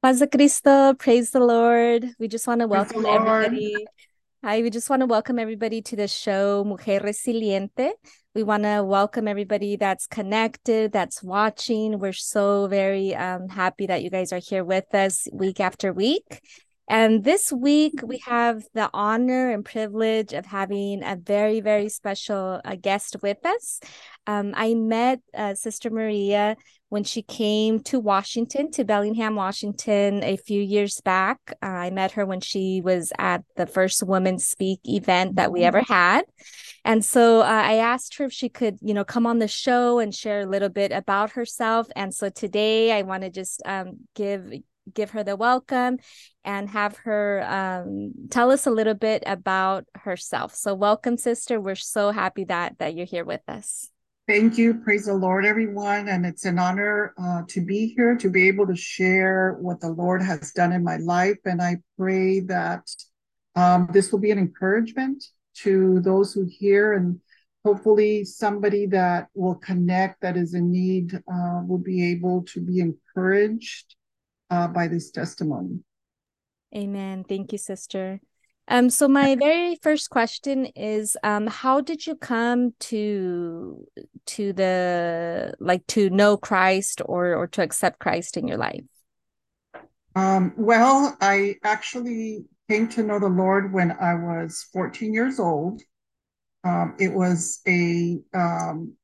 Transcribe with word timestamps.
Paz 0.00 0.22
Cristo, 0.30 0.94
praise 0.94 1.32
the 1.32 1.40
Lord. 1.40 2.10
We 2.20 2.28
just 2.28 2.46
want 2.46 2.60
to 2.60 2.68
welcome 2.68 3.04
everybody. 3.04 3.84
Hi, 4.44 4.62
we 4.62 4.70
just 4.70 4.88
want 4.88 5.00
to 5.00 5.06
welcome 5.06 5.40
everybody 5.40 5.82
to 5.82 5.96
the 5.96 6.06
show 6.06 6.62
Mujer 6.62 7.00
Resiliente. 7.00 7.90
We 8.32 8.44
want 8.44 8.62
to 8.62 8.84
welcome 8.84 9.26
everybody 9.26 9.74
that's 9.74 10.06
connected, 10.06 10.92
that's 10.92 11.20
watching. 11.20 11.98
We're 11.98 12.12
so 12.12 12.68
very 12.68 13.12
um, 13.16 13.48
happy 13.48 13.86
that 13.86 14.04
you 14.04 14.10
guys 14.10 14.32
are 14.32 14.38
here 14.38 14.64
with 14.64 14.94
us 14.94 15.26
week 15.32 15.58
after 15.58 15.92
week. 15.92 16.42
And 16.88 17.22
this 17.22 17.52
week, 17.52 18.00
we 18.02 18.18
have 18.24 18.64
the 18.72 18.88
honor 18.94 19.50
and 19.50 19.62
privilege 19.62 20.32
of 20.32 20.46
having 20.46 21.02
a 21.04 21.16
very, 21.16 21.60
very 21.60 21.90
special 21.90 22.62
uh, 22.64 22.76
guest 22.80 23.16
with 23.22 23.44
us. 23.44 23.80
Um, 24.26 24.54
I 24.56 24.74
met 24.74 25.20
uh, 25.34 25.54
Sister 25.54 25.90
Maria 25.90 26.56
when 26.88 27.04
she 27.04 27.20
came 27.20 27.80
to 27.80 28.00
Washington, 28.00 28.70
to 28.70 28.84
Bellingham, 28.84 29.34
Washington, 29.34 30.24
a 30.24 30.38
few 30.38 30.62
years 30.62 31.00
back. 31.02 31.38
Uh, 31.62 31.66
I 31.66 31.90
met 31.90 32.12
her 32.12 32.24
when 32.24 32.40
she 32.40 32.80
was 32.82 33.12
at 33.18 33.44
the 33.56 33.66
first 33.66 34.02
Women 34.02 34.38
Speak 34.38 34.80
event 34.84 35.36
that 35.36 35.52
we 35.52 35.64
ever 35.64 35.82
had. 35.82 36.22
And 36.86 37.04
so 37.04 37.40
uh, 37.40 37.44
I 37.44 37.74
asked 37.74 38.16
her 38.16 38.24
if 38.24 38.32
she 38.32 38.48
could, 38.48 38.78
you 38.80 38.94
know, 38.94 39.04
come 39.04 39.26
on 39.26 39.40
the 39.40 39.48
show 39.48 39.98
and 39.98 40.14
share 40.14 40.40
a 40.40 40.46
little 40.46 40.70
bit 40.70 40.92
about 40.92 41.32
herself. 41.32 41.88
And 41.94 42.14
so 42.14 42.30
today 42.30 42.92
I 42.92 43.02
want 43.02 43.24
to 43.24 43.30
just 43.30 43.60
um, 43.66 43.98
give 44.14 44.50
give 44.94 45.10
her 45.10 45.24
the 45.24 45.36
welcome 45.36 45.98
and 46.44 46.68
have 46.70 46.96
her 46.98 47.44
um, 47.46 48.12
tell 48.30 48.50
us 48.50 48.66
a 48.66 48.70
little 48.70 48.94
bit 48.94 49.22
about 49.26 49.84
herself. 49.94 50.54
So 50.54 50.74
welcome, 50.74 51.16
sister. 51.16 51.60
We're 51.60 51.74
so 51.74 52.10
happy 52.10 52.44
that 52.44 52.78
that 52.78 52.94
you're 52.94 53.06
here 53.06 53.24
with 53.24 53.42
us. 53.48 53.90
Thank 54.26 54.58
you. 54.58 54.74
Praise 54.74 55.06
the 55.06 55.14
Lord, 55.14 55.46
everyone. 55.46 56.08
And 56.08 56.26
it's 56.26 56.44
an 56.44 56.58
honor 56.58 57.14
uh, 57.16 57.42
to 57.48 57.62
be 57.62 57.94
here, 57.96 58.14
to 58.16 58.28
be 58.28 58.46
able 58.46 58.66
to 58.66 58.76
share 58.76 59.56
what 59.60 59.80
the 59.80 59.88
Lord 59.88 60.20
has 60.20 60.52
done 60.52 60.70
in 60.72 60.84
my 60.84 60.98
life. 60.98 61.38
And 61.46 61.62
I 61.62 61.78
pray 61.96 62.40
that 62.40 62.86
um, 63.56 63.88
this 63.90 64.12
will 64.12 64.18
be 64.18 64.30
an 64.30 64.38
encouragement 64.38 65.24
to 65.62 66.00
those 66.00 66.34
who 66.34 66.46
hear 66.46 66.92
and 66.92 67.20
hopefully 67.64 68.24
somebody 68.24 68.86
that 68.86 69.28
will 69.34 69.56
connect 69.56 70.20
that 70.20 70.36
is 70.36 70.54
in 70.54 70.70
need 70.70 71.14
uh, 71.14 71.62
will 71.66 71.78
be 71.78 72.10
able 72.12 72.44
to 72.44 72.60
be 72.60 72.80
encouraged 72.80 73.96
uh, 74.50 74.68
by 74.68 74.88
this 74.88 75.10
testimony. 75.10 75.80
Amen. 76.74 77.24
Thank 77.24 77.52
you, 77.52 77.58
sister. 77.58 78.20
Um, 78.68 78.90
so 78.90 79.08
my 79.08 79.34
very 79.40 79.76
first 79.82 80.10
question 80.10 80.66
is, 80.76 81.16
um, 81.22 81.46
how 81.46 81.80
did 81.80 82.06
you 82.06 82.14
come 82.14 82.74
to 82.80 83.86
to 84.26 84.52
the 84.52 85.54
like 85.58 85.86
to 85.88 86.10
know 86.10 86.36
Christ 86.36 87.00
or 87.04 87.34
or 87.34 87.46
to 87.48 87.62
accept 87.62 87.98
Christ 87.98 88.36
in 88.36 88.46
your 88.46 88.58
life? 88.58 88.84
Um, 90.14 90.52
well, 90.56 91.16
I 91.20 91.56
actually 91.64 92.44
came 92.68 92.88
to 92.88 93.02
know 93.02 93.18
the 93.18 93.28
Lord 93.28 93.72
when 93.72 93.92
I 93.92 94.14
was 94.14 94.66
14 94.72 95.14
years 95.14 95.38
old. 95.38 95.80
Um, 96.64 96.96
it 96.98 97.12
was 97.12 97.60
a 97.66 98.18
um, 98.34 98.94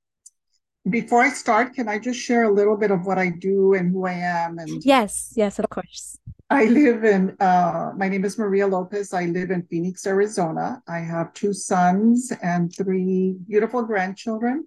before 0.88 1.22
I 1.22 1.30
start, 1.30 1.74
can 1.74 1.88
I 1.88 1.98
just 1.98 2.20
share 2.20 2.44
a 2.44 2.52
little 2.52 2.76
bit 2.76 2.90
of 2.90 3.06
what 3.06 3.18
I 3.18 3.30
do 3.30 3.74
and 3.74 3.90
who 3.90 4.06
I 4.06 4.12
am? 4.12 4.58
And 4.58 4.84
Yes, 4.84 5.32
yes, 5.34 5.58
of 5.58 5.68
course. 5.70 6.18
I 6.50 6.64
live 6.66 7.04
in, 7.04 7.36
uh, 7.40 7.92
my 7.96 8.08
name 8.08 8.24
is 8.24 8.38
Maria 8.38 8.66
Lopez. 8.66 9.14
I 9.14 9.24
live 9.24 9.50
in 9.50 9.62
Phoenix, 9.62 10.06
Arizona. 10.06 10.82
I 10.86 10.98
have 10.98 11.32
two 11.32 11.54
sons 11.54 12.32
and 12.42 12.74
three 12.74 13.36
beautiful 13.48 13.82
grandchildren. 13.82 14.66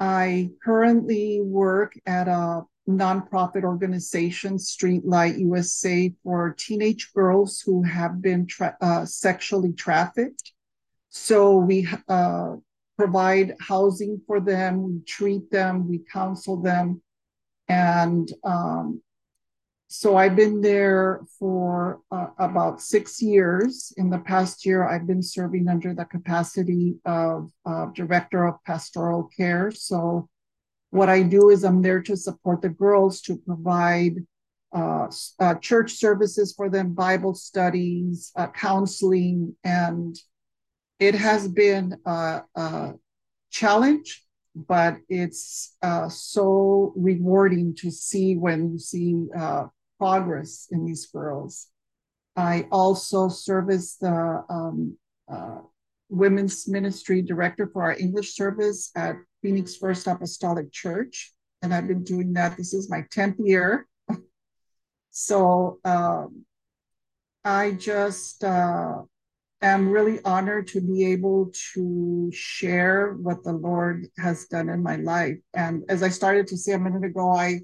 I 0.00 0.50
currently 0.64 1.42
work 1.42 1.98
at 2.06 2.28
a 2.28 2.62
nonprofit 2.88 3.64
organization, 3.64 4.56
Streetlight 4.56 5.38
USA, 5.38 6.12
for 6.22 6.54
teenage 6.58 7.12
girls 7.12 7.60
who 7.60 7.82
have 7.82 8.22
been 8.22 8.46
tra- 8.46 8.76
uh, 8.80 9.04
sexually 9.04 9.72
trafficked. 9.72 10.52
So 11.10 11.56
we 11.56 11.88
uh, 12.08 12.56
provide 12.96 13.54
housing 13.60 14.20
for 14.26 14.40
them, 14.40 14.82
we 14.82 15.00
treat 15.06 15.50
them, 15.50 15.88
we 15.88 16.00
counsel 16.12 16.56
them. 16.60 17.02
And 17.68 18.30
um, 18.44 19.02
so 19.88 20.16
I've 20.16 20.34
been 20.34 20.60
there 20.60 21.20
for 21.38 22.00
uh, 22.10 22.28
about 22.38 22.80
six 22.80 23.22
years. 23.22 23.92
In 23.96 24.10
the 24.10 24.18
past 24.18 24.66
year, 24.66 24.86
I've 24.86 25.06
been 25.06 25.22
serving 25.22 25.68
under 25.68 25.94
the 25.94 26.04
capacity 26.04 26.96
of 27.04 27.50
uh, 27.64 27.86
director 27.94 28.46
of 28.46 28.56
pastoral 28.64 29.30
care. 29.36 29.70
So 29.70 30.28
what 30.90 31.08
I 31.08 31.22
do 31.22 31.50
is 31.50 31.64
I'm 31.64 31.82
there 31.82 32.02
to 32.02 32.16
support 32.16 32.62
the 32.62 32.68
girls 32.68 33.20
to 33.22 33.36
provide 33.36 34.16
uh, 34.74 35.06
uh, 35.38 35.54
church 35.56 35.92
services 35.92 36.52
for 36.52 36.68
them, 36.68 36.92
Bible 36.92 37.34
studies, 37.34 38.32
uh, 38.36 38.48
counseling, 38.48 39.54
and 39.62 40.18
it 40.98 41.14
has 41.14 41.48
been 41.48 41.98
a, 42.06 42.42
a 42.54 42.94
challenge, 43.50 44.24
but 44.54 44.96
it's 45.08 45.76
uh, 45.82 46.08
so 46.08 46.92
rewarding 46.96 47.74
to 47.76 47.90
see 47.90 48.36
when 48.36 48.72
you 48.72 48.78
see 48.78 49.26
uh, 49.36 49.64
progress 49.98 50.68
in 50.70 50.84
these 50.84 51.06
girls. 51.06 51.68
I 52.36 52.66
also 52.70 53.28
serve 53.28 53.70
as 53.70 53.96
the 54.00 54.44
um, 54.48 54.96
uh, 55.30 55.58
women's 56.08 56.68
ministry 56.68 57.22
director 57.22 57.68
for 57.72 57.82
our 57.82 57.96
English 57.98 58.34
service 58.34 58.90
at 58.94 59.16
Phoenix 59.42 59.76
First 59.76 60.06
Apostolic 60.06 60.70
Church, 60.72 61.32
and 61.62 61.74
I've 61.74 61.88
been 61.88 62.04
doing 62.04 62.32
that. 62.34 62.56
This 62.56 62.74
is 62.74 62.90
my 62.90 63.02
10th 63.14 63.36
year. 63.38 63.86
so 65.10 65.78
um, 65.84 66.44
I 67.44 67.72
just 67.72 68.44
uh, 68.44 69.02
am 69.62 69.88
really 69.88 70.22
honored 70.24 70.68
to 70.68 70.80
be 70.80 71.12
able 71.12 71.50
to 71.74 72.30
share 72.32 73.14
what 73.14 73.42
the 73.42 73.52
Lord 73.52 74.06
has 74.18 74.46
done 74.46 74.68
in 74.68 74.82
my 74.82 74.96
life. 74.96 75.38
And 75.54 75.84
as 75.88 76.02
I 76.02 76.10
started 76.10 76.46
to 76.48 76.56
say 76.56 76.72
a 76.72 76.78
minute 76.78 77.04
ago, 77.04 77.32
I 77.32 77.60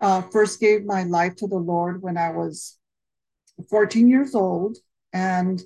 uh, 0.00 0.22
first 0.22 0.60
gave 0.60 0.84
my 0.84 1.04
life 1.04 1.36
to 1.36 1.46
the 1.46 1.56
Lord 1.56 2.02
when 2.02 2.16
I 2.16 2.30
was 2.30 2.78
14 3.70 4.08
years 4.08 4.34
old. 4.34 4.76
And, 5.12 5.62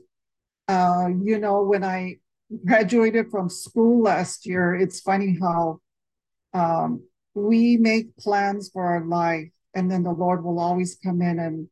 uh, 0.68 1.08
you 1.22 1.38
know, 1.38 1.62
when 1.62 1.82
I 1.82 2.18
graduated 2.64 3.30
from 3.30 3.48
school 3.48 4.02
last 4.02 4.46
year, 4.46 4.74
it's 4.74 5.00
funny 5.00 5.38
how 5.40 5.80
um, 6.54 7.02
we 7.34 7.76
make 7.76 8.16
plans 8.16 8.70
for 8.72 8.84
our 8.84 9.04
life, 9.04 9.50
and 9.74 9.90
then 9.90 10.02
the 10.02 10.12
Lord 10.12 10.44
will 10.44 10.58
always 10.58 10.96
come 11.02 11.22
in 11.22 11.38
and 11.38 11.68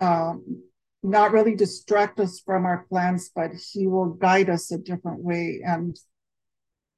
um, 0.00 0.62
not 1.06 1.32
really 1.32 1.54
distract 1.54 2.20
us 2.20 2.40
from 2.40 2.66
our 2.66 2.84
plans, 2.88 3.30
but 3.34 3.52
He 3.54 3.86
will 3.86 4.10
guide 4.10 4.50
us 4.50 4.70
a 4.70 4.78
different 4.78 5.20
way. 5.20 5.60
And 5.64 5.98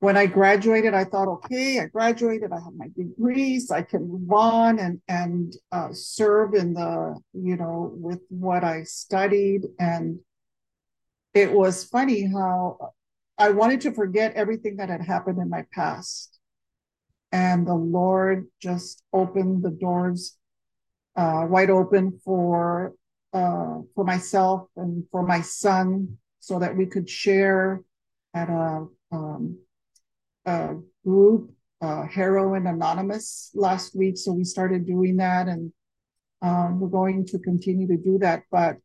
when 0.01 0.17
I 0.17 0.27
graduated, 0.27 0.95
I 0.95 1.05
thought, 1.05 1.29
okay, 1.29 1.81
I 1.81 1.87
graduated, 1.87 2.53
I 2.53 2.61
have 2.61 2.75
my 2.77 2.89
degrees, 2.97 3.71
I 3.71 3.83
can 3.83 4.09
move 4.09 4.33
on 4.33 4.79
and 4.79 5.01
and 5.09 5.55
uh, 5.73 5.89
serve 5.93 6.55
in 6.55 6.75
the, 6.75 7.19
you 7.33 7.57
know, 7.57 7.93
with 7.95 8.21
what 8.29 8.65
I 8.65 8.85
studied. 8.85 9.63
And 9.79 10.21
it 11.35 11.53
was 11.53 11.85
funny 11.85 12.27
how 12.27 12.93
I 13.37 13.51
wanted 13.51 13.81
to 13.83 13.93
forget 13.93 14.35
everything 14.35 14.77
that 14.77 14.89
had 14.89 15.03
happened 15.03 15.39
in 15.39 15.51
my 15.51 15.65
past. 15.73 16.39
And 17.31 17.67
the 17.67 17.75
Lord 17.75 18.47
just 18.61 19.03
opened 19.13 19.63
the 19.63 19.71
doors 19.71 20.39
uh, 21.17 21.45
wide 21.49 21.71
open 21.71 22.21
for 22.25 22.95
uh, 23.33 23.81
for 23.95 24.05
myself 24.05 24.69
and 24.77 25.05
for 25.11 25.27
my 25.27 25.41
son, 25.41 26.19
so 26.41 26.59
that 26.59 26.77
we 26.77 26.87
could 26.87 27.09
share 27.09 27.83
at 28.35 28.49
a 28.49 28.87
um, 29.13 29.59
uh, 30.47 30.75
group, 31.05 31.51
uh, 31.81 32.07
Heroin 32.07 32.67
Anonymous, 32.67 33.51
last 33.55 33.97
week. 33.97 34.17
So 34.17 34.33
we 34.33 34.45
started 34.45 34.87
doing 34.87 35.17
that, 35.17 35.49
and 35.49 35.73
um, 36.43 36.81
we're 36.81 36.89
going 36.89 37.27
to 37.27 37.39
continue 37.39 37.87
to 37.89 37.97
do 37.97 38.19
that. 38.19 38.45
But 38.51 38.77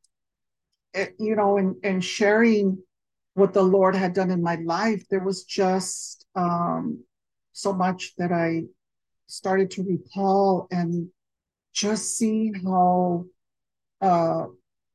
it, 0.93 1.15
you 1.19 1.35
know, 1.35 1.57
in, 1.57 1.79
in 1.83 2.01
sharing 2.01 2.77
what 3.33 3.53
the 3.53 3.63
Lord 3.63 3.95
had 3.95 4.13
done 4.13 4.29
in 4.29 4.43
my 4.43 4.55
life, 4.55 5.03
there 5.09 5.23
was 5.23 5.43
just 5.43 6.25
um, 6.35 7.03
so 7.51 7.73
much 7.73 8.13
that 8.17 8.31
I 8.31 8.63
started 9.27 9.71
to 9.71 9.83
recall 9.83 10.67
and 10.69 11.09
just 11.73 12.17
see 12.17 12.51
how 12.63 13.25
uh, 14.03 14.47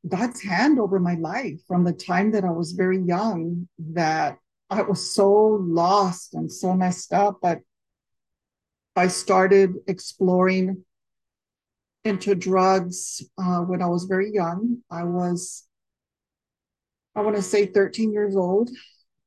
God's 0.07 0.43
hand 0.43 0.79
over 0.79 1.01
my 1.01 1.15
life 1.15 1.61
from 1.67 1.83
the 1.83 1.93
time 1.93 2.31
that 2.33 2.45
I 2.45 2.51
was 2.51 2.73
very 2.73 3.01
young 3.01 3.69
that 3.79 4.39
I 4.71 4.83
was 4.83 5.15
so 5.15 5.59
lost 5.63 6.35
and 6.35 6.53
so 6.53 6.75
messed 6.75 7.13
up, 7.13 7.39
but 7.41 7.61
I 8.95 9.09
started 9.09 9.75
exploring 9.87 10.85
into 12.05 12.35
drugs 12.35 13.23
uh, 13.39 13.61
when 13.61 13.83
I 13.83 13.87
was 13.87 14.05
very 14.05 14.31
young. 14.33 14.79
I 14.91 15.05
was, 15.05 15.67
I 17.17 17.23
want 17.23 17.37
to 17.37 17.43
say, 17.43 17.67
13 17.67 18.13
years 18.13 18.37
old. 18.37 18.71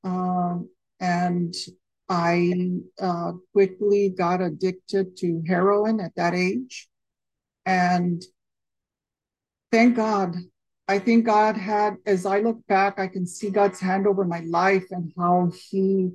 Um, 0.04 0.70
and 1.00 1.54
I 2.08 2.54
uh, 3.02 3.34
quickly 3.54 4.10
got 4.10 4.42
addicted 4.42 5.18
to 5.18 5.44
heroin 5.48 6.00
at 6.00 6.16
that 6.16 6.36
age. 6.36 6.88
And 7.66 8.22
thank 9.72 9.96
God. 9.96 10.36
I 10.88 11.00
think 11.00 11.26
God 11.26 11.56
had, 11.56 11.98
as 12.06 12.26
I 12.26 12.40
look 12.40 12.66
back, 12.68 13.00
I 13.00 13.08
can 13.08 13.26
see 13.26 13.50
God's 13.50 13.80
hand 13.80 14.06
over 14.06 14.26
my 14.26 14.42
life 14.42 14.86
and 14.92 15.12
how 15.18 15.52
He 15.70 16.12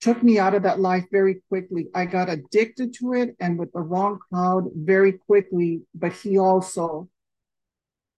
took 0.00 0.22
me 0.22 0.38
out 0.38 0.54
of 0.54 0.64
that 0.64 0.80
life 0.80 1.06
very 1.10 1.42
quickly. 1.48 1.88
I 1.94 2.06
got 2.06 2.28
addicted 2.28 2.92
to 2.94 3.14
it 3.14 3.36
and 3.40 3.58
with 3.58 3.72
the 3.72 3.80
wrong 3.80 4.18
crowd 4.28 4.68
very 4.74 5.12
quickly, 5.12 5.82
but 5.94 6.12
He 6.12 6.38
also 6.38 7.08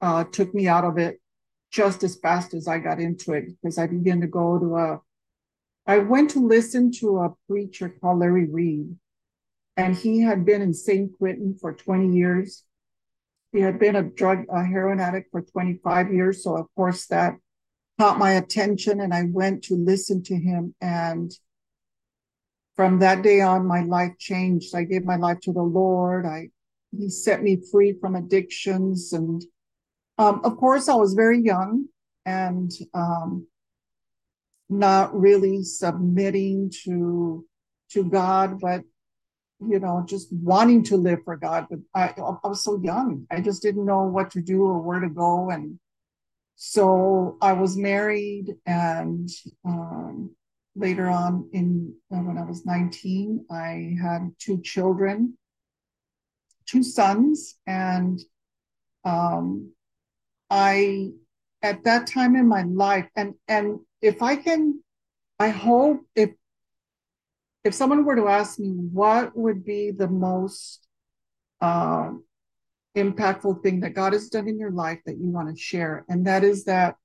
uh, 0.00 0.24
took 0.24 0.52
me 0.54 0.66
out 0.66 0.84
of 0.84 0.98
it 0.98 1.20
just 1.70 2.04
as 2.04 2.16
fast 2.16 2.54
as 2.54 2.68
I 2.68 2.78
got 2.78 3.00
into 3.00 3.32
it 3.32 3.46
because 3.48 3.78
I 3.78 3.86
began 3.86 4.20
to 4.20 4.26
go 4.26 4.58
to 4.58 4.76
a, 4.76 5.00
I 5.86 5.98
went 5.98 6.30
to 6.30 6.46
listen 6.46 6.92
to 7.00 7.18
a 7.18 7.34
preacher 7.48 7.88
called 7.88 8.20
Larry 8.20 8.46
Reed, 8.46 8.96
and 9.76 9.96
he 9.96 10.20
had 10.20 10.46
been 10.46 10.62
in 10.62 10.72
San 10.72 11.10
Quentin 11.18 11.56
for 11.60 11.72
20 11.72 12.16
years. 12.16 12.62
He 13.54 13.60
had 13.60 13.78
been 13.78 13.96
a 13.96 14.02
drug, 14.02 14.44
a 14.52 14.62
heroin 14.62 15.00
addict 15.00 15.30
for 15.30 15.40
25 15.40 16.12
years. 16.12 16.44
So, 16.44 16.56
of 16.56 16.66
course, 16.74 17.06
that 17.06 17.36
caught 17.98 18.18
my 18.18 18.32
attention, 18.32 19.00
and 19.00 19.14
I 19.14 19.22
went 19.30 19.64
to 19.64 19.76
listen 19.76 20.22
to 20.24 20.34
him. 20.34 20.74
And 20.82 21.32
from 22.76 22.98
that 22.98 23.22
day 23.22 23.40
on, 23.40 23.66
my 23.66 23.82
life 23.82 24.18
changed. 24.18 24.74
I 24.74 24.82
gave 24.84 25.04
my 25.04 25.16
life 25.16 25.38
to 25.44 25.52
the 25.52 25.62
Lord. 25.62 26.26
I 26.26 26.50
he 26.90 27.08
set 27.08 27.42
me 27.42 27.60
free 27.72 27.96
from 28.00 28.14
addictions 28.14 29.12
and 29.12 29.42
um, 30.18 30.40
of 30.44 30.56
course, 30.56 30.88
I 30.88 30.94
was 30.94 31.14
very 31.14 31.40
young 31.40 31.86
and 32.24 32.70
um, 32.92 33.46
not 34.68 35.18
really 35.18 35.64
submitting 35.64 36.70
to 36.84 37.44
to 37.90 38.04
God, 38.04 38.60
but 38.60 38.82
you 39.60 39.78
know, 39.78 40.04
just 40.06 40.32
wanting 40.32 40.82
to 40.84 40.96
live 40.96 41.20
for 41.24 41.36
God. 41.36 41.66
But 41.70 41.80
I, 41.94 42.14
I 42.20 42.48
was 42.48 42.62
so 42.62 42.80
young; 42.82 43.26
I 43.30 43.40
just 43.40 43.62
didn't 43.62 43.86
know 43.86 44.02
what 44.02 44.30
to 44.32 44.40
do 44.40 44.62
or 44.64 44.80
where 44.80 45.00
to 45.00 45.08
go, 45.08 45.50
and 45.50 45.78
so 46.56 47.38
I 47.40 47.52
was 47.52 47.76
married. 47.76 48.54
And 48.66 49.28
um, 49.64 50.34
later 50.74 51.08
on, 51.08 51.48
in 51.52 51.94
uh, 52.12 52.18
when 52.18 52.38
I 52.38 52.44
was 52.44 52.64
nineteen, 52.64 53.44
I 53.50 53.96
had 54.00 54.34
two 54.38 54.60
children, 54.62 55.36
two 56.66 56.82
sons, 56.82 57.56
and 57.66 58.20
um, 59.04 59.72
I 60.50 61.10
at 61.64 61.82
that 61.84 62.06
time 62.06 62.36
in 62.36 62.46
my 62.46 62.62
life 62.62 63.08
and 63.16 63.34
and 63.48 63.80
if 64.02 64.22
I 64.22 64.36
can 64.36 64.82
I 65.38 65.48
hope 65.48 66.02
if 66.14 66.30
if 67.64 67.74
someone 67.74 68.04
were 68.04 68.16
to 68.16 68.28
ask 68.28 68.58
me 68.58 68.68
what 68.68 69.36
would 69.36 69.64
be 69.64 69.90
the 69.90 70.08
most 70.08 70.86
uh, 71.60 72.10
impactful 72.96 73.62
thing 73.62 73.80
that 73.80 73.94
God 73.94 74.12
has 74.12 74.28
done 74.28 74.48
in 74.48 74.58
your 74.58 74.70
life 74.70 75.00
that 75.06 75.18
you 75.18 75.30
want 75.30 75.48
to 75.48 75.60
share, 75.60 76.04
and 76.08 76.26
that 76.26 76.44
is 76.44 76.64
that 76.64 76.96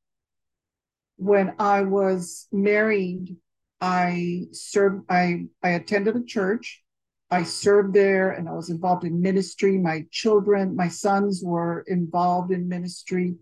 when 1.15 1.53
I 1.59 1.81
was 1.81 2.47
married, 2.51 3.37
I 3.81 4.47
served. 4.51 5.05
I 5.09 5.45
I 5.63 5.69
attended 5.69 6.15
a 6.15 6.23
church. 6.23 6.83
I 7.31 7.43
served 7.43 7.93
there, 7.93 8.31
and 8.31 8.49
I 8.49 8.53
was 8.53 8.69
involved 8.69 9.05
in 9.05 9.21
ministry. 9.21 9.77
My 9.77 10.05
children, 10.11 10.75
my 10.75 10.87
sons, 10.87 11.41
were 11.43 11.81
involved 11.87 12.51
in 12.51 12.67
ministry. 12.67 13.35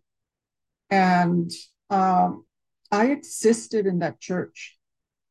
And 0.89 1.51
um, 1.89 2.45
I 2.91 3.07
existed 3.07 3.85
in 3.85 3.99
that 3.99 4.19
church 4.19 4.77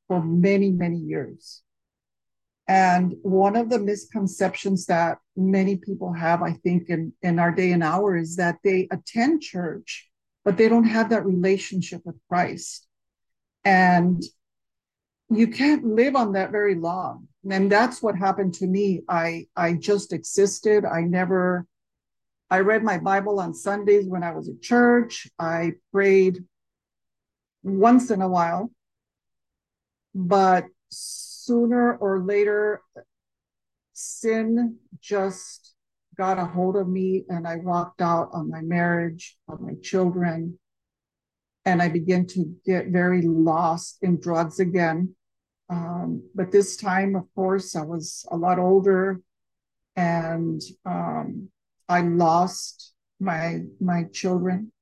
for 0.09 0.23
many, 0.23 0.71
many 0.71 0.99
years. 0.99 1.63
And 2.69 3.15
one 3.23 3.55
of 3.55 3.71
the 3.71 3.79
misconceptions 3.79 4.87
that 4.87 5.19
many 5.37 5.77
people 5.77 6.13
have, 6.13 6.43
I 6.43 6.53
think, 6.53 6.89
in, 6.89 7.13
in 7.23 7.39
our 7.39 7.53
day 7.53 7.71
and 7.73 7.83
hour 7.83 8.17
is 8.17 8.37
that 8.37 8.57
they 8.65 8.89
attend 8.91 9.43
church, 9.43 10.09
but 10.45 10.57
they 10.57 10.69
don't 10.69 10.85
have 10.85 11.11
that 11.11 11.25
relationship 11.25 12.03
with 12.05 12.17
Christ. 12.29 12.87
And 13.65 14.23
you 15.29 15.49
can't 15.49 15.85
live 15.85 16.17
on 16.17 16.33
that 16.33 16.51
very 16.51 16.75
long. 16.75 17.29
And 17.49 17.71
that's 17.71 18.03
what 18.03 18.17
happened 18.17 18.55
to 18.55 18.67
me. 18.67 19.03
I 19.09 19.47
I 19.57 19.75
just 19.75 20.13
existed. 20.13 20.85
I 20.85 21.03
never 21.03 21.67
I 22.51 22.61
read 22.61 22.83
my 22.83 22.99
Bible 22.99 23.41
on 23.41 23.55
Sundays 23.55 24.07
when 24.07 24.23
I 24.23 24.33
was 24.33 24.49
at 24.49 24.63
church. 24.63 25.29
I 25.39 25.73
prayed 25.93 26.45
once 27.63 28.11
in 28.11 28.23
a 28.23 28.29
while, 28.29 28.71
but 30.15 30.67
sooner 31.47 31.97
or 31.97 32.25
later, 32.25 32.83
sin 33.93 34.77
just 35.01 35.75
got 36.19 36.39
a 36.39 36.45
hold 36.45 36.77
of 36.77 36.89
me 36.89 37.25
and 37.29 37.47
I 37.47 37.57
walked 37.57 38.01
out 38.01 38.31
on 38.33 38.51
my 38.51 38.63
marriage, 38.63 39.37
on 39.49 39.65
my 39.65 39.75
children, 39.83 40.59
and 41.65 41.81
I 41.81 41.89
began 41.89 42.27
to 42.29 42.55
get 42.65 42.89
very 42.89 43.23
lost 43.23 43.99
in 44.03 44.19
drugs 44.19 44.61
again. 44.61 45.15
Um, 45.69 46.23
but 46.35 46.53
this 46.53 46.77
time, 46.77 47.17
of 47.17 47.25
course, 47.35 47.77
I 47.77 47.83
was 47.83 48.25
a 48.31 48.37
lot 48.37 48.59
older 48.59 49.21
and 49.97 50.61
um, 50.85 51.49
I 51.89 52.01
lost 52.03 52.95
my 53.21 53.61
my 53.81 54.05
children. 54.13 54.73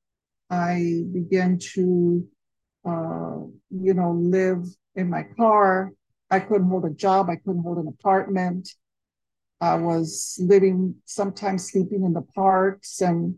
I 0.51 1.03
began 1.13 1.59
to, 1.75 2.27
uh, 2.87 3.37
you 3.71 3.95
know, 3.95 4.13
live 4.13 4.65
in 4.95 5.09
my 5.09 5.25
car. 5.37 5.93
I 6.31 6.41
couldn't 6.41 6.69
hold 6.69 6.85
a 6.85 6.91
job. 6.91 7.29
I 7.29 7.37
couldn't 7.37 7.63
hold 7.63 7.79
an 7.79 7.89
apartment. 7.89 8.71
I 9.61 9.77
was 9.77 10.39
living 10.41 10.97
sometimes 11.05 11.71
sleeping 11.71 12.05
in 12.05 12.13
the 12.13 12.23
parks 12.23 13.01
and 13.01 13.37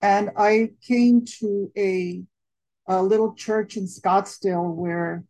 and 0.00 0.30
I 0.36 0.70
came 0.86 1.24
to 1.40 1.72
a 1.76 2.22
a 2.86 3.02
little 3.02 3.34
church 3.34 3.76
in 3.76 3.84
Scottsdale 3.84 4.74
where, 4.74 5.24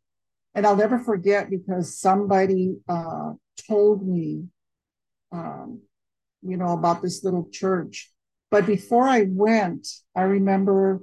and 0.55 0.65
I'll 0.65 0.77
never 0.77 0.99
forget 0.99 1.51
because 1.51 1.99
somebody 1.99 2.77
uh, 2.89 3.33
told 3.67 4.07
me 4.07 4.45
um, 5.33 5.81
you 6.43 6.57
know, 6.57 6.73
about 6.73 7.03
this 7.03 7.25
little 7.25 7.49
church. 7.51 8.11
But 8.51 8.67
before 8.67 9.07
I 9.07 9.27
went, 9.29 9.89
I 10.15 10.23
remember 10.23 11.03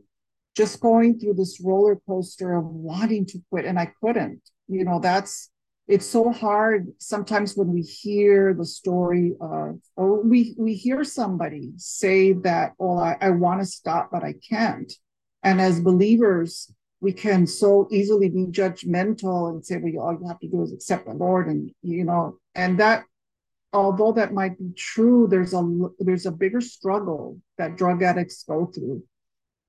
just 0.56 0.80
going 0.80 1.20
through 1.20 1.36
this 1.36 1.60
roller 1.62 2.00
coaster 2.08 2.56
of 2.56 2.66
wanting 2.66 3.26
to 3.28 3.40
quit 3.50 3.66
and 3.66 3.78
I 3.78 3.92
couldn't. 4.02 4.42
You 4.68 4.84
know, 4.84 5.00
that's 5.00 5.50
it's 5.88 6.06
so 6.06 6.32
hard 6.32 6.88
sometimes 6.98 7.56
when 7.56 7.72
we 7.72 7.82
hear 7.82 8.56
the 8.56 8.66
story 8.66 9.34
of 9.40 9.80
or 9.96 10.24
we 10.24 10.56
we 10.58 10.74
hear 10.74 11.04
somebody 11.04 11.74
say 11.78 12.34
that, 12.34 12.74
oh, 12.80 12.98
I, 12.98 13.18
I 13.22 13.30
want 13.30 13.62
to 13.62 13.66
stop, 13.66 14.10
but 14.12 14.24
I 14.24 14.34
can't. 14.50 14.92
And 15.44 15.62
as 15.62 15.80
believers, 15.80 16.72
we 17.02 17.14
can 17.14 17.46
so 17.46 17.88
easily 17.92 18.30
be 18.30 18.48
judgmental 18.48 19.52
and 19.52 19.64
say, 19.64 19.78
well, 19.80 20.08
all 20.08 20.14
you 20.20 20.28
have 20.28 20.40
to 20.40 20.48
do 20.48 20.64
is 20.64 20.74
accept 20.74 21.06
the 21.06 21.14
Lord 21.14 21.48
and 21.48 21.70
you 21.84 22.04
know, 22.04 22.40
and 22.56 22.80
that 22.80 23.04
although 23.72 24.14
that 24.14 24.34
might 24.34 24.58
be 24.58 24.72
true, 24.76 25.28
there's 25.28 25.54
a 25.54 25.64
there's 26.00 26.26
a 26.26 26.32
bigger 26.32 26.62
struggle 26.62 27.40
that 27.60 27.78
drug 27.78 28.02
addicts 28.02 28.44
go 28.44 28.66
through, 28.66 29.04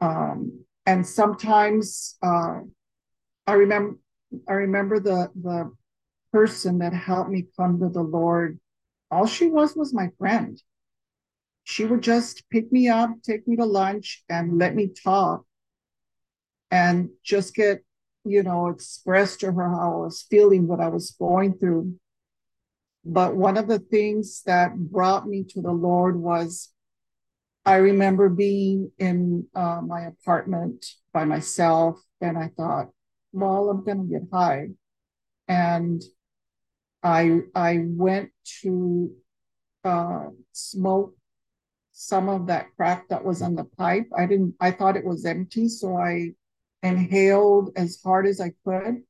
um, 0.01 0.65
and 0.87 1.07
sometimes 1.07 2.17
uh, 2.23 2.61
I 3.47 3.53
remember 3.53 3.99
I 4.49 4.53
remember 4.53 5.01
the 5.01 5.31
the 5.35 5.73
person 6.33 6.79
that 6.79 6.93
helped 6.93 7.31
me 7.31 7.47
come 7.57 7.81
to 7.81 7.89
the 7.89 8.03
Lord. 8.03 8.61
All 9.11 9.27
she 9.27 9.49
was 9.49 9.77
was 9.77 9.95
my 9.95 10.11
friend. 10.19 10.61
She 11.65 11.85
would 11.85 12.03
just 12.03 12.49
pick 12.51 12.71
me 12.71 12.89
up, 12.89 13.11
take 13.23 13.47
me 13.49 13.57
to 13.57 13.65
lunch, 13.65 14.25
and 14.29 14.59
let 14.59 14.75
me 14.75 14.89
talk, 14.89 15.45
and 16.71 17.11
just 17.25 17.55
get 17.55 17.85
you 18.25 18.43
know 18.43 18.69
express 18.69 19.37
to 19.39 19.53
her 19.53 19.71
how 19.71 19.95
I 19.95 20.05
was 20.05 20.27
feeling, 20.29 20.67
what 20.67 20.81
I 20.81 20.89
was 20.89 21.11
going 21.13 21.59
through 21.59 21.95
but 23.07 23.37
one 23.37 23.57
of 23.57 23.69
the 23.69 23.79
things 23.79 24.43
that 24.47 24.77
brought 24.77 25.29
me 25.29 25.45
to 25.51 25.63
the 25.63 25.71
Lord 25.71 26.17
was 26.17 26.71
I 27.65 27.77
remember 27.77 28.29
being 28.29 28.91
in 28.99 29.47
uh, 29.55 29.81
my 29.81 30.03
apartment 30.03 30.85
by 31.13 31.25
myself, 31.25 32.01
and 32.21 32.37
I 32.37 32.51
thought, 32.57 32.89
well, 33.37 33.71
I'm 33.71 33.85
going 33.85 34.09
to 34.09 34.13
get 34.13 34.29
high. 34.33 34.69
And 35.49 36.03
I, 37.03 37.41
I 37.55 37.85
went 37.85 38.31
to 38.63 39.13
uh, 39.85 40.27
smoke 40.53 41.15
some 41.93 42.29
of 42.29 42.49
that 42.49 42.67
crack 42.77 43.09
that 43.09 43.25
was 43.25 43.43
on 43.43 43.55
the 43.55 43.65
pipe. 43.65 44.09
I 44.17 44.27
didn't, 44.27 44.55
I 44.61 44.71
thought 44.71 44.97
it 44.97 45.05
was 45.05 45.25
empty. 45.25 45.69
So 45.69 45.97
I 45.97 46.33
inhaled 46.83 47.71
as 47.77 48.01
hard 48.03 48.27
as 48.27 48.41
I 48.41 48.53
could 48.65 49.03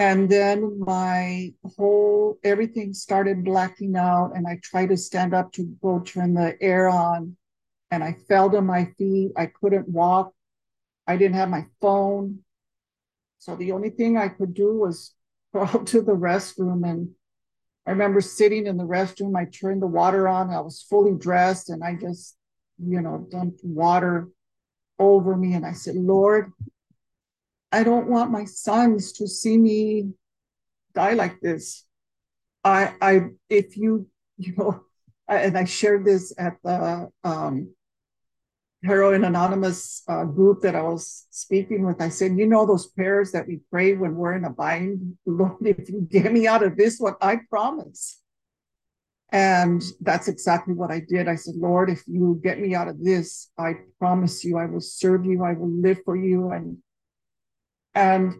and 0.00 0.30
then 0.30 0.80
my 0.80 1.52
whole 1.76 2.38
everything 2.42 2.94
started 2.94 3.44
blacking 3.44 3.96
out 3.96 4.32
and 4.34 4.46
i 4.46 4.58
tried 4.62 4.88
to 4.88 4.96
stand 4.96 5.34
up 5.34 5.52
to 5.52 5.64
go 5.82 6.00
turn 6.00 6.32
the 6.32 6.56
air 6.62 6.88
on 6.88 7.36
and 7.90 8.02
i 8.02 8.16
fell 8.26 8.50
to 8.50 8.62
my 8.62 8.86
feet 8.96 9.30
i 9.36 9.44
couldn't 9.46 9.86
walk 9.88 10.32
i 11.06 11.16
didn't 11.16 11.36
have 11.36 11.50
my 11.50 11.66
phone 11.82 12.38
so 13.40 13.56
the 13.56 13.72
only 13.72 13.90
thing 13.90 14.16
i 14.16 14.28
could 14.28 14.54
do 14.54 14.78
was 14.78 15.14
crawl 15.52 15.82
to 15.84 16.00
the 16.00 16.12
restroom 16.12 16.88
and 16.88 17.08
i 17.86 17.90
remember 17.90 18.20
sitting 18.20 18.66
in 18.66 18.76
the 18.76 18.86
restroom 18.86 19.36
i 19.36 19.44
turned 19.46 19.82
the 19.82 19.86
water 19.88 20.28
on 20.28 20.50
i 20.50 20.60
was 20.60 20.80
fully 20.88 21.16
dressed 21.16 21.70
and 21.70 21.82
i 21.82 21.96
just 21.96 22.36
you 22.86 23.00
know, 23.00 23.26
dumped 23.30 23.60
water 23.62 24.28
over 24.98 25.36
me. 25.36 25.54
And 25.54 25.66
I 25.66 25.72
said, 25.72 25.96
Lord, 25.96 26.52
I 27.72 27.84
don't 27.84 28.08
want 28.08 28.30
my 28.30 28.44
sons 28.44 29.12
to 29.14 29.28
see 29.28 29.56
me 29.58 30.12
die 30.94 31.14
like 31.14 31.40
this. 31.40 31.84
I, 32.64 32.94
I, 33.00 33.20
if 33.48 33.76
you, 33.76 34.08
you 34.38 34.54
know, 34.56 34.84
and 35.28 35.56
I 35.56 35.64
shared 35.64 36.04
this 36.04 36.32
at 36.38 36.56
the 36.64 37.08
um, 37.22 37.74
Heroin 38.82 39.24
Anonymous 39.24 40.02
uh, 40.08 40.24
group 40.24 40.62
that 40.62 40.74
I 40.74 40.82
was 40.82 41.26
speaking 41.30 41.84
with. 41.84 42.00
I 42.00 42.08
said, 42.08 42.38
you 42.38 42.46
know, 42.46 42.64
those 42.64 42.86
prayers 42.86 43.32
that 43.32 43.46
we 43.46 43.60
pray 43.70 43.94
when 43.94 44.14
we're 44.14 44.34
in 44.34 44.44
a 44.44 44.50
bind, 44.50 45.18
Lord, 45.26 45.56
if 45.60 45.90
you 45.90 46.06
get 46.10 46.32
me 46.32 46.46
out 46.46 46.62
of 46.62 46.76
this 46.76 46.98
one, 46.98 47.14
I 47.20 47.40
promise. 47.50 48.20
And 49.32 49.82
that's 50.00 50.28
exactly 50.28 50.74
what 50.74 50.90
I 50.90 51.00
did. 51.06 51.28
I 51.28 51.36
said, 51.36 51.54
Lord, 51.56 51.88
if 51.88 52.02
you 52.06 52.40
get 52.42 52.58
me 52.58 52.74
out 52.74 52.88
of 52.88 53.02
this, 53.02 53.50
I 53.56 53.74
promise 53.98 54.44
you, 54.44 54.58
I 54.58 54.66
will 54.66 54.80
serve 54.80 55.24
you, 55.24 55.44
I 55.44 55.52
will 55.52 55.70
live 55.70 55.98
for 56.04 56.16
you. 56.16 56.50
And 56.50 56.78
and 57.94 58.34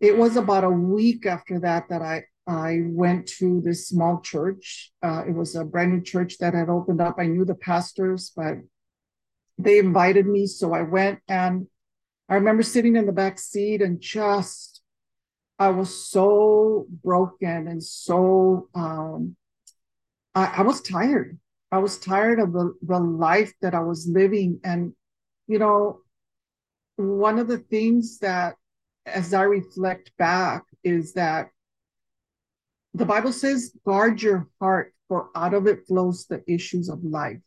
it 0.00 0.16
was 0.16 0.36
about 0.36 0.64
a 0.64 0.70
week 0.70 1.26
after 1.26 1.60
that 1.60 1.88
that 1.88 2.02
I 2.02 2.24
I 2.46 2.80
went 2.84 3.28
to 3.38 3.60
this 3.62 3.88
small 3.88 4.20
church. 4.20 4.92
Uh, 5.02 5.24
it 5.28 5.34
was 5.34 5.54
a 5.54 5.64
brand 5.64 5.92
new 5.92 6.02
church 6.02 6.38
that 6.38 6.54
had 6.54 6.68
opened 6.68 7.00
up. 7.00 7.16
I 7.18 7.26
knew 7.26 7.44
the 7.44 7.54
pastors, 7.54 8.32
but 8.34 8.56
they 9.58 9.78
invited 9.78 10.26
me, 10.26 10.46
so 10.46 10.72
I 10.72 10.82
went. 10.82 11.20
And 11.28 11.66
I 12.28 12.34
remember 12.34 12.62
sitting 12.62 12.96
in 12.96 13.06
the 13.06 13.12
back 13.12 13.38
seat 13.38 13.82
and 13.82 14.00
just 14.00 14.80
I 15.58 15.70
was 15.70 16.08
so 16.08 16.86
broken 17.02 17.66
and 17.66 17.82
so 17.82 18.68
um, 18.74 19.36
I, 20.34 20.58
I 20.58 20.62
was 20.62 20.80
tired. 20.80 21.38
I 21.72 21.78
was 21.78 21.98
tired 21.98 22.38
of 22.38 22.52
the, 22.52 22.74
the 22.82 23.00
life 23.00 23.52
that 23.60 23.74
I 23.74 23.80
was 23.80 24.08
living. 24.08 24.60
And, 24.62 24.92
you 25.48 25.58
know, 25.58 26.00
one 26.96 27.38
of 27.38 27.48
the 27.48 27.58
things 27.58 28.18
that, 28.18 28.54
as 29.04 29.34
I 29.34 29.42
reflect 29.42 30.12
back, 30.16 30.64
is 30.84 31.14
that 31.14 31.50
the 32.94 33.04
Bible 33.04 33.32
says, 33.32 33.76
guard 33.84 34.22
your 34.22 34.48
heart, 34.60 34.94
for 35.08 35.30
out 35.34 35.54
of 35.54 35.66
it 35.66 35.86
flows 35.86 36.26
the 36.26 36.42
issues 36.46 36.88
of 36.88 37.02
life. 37.02 37.40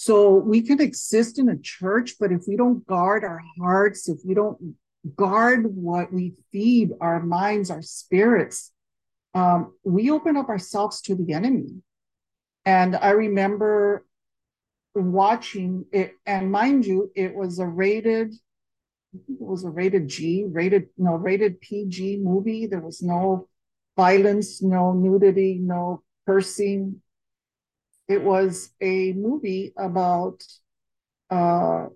So 0.00 0.32
we 0.36 0.62
can 0.62 0.80
exist 0.80 1.40
in 1.40 1.48
a 1.48 1.58
church, 1.58 2.20
but 2.20 2.30
if 2.30 2.42
we 2.46 2.54
don't 2.54 2.86
guard 2.86 3.24
our 3.24 3.42
hearts, 3.58 4.08
if 4.08 4.18
we 4.24 4.32
don't 4.32 4.76
guard 5.16 5.74
what 5.74 6.12
we 6.12 6.34
feed 6.52 6.90
our 7.00 7.20
minds, 7.20 7.68
our 7.68 7.82
spirits, 7.82 8.70
um, 9.34 9.74
we 9.82 10.08
open 10.08 10.36
up 10.36 10.50
ourselves 10.50 11.00
to 11.00 11.16
the 11.16 11.32
enemy. 11.32 11.82
And 12.64 12.94
I 12.94 13.10
remember 13.10 14.06
watching 14.94 15.86
it, 15.90 16.12
and 16.24 16.52
mind 16.52 16.86
you, 16.86 17.10
it 17.16 17.34
was 17.34 17.58
a 17.58 17.66
rated, 17.66 18.32
it 19.14 19.40
was 19.40 19.64
a 19.64 19.68
rated 19.68 20.06
G, 20.06 20.44
rated, 20.48 20.90
no, 20.96 21.16
rated 21.16 21.60
PG 21.60 22.18
movie. 22.22 22.68
There 22.68 22.78
was 22.82 23.02
no 23.02 23.48
violence, 23.96 24.62
no 24.62 24.92
nudity, 24.92 25.58
no 25.60 26.04
cursing. 26.24 27.02
It 28.08 28.22
was 28.22 28.70
a 28.80 29.12
movie 29.12 29.72
about 29.76 30.42
uh, 31.30 31.86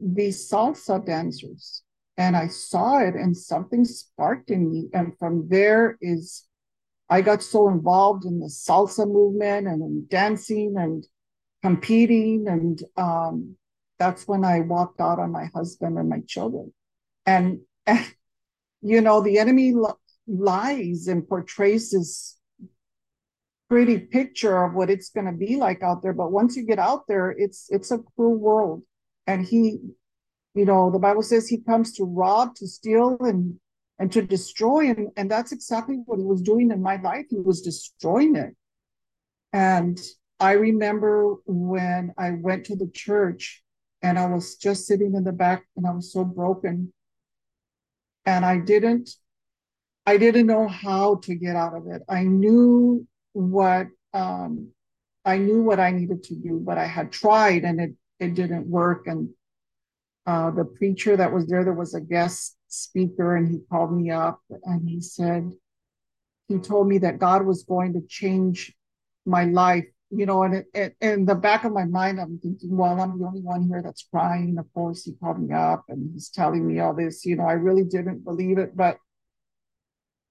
these 0.00 0.48
salsa 0.48 1.04
dancers. 1.04 1.82
And 2.16 2.36
I 2.36 2.48
saw 2.48 2.98
it, 2.98 3.14
and 3.14 3.36
something 3.36 3.84
sparked 3.84 4.50
in 4.50 4.70
me. 4.70 4.88
And 4.92 5.18
from 5.18 5.48
there 5.48 5.96
is 6.00 6.46
I 7.08 7.20
got 7.20 7.42
so 7.42 7.68
involved 7.68 8.24
in 8.24 8.40
the 8.40 8.46
salsa 8.46 9.06
movement 9.06 9.66
and 9.66 9.82
in 9.82 10.06
dancing 10.08 10.76
and 10.78 11.06
competing. 11.62 12.46
And 12.48 12.82
um, 12.96 13.56
that's 13.98 14.26
when 14.26 14.44
I 14.44 14.60
walked 14.60 15.00
out 15.00 15.18
on 15.18 15.30
my 15.30 15.46
husband 15.54 15.98
and 15.98 16.08
my 16.08 16.20
children. 16.26 16.72
And, 17.26 17.60
and 17.86 18.06
you 18.82 19.00
know, 19.00 19.20
the 19.20 19.38
enemy 19.38 19.72
li- 19.72 19.90
lies 20.26 21.06
and 21.08 21.28
portrays 21.28 21.90
this 21.90 22.38
pretty 23.72 23.96
picture 23.96 24.64
of 24.64 24.74
what 24.74 24.90
it's 24.90 25.08
going 25.08 25.24
to 25.24 25.32
be 25.32 25.56
like 25.56 25.82
out 25.82 26.02
there. 26.02 26.12
But 26.12 26.30
once 26.30 26.56
you 26.56 26.62
get 26.62 26.78
out 26.78 27.06
there, 27.08 27.30
it's 27.30 27.68
it's 27.70 27.90
a 27.90 28.00
cruel 28.14 28.36
world. 28.36 28.82
And 29.26 29.46
he, 29.46 29.78
you 30.54 30.66
know, 30.66 30.90
the 30.90 30.98
Bible 30.98 31.22
says 31.22 31.48
he 31.48 31.56
comes 31.56 31.94
to 31.94 32.04
rob, 32.04 32.54
to 32.56 32.66
steal, 32.66 33.16
and 33.20 33.58
and 33.98 34.12
to 34.12 34.20
destroy. 34.20 34.90
And, 34.90 35.08
and 35.16 35.30
that's 35.30 35.52
exactly 35.52 36.02
what 36.04 36.18
he 36.18 36.24
was 36.24 36.42
doing 36.42 36.70
in 36.70 36.82
my 36.82 37.00
life. 37.00 37.24
He 37.30 37.38
was 37.38 37.62
destroying 37.62 38.36
it. 38.36 38.54
And 39.54 39.98
I 40.38 40.52
remember 40.52 41.36
when 41.46 42.12
I 42.18 42.32
went 42.32 42.66
to 42.66 42.76
the 42.76 42.90
church 42.92 43.62
and 44.02 44.18
I 44.18 44.26
was 44.26 44.56
just 44.56 44.86
sitting 44.86 45.14
in 45.14 45.24
the 45.24 45.32
back 45.32 45.64
and 45.78 45.86
I 45.86 45.92
was 45.92 46.12
so 46.12 46.24
broken. 46.24 46.92
And 48.26 48.44
I 48.44 48.58
didn't, 48.58 49.08
I 50.04 50.18
didn't 50.18 50.46
know 50.46 50.68
how 50.68 51.20
to 51.22 51.34
get 51.34 51.56
out 51.56 51.74
of 51.74 51.86
it. 51.86 52.02
I 52.06 52.24
knew 52.24 53.06
what, 53.32 53.88
um, 54.14 54.68
I 55.24 55.38
knew 55.38 55.62
what 55.62 55.80
I 55.80 55.90
needed 55.90 56.24
to 56.24 56.34
do, 56.34 56.60
but 56.64 56.78
I 56.78 56.86
had 56.86 57.12
tried 57.12 57.64
and 57.64 57.80
it, 57.80 57.92
it 58.18 58.34
didn't 58.34 58.66
work. 58.66 59.06
And 59.06 59.30
uh, 60.26 60.50
the 60.50 60.64
preacher 60.64 61.16
that 61.16 61.32
was 61.32 61.46
there, 61.46 61.64
there 61.64 61.72
was 61.72 61.94
a 61.94 62.00
guest 62.00 62.56
speaker 62.68 63.36
and 63.36 63.48
he 63.48 63.60
called 63.70 63.96
me 63.96 64.10
up 64.10 64.40
and 64.64 64.88
he 64.88 65.00
said, 65.00 65.52
he 66.48 66.58
told 66.58 66.88
me 66.88 66.98
that 66.98 67.18
God 67.18 67.46
was 67.46 67.62
going 67.64 67.94
to 67.94 68.06
change 68.06 68.74
my 69.24 69.44
life, 69.44 69.86
you 70.10 70.26
know, 70.26 70.42
and 70.42 70.64
in 71.00 71.24
the 71.24 71.34
back 71.34 71.64
of 71.64 71.72
my 71.72 71.84
mind, 71.84 72.20
I'm 72.20 72.38
thinking, 72.38 72.76
well, 72.76 73.00
I'm 73.00 73.18
the 73.18 73.24
only 73.24 73.40
one 73.40 73.62
here 73.68 73.80
that's 73.82 74.06
crying. 74.10 74.58
Of 74.58 74.66
course, 74.74 75.04
he 75.04 75.12
called 75.12 75.40
me 75.40 75.54
up 75.54 75.84
and 75.88 76.10
he's 76.12 76.28
telling 76.28 76.66
me 76.66 76.80
all 76.80 76.94
this, 76.94 77.24
you 77.24 77.36
know, 77.36 77.44
I 77.44 77.52
really 77.52 77.84
didn't 77.84 78.24
believe 78.24 78.58
it. 78.58 78.76
But 78.76 78.98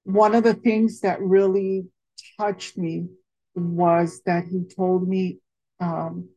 one 0.04 0.36
of 0.36 0.44
the 0.44 0.54
things 0.54 1.00
that 1.02 1.22
really 1.22 1.86
touched 2.40 2.78
me 2.78 3.08
was 3.56 4.22
that 4.26 4.46
he 4.46 4.64
told 4.64 5.08
me, 5.08 5.40
um, 5.80 6.30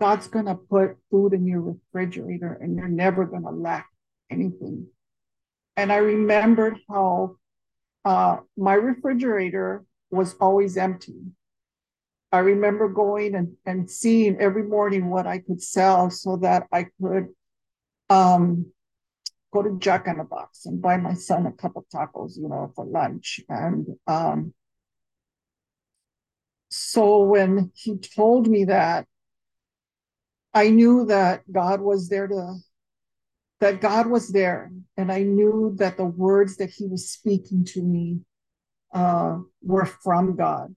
God's 0.00 0.26
going 0.26 0.46
to 0.46 0.56
put 0.56 0.96
food 1.10 1.32
in 1.32 1.46
your 1.46 1.60
refrigerator 1.60 2.58
and 2.60 2.76
you're 2.76 2.88
never 2.88 3.24
going 3.24 3.44
to 3.44 3.50
lack 3.50 3.88
anything. 4.30 4.88
And 5.76 5.92
I 5.92 5.96
remembered 5.96 6.80
how 6.90 7.36
uh, 8.04 8.38
my 8.56 8.74
refrigerator 8.74 9.84
was 10.10 10.34
always 10.40 10.76
empty. 10.76 11.20
I 12.32 12.38
remember 12.38 12.88
going 12.88 13.34
and, 13.34 13.56
and 13.64 13.88
seeing 13.88 14.40
every 14.40 14.64
morning 14.64 15.08
what 15.08 15.26
I 15.26 15.38
could 15.38 15.62
sell 15.62 16.10
so 16.10 16.38
that 16.38 16.66
I 16.72 16.86
could 17.00 17.28
um, 18.10 18.72
go 19.52 19.62
to 19.62 19.78
Jack 19.78 20.06
in 20.06 20.18
the 20.18 20.24
Box 20.24 20.66
and 20.66 20.80
buy 20.80 20.96
my 20.96 21.14
son 21.14 21.46
a 21.46 21.52
cup 21.52 21.76
of 21.76 21.84
tacos, 21.94 22.36
you 22.36 22.48
know, 22.48 22.72
for 22.74 22.84
lunch. 22.84 23.40
And 23.48 23.86
um, 24.06 24.54
so 26.70 27.22
when 27.22 27.70
he 27.74 27.98
told 27.98 28.48
me 28.48 28.64
that, 28.64 29.06
I 30.54 30.70
knew 30.70 31.06
that 31.06 31.50
God 31.50 31.80
was 31.80 32.08
there 32.08 32.26
to 32.26 32.56
that 33.62 33.80
God 33.80 34.08
was 34.08 34.30
there. 34.30 34.72
And 34.96 35.12
I 35.12 35.22
knew 35.22 35.72
that 35.76 35.96
the 35.96 36.04
words 36.04 36.56
that 36.56 36.70
he 36.70 36.86
was 36.88 37.08
speaking 37.08 37.64
to 37.66 37.80
me 37.80 38.18
uh, 38.92 39.38
were 39.62 39.86
from 39.86 40.34
God. 40.34 40.74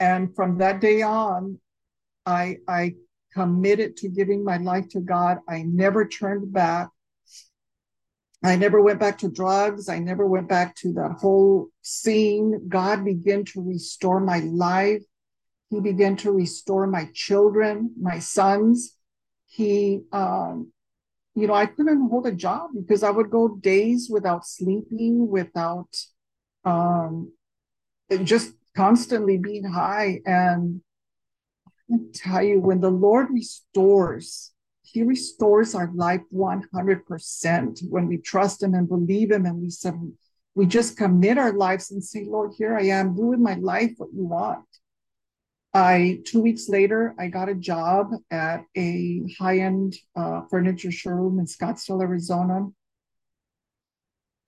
And 0.00 0.34
from 0.34 0.56
that 0.58 0.80
day 0.80 1.02
on, 1.02 1.58
I, 2.24 2.56
I 2.66 2.94
committed 3.34 3.98
to 3.98 4.08
giving 4.08 4.44
my 4.44 4.56
life 4.56 4.88
to 4.90 5.00
God. 5.00 5.40
I 5.46 5.62
never 5.62 6.08
turned 6.08 6.50
back. 6.54 6.88
I 8.46 8.56
never 8.56 8.80
went 8.80 9.00
back 9.00 9.18
to 9.18 9.30
drugs. 9.30 9.88
I 9.88 9.98
never 9.98 10.26
went 10.26 10.48
back 10.48 10.74
to 10.76 10.92
that 10.94 11.16
whole 11.20 11.68
scene. 11.82 12.68
God 12.68 13.04
began 13.04 13.44
to 13.46 13.62
restore 13.62 14.20
my 14.20 14.40
life. 14.40 15.02
He 15.70 15.80
began 15.80 16.16
to 16.18 16.32
restore 16.32 16.86
my 16.86 17.08
children, 17.12 17.92
my 17.98 18.18
sons. 18.18 18.96
He 19.48 20.02
um, 20.12 20.72
you 21.36 21.46
know, 21.46 21.52
I 21.52 21.66
couldn't 21.66 22.08
hold 22.08 22.26
a 22.26 22.32
job 22.32 22.70
because 22.74 23.02
I 23.02 23.10
would 23.10 23.30
go 23.30 23.56
days 23.56 24.08
without 24.10 24.46
sleeping, 24.46 25.28
without 25.28 25.94
um, 26.64 27.32
just 28.24 28.54
constantly 28.74 29.36
being 29.36 29.64
high. 29.64 30.22
And 30.24 30.80
I 31.66 31.70
can 31.88 32.12
tell 32.12 32.42
you, 32.42 32.58
when 32.58 32.80
the 32.80 32.90
Lord 32.90 33.28
restores, 33.30 34.52
He 34.96 35.02
restores 35.02 35.74
our 35.74 35.90
life 35.94 36.22
100% 36.32 37.80
when 37.90 38.06
we 38.06 38.16
trust 38.16 38.62
Him 38.62 38.72
and 38.72 38.88
believe 38.88 39.30
Him 39.30 39.44
and 39.44 39.60
we, 39.60 39.68
sub- 39.68 40.12
we 40.54 40.64
just 40.64 40.96
commit 40.96 41.36
our 41.36 41.52
lives 41.52 41.90
and 41.90 42.02
say, 42.02 42.24
Lord, 42.24 42.52
here 42.56 42.74
I 42.74 42.84
am, 42.84 43.14
do 43.14 43.26
with 43.26 43.38
my 43.38 43.56
life 43.56 43.92
what 43.98 44.08
you 44.14 44.24
want. 44.24 44.64
I 45.74 46.22
two 46.24 46.40
weeks 46.40 46.70
later, 46.70 47.14
I 47.18 47.26
got 47.26 47.50
a 47.50 47.54
job 47.54 48.12
at 48.30 48.64
a 48.74 49.20
high-end 49.38 49.96
uh, 50.16 50.40
furniture 50.50 50.90
showroom 50.90 51.40
in 51.40 51.44
Scottsdale, 51.44 52.00
Arizona. 52.00 52.68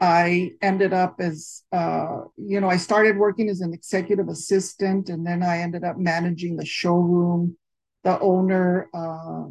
I 0.01 0.53
ended 0.63 0.95
up 0.95 1.17
as, 1.19 1.63
uh, 1.73 2.23
you 2.39 2.63
know, 2.63 2.71
I 2.71 2.79
started 2.79 3.19
working 3.19 3.51
as 3.51 3.61
an 3.61 3.75
executive 3.75 4.29
assistant, 4.31 5.11
and 5.11 5.27
then 5.27 5.43
I 5.43 5.59
ended 5.59 5.85
up 5.85 5.99
managing 5.99 6.57
the 6.57 6.65
showroom. 6.65 7.59
the 8.03 8.19
owner, 8.21 8.89
uh, 8.95 9.45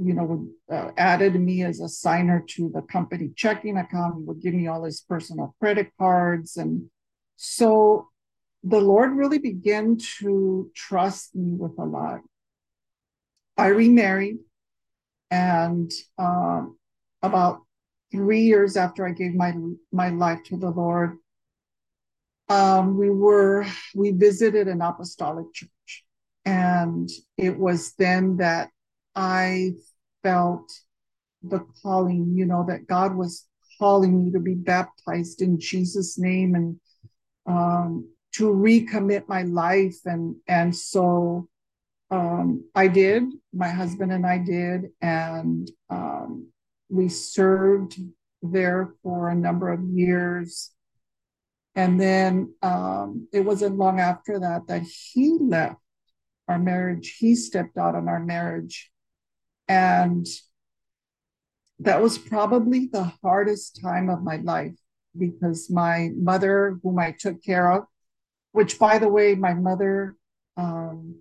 you 0.00 0.14
know, 0.14 0.48
uh, 0.72 0.92
added 0.96 1.34
me 1.34 1.64
as 1.64 1.80
a 1.80 1.88
signer 1.88 2.44
to 2.48 2.70
the 2.72 2.82
company 2.82 3.30
checking 3.34 3.76
account. 3.76 4.16
He 4.18 4.22
would 4.24 4.40
give 4.40 4.54
me 4.54 4.68
all 4.68 4.84
his 4.84 5.00
personal 5.00 5.54
credit 5.60 5.90
cards. 5.98 6.56
And 6.56 6.88
so 7.36 8.08
the 8.62 8.80
Lord 8.80 9.12
really 9.12 9.38
began 9.38 9.98
to 10.20 10.70
trust 10.74 11.34
me 11.34 11.54
with 11.54 11.78
a 11.78 11.84
lot. 11.84 12.20
I 13.56 13.68
remarried, 13.68 14.38
and 15.32 15.90
um, 16.16 16.78
about 17.22 17.62
three 18.12 18.42
years 18.42 18.76
after 18.76 19.06
I 19.06 19.10
gave 19.10 19.34
my 19.34 19.52
my 19.92 20.10
life 20.10 20.44
to 20.44 20.56
the 20.56 20.70
Lord, 20.70 21.18
um, 22.48 22.96
we 22.96 23.10
were 23.10 23.66
we 23.96 24.12
visited 24.12 24.68
an 24.68 24.80
apostolic 24.80 25.52
church, 25.52 26.04
and 26.44 27.10
it 27.36 27.58
was 27.58 27.94
then 27.94 28.36
that 28.36 28.70
I 29.16 29.72
felt 30.28 30.70
the 31.42 31.60
calling. 31.82 32.34
You 32.34 32.46
know 32.46 32.64
that 32.68 32.86
God 32.86 33.14
was 33.14 33.46
calling 33.78 34.24
me 34.24 34.32
to 34.32 34.40
be 34.40 34.54
baptized 34.54 35.40
in 35.40 35.58
Jesus' 35.58 36.18
name 36.18 36.54
and 36.54 36.80
um, 37.46 38.08
to 38.32 38.44
recommit 38.44 39.28
my 39.28 39.42
life, 39.42 39.98
and 40.04 40.36
and 40.46 40.74
so 40.74 41.48
um, 42.10 42.64
I 42.74 42.88
did. 42.88 43.22
My 43.52 43.68
husband 43.68 44.12
and 44.12 44.26
I 44.26 44.38
did, 44.38 44.90
and 45.00 45.70
um, 45.90 46.48
we 46.88 47.08
served 47.08 47.98
there 48.42 48.94
for 49.02 49.28
a 49.28 49.34
number 49.34 49.72
of 49.72 49.82
years. 49.82 50.70
And 51.74 52.00
then 52.00 52.54
um, 52.60 53.28
it 53.32 53.40
wasn't 53.40 53.78
long 53.78 54.00
after 54.00 54.40
that 54.40 54.66
that 54.66 54.82
he 54.82 55.38
left 55.40 55.80
our 56.48 56.58
marriage. 56.58 57.16
He 57.18 57.36
stepped 57.36 57.78
out 57.78 57.94
on 57.94 58.08
our 58.08 58.18
marriage, 58.18 58.90
and 59.68 60.26
that 61.80 62.02
was 62.02 62.18
probably 62.18 62.86
the 62.86 63.12
hardest 63.22 63.80
time 63.80 64.10
of 64.10 64.22
my 64.22 64.36
life 64.36 64.74
because 65.16 65.70
my 65.70 66.10
mother, 66.16 66.78
whom 66.82 66.98
I 66.98 67.12
took 67.12 67.42
care 67.42 67.70
of, 67.72 67.84
which 68.52 68.78
by 68.78 68.98
the 68.98 69.08
way, 69.08 69.34
my 69.34 69.54
mother 69.54 70.16
um, 70.56 71.16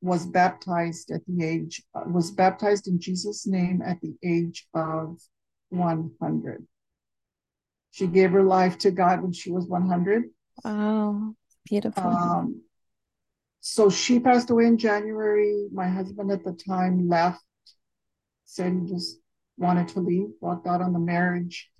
was 0.00 0.26
baptized 0.26 1.10
at 1.10 1.22
the 1.26 1.44
age 1.44 1.82
was 2.06 2.30
baptized 2.30 2.86
in 2.86 3.00
Jesus 3.00 3.46
name 3.46 3.82
at 3.82 4.00
the 4.00 4.14
age 4.22 4.68
of 4.74 5.18
100 5.70 6.66
she 7.90 8.06
gave 8.06 8.30
her 8.30 8.42
life 8.42 8.78
to 8.78 8.90
God 8.90 9.22
when 9.22 9.32
she 9.32 9.50
was 9.50 9.66
100 9.66 10.24
wow 10.64 11.34
beautiful. 11.66 12.02
Um, 12.02 12.62
so 13.60 13.90
she 13.90 14.20
passed 14.20 14.50
away 14.50 14.66
in 14.66 14.78
January. 14.78 15.66
My 15.72 15.88
husband 15.88 16.30
at 16.30 16.44
the 16.44 16.52
time 16.52 17.08
left 17.08 17.42
said 18.46 18.72
he 18.72 18.88
just 18.88 19.18
wanted 19.58 19.88
to 19.88 20.00
leave 20.00 20.28
walked 20.40 20.66
out 20.66 20.82
on 20.82 20.92
the 20.92 20.98
marriage 20.98 21.70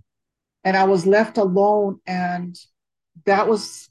and 0.64 0.76
I 0.76 0.84
was 0.84 1.06
left 1.06 1.38
alone 1.38 2.00
and 2.06 2.58
that 3.24 3.48
was 3.48 3.88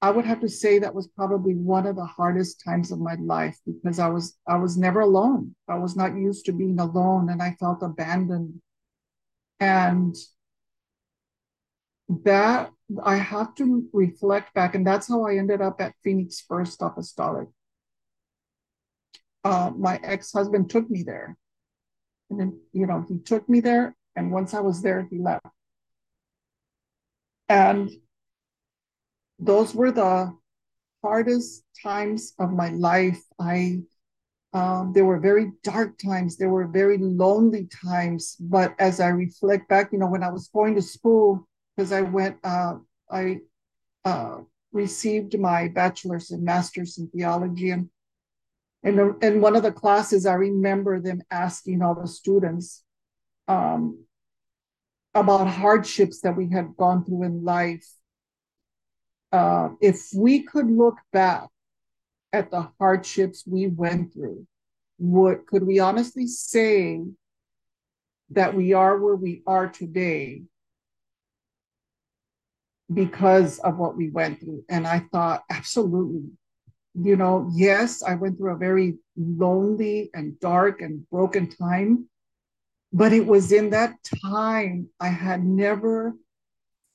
I 0.00 0.10
would 0.10 0.26
have 0.26 0.40
to 0.40 0.48
say 0.48 0.78
that 0.78 0.94
was 0.94 1.08
probably 1.08 1.54
one 1.54 1.86
of 1.86 1.96
the 1.96 2.04
hardest 2.04 2.62
times 2.64 2.92
of 2.92 3.00
my 3.00 3.16
life 3.16 3.58
because 3.66 3.98
I 3.98 4.08
was 4.08 4.38
I 4.46 4.56
was 4.56 4.76
never 4.76 5.00
alone. 5.00 5.56
I 5.68 5.76
was 5.78 5.96
not 5.96 6.16
used 6.16 6.44
to 6.46 6.52
being 6.52 6.78
alone 6.78 7.30
and 7.30 7.42
I 7.42 7.56
felt 7.58 7.82
abandoned. 7.82 8.60
And 9.58 10.14
that 12.24 12.70
I 13.04 13.16
have 13.16 13.54
to 13.56 13.88
reflect 13.92 14.54
back, 14.54 14.74
and 14.74 14.86
that's 14.86 15.08
how 15.08 15.26
I 15.26 15.36
ended 15.36 15.60
up 15.60 15.80
at 15.80 15.94
Phoenix 16.02 16.40
First 16.40 16.80
Apostolic. 16.80 17.48
Uh, 19.44 19.72
my 19.76 20.00
ex-husband 20.02 20.70
took 20.70 20.88
me 20.88 21.02
there. 21.02 21.36
And 22.30 22.40
then, 22.40 22.60
you 22.72 22.86
know, 22.86 23.04
he 23.08 23.18
took 23.18 23.48
me 23.48 23.60
there, 23.60 23.96
and 24.16 24.30
once 24.30 24.54
I 24.54 24.60
was 24.60 24.82
there, 24.82 25.06
he 25.10 25.18
left. 25.18 25.46
And 27.48 27.90
those 29.38 29.74
were 29.74 29.92
the 29.92 30.36
hardest 31.02 31.64
times 31.82 32.34
of 32.38 32.52
my 32.52 32.68
life. 32.70 33.22
I 33.40 33.82
um, 34.52 34.92
there 34.94 35.04
were 35.04 35.20
very 35.20 35.52
dark 35.62 35.98
times. 35.98 36.36
There 36.36 36.48
were 36.48 36.66
very 36.66 36.98
lonely 36.98 37.68
times. 37.84 38.36
But 38.40 38.74
as 38.78 38.98
I 38.98 39.08
reflect 39.08 39.68
back, 39.68 39.92
you 39.92 39.98
know, 39.98 40.06
when 40.06 40.22
I 40.22 40.30
was 40.30 40.48
going 40.48 40.74
to 40.74 40.82
school, 40.82 41.46
because 41.76 41.92
I 41.92 42.00
went, 42.00 42.38
uh, 42.42 42.76
I 43.10 43.40
uh, 44.04 44.38
received 44.72 45.38
my 45.38 45.68
bachelor's 45.68 46.30
and 46.30 46.42
master's 46.42 46.98
in 46.98 47.08
theology, 47.08 47.70
and 47.70 47.90
in, 48.82 49.16
in 49.22 49.40
one 49.40 49.56
of 49.56 49.62
the 49.62 49.72
classes, 49.72 50.26
I 50.26 50.34
remember 50.34 51.00
them 51.00 51.22
asking 51.30 51.82
all 51.82 51.94
the 51.94 52.08
students 52.08 52.84
um, 53.48 54.04
about 55.14 55.46
hardships 55.46 56.20
that 56.20 56.36
we 56.36 56.48
had 56.50 56.76
gone 56.76 57.04
through 57.04 57.24
in 57.24 57.44
life 57.44 57.84
uh, 59.32 59.70
if 59.80 60.08
we 60.14 60.42
could 60.42 60.70
look 60.70 60.96
back 61.12 61.48
at 62.32 62.50
the 62.50 62.68
hardships 62.78 63.44
we 63.46 63.66
went 63.66 64.12
through, 64.12 64.46
would 64.98 65.46
could 65.46 65.66
we 65.66 65.78
honestly 65.78 66.26
say 66.26 67.02
that 68.30 68.54
we 68.54 68.72
are 68.72 68.98
where 68.98 69.16
we 69.16 69.42
are 69.46 69.68
today 69.68 70.42
because 72.92 73.58
of 73.60 73.76
what 73.76 73.96
we 73.96 74.10
went 74.10 74.40
through? 74.40 74.64
And 74.68 74.86
I 74.86 75.00
thought, 75.12 75.42
absolutely. 75.50 76.30
You 77.00 77.16
know, 77.16 77.50
yes, 77.54 78.02
I 78.02 78.14
went 78.14 78.38
through 78.38 78.54
a 78.54 78.58
very 78.58 78.98
lonely 79.16 80.10
and 80.14 80.38
dark 80.40 80.80
and 80.80 81.08
broken 81.10 81.48
time, 81.48 82.08
but 82.92 83.12
it 83.12 83.26
was 83.26 83.52
in 83.52 83.70
that 83.70 83.94
time 84.22 84.88
I 84.98 85.08
had 85.08 85.44
never 85.44 86.14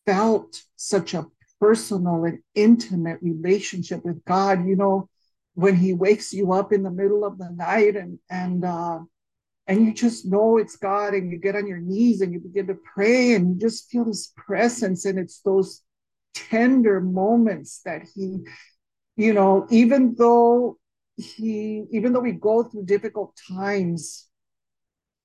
felt 0.05 0.61
such 0.75 1.13
a 1.13 1.27
personal 1.59 2.25
and 2.25 2.39
intimate 2.55 3.19
relationship 3.21 4.03
with 4.03 4.25
God. 4.25 4.67
You 4.67 4.75
know, 4.75 5.09
when 5.53 5.75
He 5.75 5.93
wakes 5.93 6.33
you 6.33 6.51
up 6.51 6.73
in 6.73 6.83
the 6.83 6.91
middle 6.91 7.23
of 7.23 7.37
the 7.37 7.49
night 7.51 7.95
and 7.95 8.19
and 8.29 8.65
uh, 8.65 8.99
and 9.67 9.85
you 9.85 9.93
just 9.93 10.25
know 10.25 10.57
it's 10.57 10.75
God, 10.75 11.13
and 11.13 11.31
you 11.31 11.37
get 11.37 11.55
on 11.55 11.67
your 11.67 11.79
knees 11.79 12.19
and 12.19 12.33
you 12.33 12.39
begin 12.39 12.67
to 12.67 12.77
pray, 12.93 13.33
and 13.33 13.53
you 13.53 13.59
just 13.59 13.89
feel 13.89 14.05
His 14.05 14.33
presence, 14.35 15.05
and 15.05 15.17
it's 15.17 15.39
those 15.39 15.81
tender 16.33 16.99
moments 16.99 17.81
that 17.85 18.03
He, 18.13 18.39
you 19.15 19.33
know, 19.33 19.67
even 19.69 20.15
though 20.17 20.77
He, 21.17 21.85
even 21.91 22.13
though 22.13 22.21
we 22.21 22.31
go 22.33 22.63
through 22.63 22.85
difficult 22.85 23.37
times. 23.47 24.27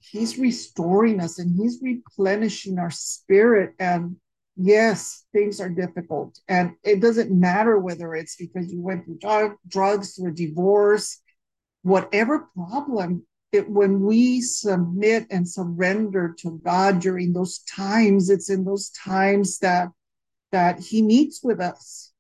He's 0.01 0.39
restoring 0.39 1.21
us 1.21 1.39
and 1.39 1.55
he's 1.55 1.81
replenishing 1.83 2.79
our 2.79 2.91
spirit 2.91 3.75
and 3.79 4.17
yes, 4.57 5.25
things 5.33 5.61
are 5.61 5.69
difficult. 5.69 6.39
And 6.49 6.75
it 6.83 7.01
doesn't 7.01 7.31
matter 7.31 7.79
whether 7.79 8.15
it's 8.15 8.37
because 8.37 8.73
you 8.73 8.81
went 8.81 9.05
through 9.05 9.19
drugs 9.69 10.19
or 10.19 10.31
divorce, 10.31 11.21
whatever 11.83 12.49
problem, 12.55 13.27
it, 13.53 13.69
when 13.69 14.01
we 14.01 14.41
submit 14.41 15.27
and 15.31 15.49
surrender 15.49 16.35
to 16.41 16.61
God 16.65 17.01
during 17.01 17.33
those 17.33 17.59
times, 17.61 18.31
it's 18.31 18.51
in 18.51 18.65
those 18.65 18.91
times 18.91 19.59
that 19.61 19.89
that 20.53 20.81
He 20.81 21.03
meets 21.03 21.43
with 21.43 21.61
us 21.61 22.13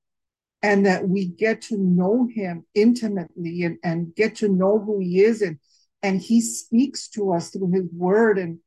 and 0.62 0.86
that 0.86 1.08
we 1.08 1.26
get 1.26 1.62
to 1.62 1.76
know 1.76 2.28
Him 2.32 2.64
intimately 2.74 3.62
and, 3.62 3.78
and 3.84 4.14
get 4.14 4.36
to 4.36 4.48
know 4.48 4.78
who 4.78 5.00
He 5.00 5.22
is 5.22 5.42
and 5.42 5.58
and 6.02 6.20
He 6.20 6.40
speaks 6.40 7.08
to 7.10 7.32
us 7.32 7.50
through 7.50 7.72
His 7.72 7.86
Word. 7.92 8.38
And 8.38 8.58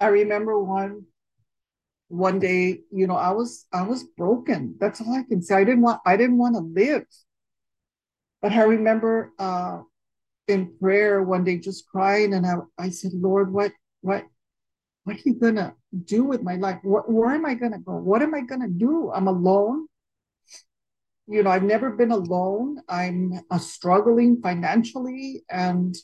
I 0.00 0.06
remember 0.06 0.58
one 0.58 1.04
one 2.08 2.38
day, 2.38 2.80
you 2.92 3.06
know, 3.06 3.16
I 3.16 3.32
was 3.32 3.66
I 3.72 3.82
was 3.82 4.04
broken. 4.04 4.76
That's 4.78 5.00
all 5.00 5.14
I 5.14 5.24
can 5.24 5.42
say. 5.42 5.56
I 5.56 5.64
didn't 5.64 5.82
want 5.82 6.00
I 6.06 6.16
didn't 6.16 6.38
want 6.38 6.54
to 6.54 6.60
live. 6.60 7.04
But 8.40 8.52
I 8.52 8.62
remember 8.62 9.32
uh 9.38 9.80
in 10.48 10.72
prayer 10.78 11.22
one 11.22 11.44
day 11.44 11.58
just 11.58 11.88
crying 11.88 12.34
and 12.34 12.46
I, 12.46 12.54
I 12.78 12.90
said, 12.90 13.12
Lord, 13.14 13.52
what 13.52 13.72
what 14.00 14.24
what 15.04 15.16
are 15.16 15.20
you 15.24 15.34
gonna 15.34 15.74
do 16.04 16.24
with 16.24 16.42
my 16.42 16.56
life? 16.56 16.80
What, 16.82 17.10
where 17.10 17.30
am 17.30 17.46
I 17.46 17.54
gonna 17.54 17.78
go? 17.78 17.96
What 17.96 18.22
am 18.22 18.34
I 18.34 18.40
gonna 18.40 18.68
do? 18.68 19.12
I'm 19.14 19.28
alone. 19.28 19.86
You 21.28 21.42
know, 21.42 21.50
I've 21.50 21.62
never 21.62 21.90
been 21.90 22.12
alone. 22.12 22.78
I'm 22.88 23.40
uh, 23.50 23.58
struggling 23.58 24.40
financially, 24.40 25.44
and 25.50 25.94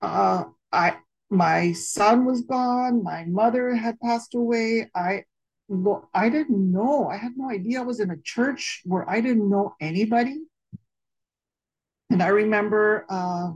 uh, 0.00 0.44
I 0.72 0.96
my 1.28 1.72
son 1.72 2.24
was 2.24 2.42
gone 2.42 3.02
my 3.02 3.24
mother 3.24 3.74
had 3.74 3.98
passed 4.00 4.34
away. 4.34 4.88
I 4.94 5.24
i 6.14 6.28
didn't 6.28 6.72
know. 6.72 7.08
I 7.08 7.16
had 7.16 7.32
no 7.36 7.50
idea. 7.50 7.80
I 7.80 7.84
was 7.84 7.98
in 7.98 8.10
a 8.10 8.22
church 8.22 8.82
where 8.84 9.08
i 9.10 9.20
didn't 9.20 9.50
know 9.50 9.74
anybody. 9.80 10.38
And 12.10 12.22
i 12.22 12.28
remember 12.28 13.04
uh, 13.08 13.50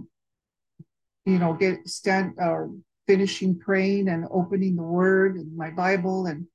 you 1.24 1.38
know 1.38 1.54
get 1.54 1.88
stand 1.88 2.34
uh, 2.40 2.66
finishing 3.06 3.58
praying 3.58 4.08
and 4.08 4.26
opening 4.30 4.76
the 4.76 4.82
word 4.82 5.36
and 5.36 5.56
my 5.56 5.70
bible 5.70 6.26
and 6.26 6.46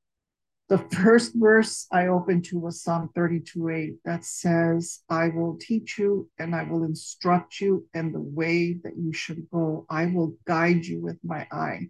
the 0.67 0.79
first 0.79 1.33
verse 1.35 1.85
I 1.91 2.07
opened 2.07 2.45
to 2.45 2.59
was 2.59 2.81
Psalm 2.81 3.09
32 3.13 3.69
8 3.69 3.93
that 4.05 4.25
says, 4.25 5.01
I 5.09 5.27
will 5.27 5.57
teach 5.59 5.99
you 5.99 6.29
and 6.39 6.55
I 6.55 6.63
will 6.63 6.83
instruct 6.83 7.61
you 7.61 7.87
in 7.93 8.11
the 8.11 8.21
way 8.21 8.73
that 8.83 8.97
you 8.97 9.13
should 9.13 9.47
go. 9.51 9.85
I 9.89 10.07
will 10.07 10.35
guide 10.45 10.85
you 10.85 11.01
with 11.01 11.19
my 11.23 11.47
eye. 11.51 11.89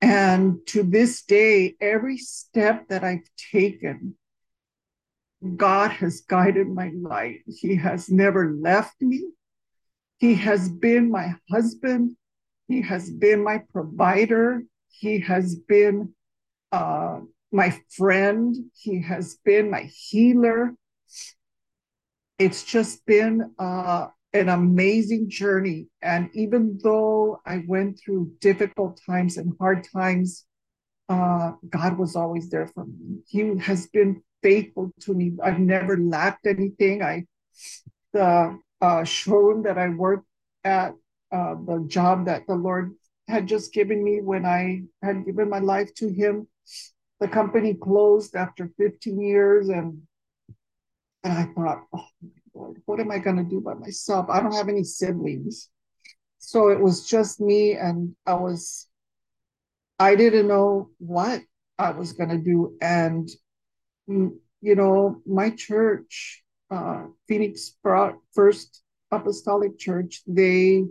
And 0.00 0.58
to 0.66 0.82
this 0.82 1.22
day, 1.22 1.76
every 1.80 2.18
step 2.18 2.88
that 2.88 3.04
I've 3.04 3.28
taken, 3.52 4.16
God 5.56 5.92
has 5.92 6.20
guided 6.22 6.68
my 6.68 6.90
life. 6.94 7.40
He 7.46 7.76
has 7.76 8.08
never 8.08 8.52
left 8.52 9.00
me. 9.00 9.24
He 10.18 10.34
has 10.34 10.68
been 10.68 11.10
my 11.10 11.34
husband. 11.50 12.16
He 12.66 12.82
has 12.82 13.10
been 13.10 13.44
my 13.44 13.62
provider. 13.72 14.64
He 14.90 15.20
has 15.20 15.54
been 15.54 16.14
uh, 16.72 17.20
my 17.52 17.78
friend. 17.90 18.54
He 18.74 19.02
has 19.02 19.38
been 19.44 19.70
my 19.70 19.82
healer. 19.82 20.74
It's 22.38 22.62
just 22.64 23.04
been 23.06 23.54
uh, 23.58 24.08
an 24.32 24.48
amazing 24.48 25.28
journey. 25.30 25.88
And 26.02 26.30
even 26.34 26.78
though 26.82 27.40
I 27.44 27.64
went 27.66 28.00
through 28.00 28.32
difficult 28.40 29.00
times 29.04 29.36
and 29.36 29.54
hard 29.58 29.86
times, 29.92 30.44
uh, 31.08 31.52
God 31.68 31.98
was 31.98 32.14
always 32.16 32.50
there 32.50 32.66
for 32.66 32.84
me. 32.84 33.20
He 33.26 33.58
has 33.58 33.86
been 33.86 34.22
faithful 34.42 34.92
to 35.00 35.14
me. 35.14 35.32
I've 35.42 35.58
never 35.58 35.96
lacked 35.96 36.46
anything. 36.46 37.02
I 37.02 37.26
the 38.12 38.58
uh, 38.80 39.04
showroom 39.04 39.62
that 39.64 39.78
I 39.78 39.88
worked 39.88 40.26
at, 40.64 40.92
uh, 41.30 41.54
the 41.66 41.84
job 41.88 42.26
that 42.26 42.46
the 42.46 42.54
Lord 42.54 42.94
had 43.28 43.46
just 43.46 43.72
given 43.72 44.02
me 44.02 44.20
when 44.22 44.46
I 44.46 44.82
had 45.02 45.26
given 45.26 45.50
my 45.50 45.58
life 45.58 45.92
to 45.96 46.08
Him. 46.08 46.48
The 47.20 47.28
company 47.28 47.74
closed 47.74 48.36
after 48.36 48.70
15 48.76 49.20
years, 49.20 49.68
and 49.68 50.02
and 51.24 51.32
I 51.32 51.44
thought, 51.54 51.82
oh 51.92 52.06
my 52.22 52.28
Lord, 52.54 52.82
what 52.86 53.00
am 53.00 53.10
I 53.10 53.18
going 53.18 53.36
to 53.36 53.44
do 53.44 53.60
by 53.60 53.74
myself? 53.74 54.30
I 54.30 54.40
don't 54.40 54.54
have 54.54 54.68
any 54.68 54.84
siblings, 54.84 55.68
so 56.38 56.68
it 56.68 56.80
was 56.80 57.08
just 57.08 57.40
me, 57.40 57.72
and 57.72 58.14
I 58.24 58.34
was, 58.34 58.86
I 59.98 60.14
didn't 60.14 60.46
know 60.46 60.90
what 60.98 61.42
I 61.78 61.90
was 61.90 62.12
going 62.12 62.30
to 62.30 62.38
do, 62.38 62.76
and 62.80 63.28
mm, 64.08 64.30
you 64.60 64.74
know, 64.74 65.22
my 65.26 65.50
church, 65.50 66.42
uh, 66.70 67.04
Phoenix 67.26 67.76
First 68.34 68.82
Apostolic 69.10 69.78
Church, 69.78 70.22
they 70.26 70.84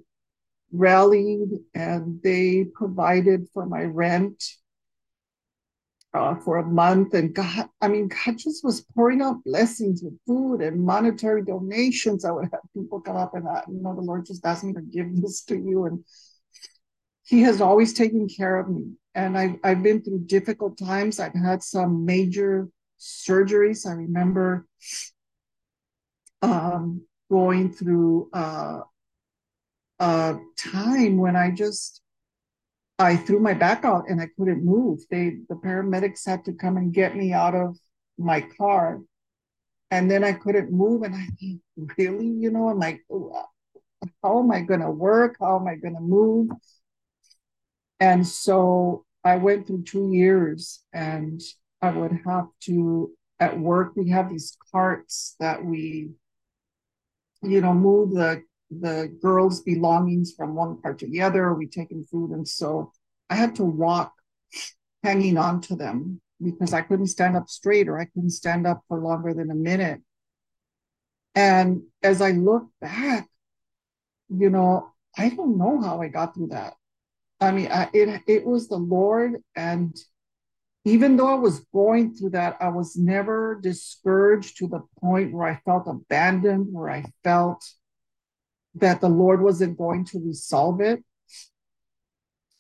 rallied 0.72 1.50
and 1.74 2.22
they 2.24 2.66
provided 2.74 3.48
for 3.54 3.66
my 3.66 3.84
rent 3.84 4.44
uh, 6.14 6.36
for 6.36 6.58
a 6.58 6.66
month. 6.66 7.14
And 7.14 7.34
God, 7.34 7.70
I 7.82 7.88
mean, 7.88 8.08
God 8.08 8.38
just 8.38 8.64
was 8.64 8.82
pouring 8.96 9.22
out 9.22 9.44
blessings 9.44 10.02
with 10.04 10.18
food 10.26 10.62
and 10.62 10.84
monetary 10.84 11.44
donations. 11.44 12.26
I 12.26 12.32
would 12.32 12.50
have 12.52 12.62
people 12.74 13.02
come 13.02 13.16
up 13.16 13.36
and, 13.36 13.48
uh, 13.48 13.62
you 13.68 13.82
know, 13.82 13.96
the 13.96 14.02
Lord 14.02 14.26
just 14.26 14.46
asked 14.46 14.64
me 14.64 14.74
to 14.74 14.82
give 14.82 15.22
this 15.22 15.44
to 15.46 15.56
you. 15.56 15.86
And 15.86 16.04
He 17.26 17.42
has 17.42 17.62
always 17.62 17.94
taken 17.94 18.28
care 18.28 18.60
of 18.60 18.70
me. 18.70 18.94
And 19.16 19.38
I've, 19.38 19.56
I've 19.64 19.84
been 19.84 20.02
through 20.02 20.26
difficult 20.26 20.78
times. 20.78 21.20
I've 21.20 21.34
had 21.34 21.64
some 21.64 22.06
major 22.06 22.70
surgeries. 23.00 23.88
I 23.88 23.94
remember 23.94 24.68
um, 26.42 27.02
going 27.30 27.74
through 27.74 28.30
uh, 28.34 28.82
a 30.00 30.38
time 30.58 31.18
when 31.18 31.36
I 31.36 31.52
just 31.52 32.02
I 33.00 33.16
threw 33.16 33.40
my 33.40 33.54
back 33.54 33.86
out 33.86 34.06
and 34.10 34.20
I 34.20 34.28
couldn't 34.38 34.64
move. 34.66 35.02
They 35.10 35.38
the 35.50 35.56
paramedics 35.56 36.26
had 36.26 36.46
to 36.46 36.54
come 36.54 36.78
and 36.78 36.94
get 36.94 37.16
me 37.16 37.34
out 37.34 37.56
of 37.56 37.78
my 38.18 38.42
car, 38.42 39.02
and 39.92 40.10
then 40.10 40.24
I 40.24 40.34
couldn't 40.34 40.72
move. 40.72 41.04
And 41.04 41.16
I 41.16 41.28
think, 41.40 41.62
really, 41.98 42.28
you 42.28 42.50
know, 42.52 42.70
I'm 42.70 42.80
like, 42.80 43.02
oh, 43.12 43.32
uh, 43.36 44.08
how 44.24 44.40
am 44.40 44.52
I 44.52 44.62
going 44.62 44.82
to 44.82 44.92
work? 44.92 45.38
How 45.40 45.60
am 45.60 45.68
I 45.68 45.76
going 45.76 45.96
to 45.96 46.02
move? 46.02 46.50
And 48.00 48.28
so 48.28 49.06
I 49.24 49.38
went 49.38 49.68
through 49.68 49.84
two 49.84 50.12
years, 50.14 50.84
and 50.94 51.42
I 51.82 51.92
would 51.92 52.20
have 52.26 52.48
to 52.62 53.12
at 53.40 53.60
work. 53.60 53.94
We 53.96 54.10
have 54.10 54.30
these 54.30 54.58
carts 54.72 55.36
that 55.40 55.64
we 55.64 56.12
you 57.42 57.62
know, 57.62 57.74
move 57.74 58.12
the 58.12 58.44
the 58.70 59.16
girls' 59.22 59.62
belongings 59.62 60.34
from 60.36 60.56
one 60.56 60.82
part 60.82 61.00
to 61.00 61.08
the 61.08 61.22
other. 61.22 61.54
We 61.54 61.68
taking 61.68 62.04
food, 62.04 62.32
and 62.32 62.48
so 62.48 62.92
I 63.30 63.36
had 63.36 63.56
to 63.56 63.64
walk, 63.64 64.14
hanging 65.04 65.38
on 65.38 65.62
to 65.62 65.76
them 65.76 66.22
because 66.42 66.74
I 66.74 66.82
couldn't 66.82 67.08
stand 67.08 67.36
up 67.36 67.50
straight 67.50 67.88
or 67.88 68.00
I 68.00 68.06
couldn't 68.06 68.32
stand 68.32 68.68
up 68.68 68.84
for 68.88 69.00
longer 69.00 69.34
than 69.34 69.52
a 69.52 69.56
minute. 69.56 70.02
And 71.36 71.84
as 72.04 72.22
I 72.22 72.32
look 72.32 72.68
back, 72.82 73.28
you 74.30 74.50
know, 74.50 74.92
I 75.18 75.30
don't 75.30 75.58
know 75.58 75.82
how 75.82 76.02
I 76.02 76.08
got 76.10 76.36
through 76.36 76.48
that. 76.48 76.74
I 77.40 77.52
mean, 77.52 77.70
I, 77.72 77.90
it 77.94 78.22
it 78.28 78.46
was 78.46 78.68
the 78.68 78.78
Lord, 78.78 79.36
and 79.56 79.96
even 80.86 81.18
though 81.18 81.28
I 81.28 81.36
was 81.36 81.60
going 81.74 82.16
through 82.16 82.32
that, 82.32 82.58
I 82.60 82.70
was 82.70 82.96
never 82.96 83.60
discouraged 83.62 84.58
to 84.58 84.68
the 84.68 84.82
point 85.02 85.34
where 85.34 85.48
I 85.48 85.60
felt 85.66 85.86
abandoned, 85.86 86.68
where 86.72 86.90
I 86.90 87.04
felt 87.24 87.64
that 88.80 89.02
the 89.02 89.10
Lord 89.10 89.42
wasn't 89.42 89.78
going 89.78 90.06
to 90.06 90.20
resolve 90.20 90.82
it. 90.82 91.04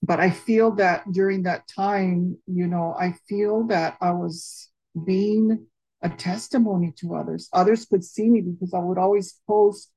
But 0.03 0.19
I 0.19 0.29
feel 0.29 0.71
that 0.75 1.11
during 1.11 1.43
that 1.43 1.67
time, 1.67 2.37
you 2.45 2.67
know, 2.67 2.95
I 2.99 3.13
feel 3.27 3.65
that 3.67 3.97
I 3.99 4.11
was 4.11 4.69
being 5.05 5.65
a 6.01 6.09
testimony 6.09 6.93
to 6.97 7.15
others. 7.15 7.49
Others 7.51 7.85
could 7.85 8.03
see 8.03 8.29
me 8.29 8.41
because 8.41 8.73
I 8.73 8.79
would 8.79 8.97
always 8.97 9.39
post 9.47 9.91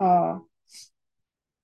uh, 0.00 0.38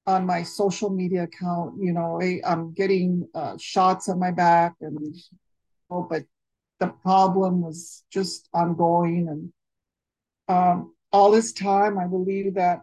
on 0.06 0.26
my 0.26 0.42
social 0.42 0.90
media 0.90 1.24
account, 1.24 1.74
you 1.80 1.92
know, 1.92 2.20
I'm 2.44 2.72
getting 2.72 3.28
uh, 3.34 3.56
shots 3.58 4.08
on 4.08 4.18
my 4.18 4.32
back 4.32 4.74
and 4.80 5.14
oh, 5.90 6.06
but 6.08 6.24
the 6.80 6.88
problem 6.88 7.60
was 7.60 8.04
just 8.10 8.48
ongoing. 8.52 9.28
And 9.28 9.52
um, 10.48 10.94
all 11.12 11.30
this 11.30 11.52
time, 11.52 11.98
I 11.98 12.06
believe 12.06 12.54
that 12.54 12.80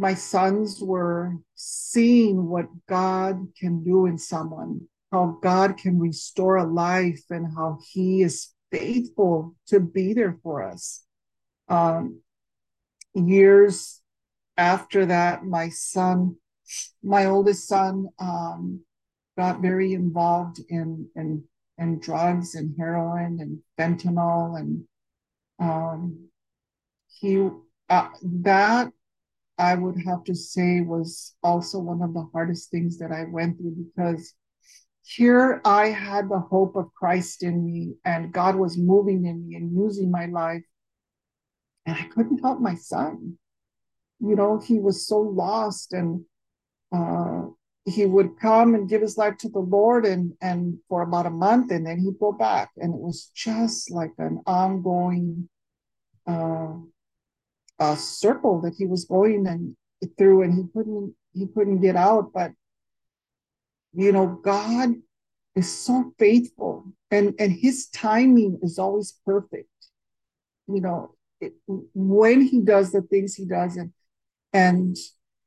my 0.00 0.14
sons 0.14 0.80
were 0.82 1.36
seeing 1.54 2.48
what 2.48 2.66
God 2.88 3.48
can 3.58 3.84
do 3.84 4.06
in 4.06 4.16
someone, 4.16 4.88
how 5.12 5.38
God 5.42 5.76
can 5.76 6.00
restore 6.00 6.56
a 6.56 6.64
life, 6.64 7.22
and 7.28 7.54
how 7.54 7.78
He 7.92 8.22
is 8.22 8.54
faithful 8.72 9.54
to 9.66 9.78
be 9.78 10.14
there 10.14 10.38
for 10.42 10.62
us. 10.62 11.04
Um, 11.68 12.22
years 13.14 14.00
after 14.56 15.04
that, 15.04 15.44
my 15.44 15.68
son, 15.68 16.36
my 17.02 17.26
oldest 17.26 17.68
son, 17.68 18.08
um, 18.18 18.80
got 19.36 19.60
very 19.60 19.92
involved 19.92 20.60
in 20.70 21.08
in 21.14 21.44
and 21.76 22.00
drugs 22.00 22.54
and 22.54 22.74
heroin 22.78 23.38
and 23.40 23.58
fentanyl 23.78 24.58
and 24.58 24.84
um, 25.58 26.28
he 27.08 27.48
uh, 27.88 28.08
that 28.22 28.92
I 29.60 29.74
would 29.74 29.96
have 30.06 30.24
to 30.24 30.34
say 30.34 30.80
was 30.80 31.34
also 31.42 31.78
one 31.78 32.02
of 32.02 32.14
the 32.14 32.26
hardest 32.32 32.70
things 32.70 32.98
that 32.98 33.12
I 33.12 33.24
went 33.24 33.58
through 33.58 33.76
because 33.76 34.34
here 35.02 35.60
I 35.64 35.88
had 35.88 36.28
the 36.28 36.38
hope 36.38 36.76
of 36.76 36.94
Christ 36.94 37.42
in 37.42 37.64
me 37.64 37.94
and 38.04 38.32
God 38.32 38.56
was 38.56 38.78
moving 38.78 39.26
in 39.26 39.46
me 39.46 39.56
and 39.56 39.72
using 39.72 40.10
my 40.10 40.26
life 40.26 40.62
and 41.84 41.96
I 41.96 42.04
couldn't 42.04 42.38
help 42.38 42.60
my 42.60 42.74
son. 42.74 43.38
You 44.20 44.34
know, 44.34 44.58
he 44.58 44.78
was 44.78 45.06
so 45.06 45.20
lost 45.20 45.92
and 45.92 46.24
uh, 46.94 47.42
he 47.84 48.06
would 48.06 48.38
come 48.40 48.74
and 48.74 48.88
give 48.88 49.02
his 49.02 49.18
life 49.18 49.36
to 49.38 49.48
the 49.48 49.60
Lord 49.60 50.06
and 50.06 50.32
and 50.40 50.78
for 50.88 51.02
about 51.02 51.26
a 51.26 51.30
month 51.30 51.70
and 51.70 51.86
then 51.86 51.98
he'd 51.98 52.18
go 52.18 52.32
back. 52.32 52.70
And 52.76 52.94
it 52.94 53.00
was 53.00 53.30
just 53.34 53.90
like 53.90 54.12
an 54.18 54.40
ongoing 54.46 55.48
uh, 56.26 56.74
a 57.80 57.96
circle 57.96 58.60
that 58.60 58.74
he 58.76 58.86
was 58.86 59.06
going 59.06 59.46
and 59.46 59.74
through 60.16 60.42
and 60.42 60.54
he 60.54 60.64
couldn't 60.72 61.14
he 61.32 61.46
couldn't 61.46 61.80
get 61.80 61.96
out. 61.96 62.30
But 62.32 62.52
you 63.92 64.12
know, 64.12 64.26
God 64.42 64.90
is 65.56 65.72
so 65.72 66.12
faithful 66.18 66.92
and 67.10 67.34
and 67.38 67.52
his 67.52 67.88
timing 67.88 68.60
is 68.62 68.78
always 68.78 69.18
perfect. 69.24 69.68
You 70.68 70.80
know, 70.80 71.14
it, 71.40 71.54
when 71.66 72.42
he 72.42 72.60
does 72.60 72.92
the 72.92 73.02
things 73.02 73.34
he 73.34 73.46
does 73.46 73.76
and 73.76 73.92
and 74.52 74.96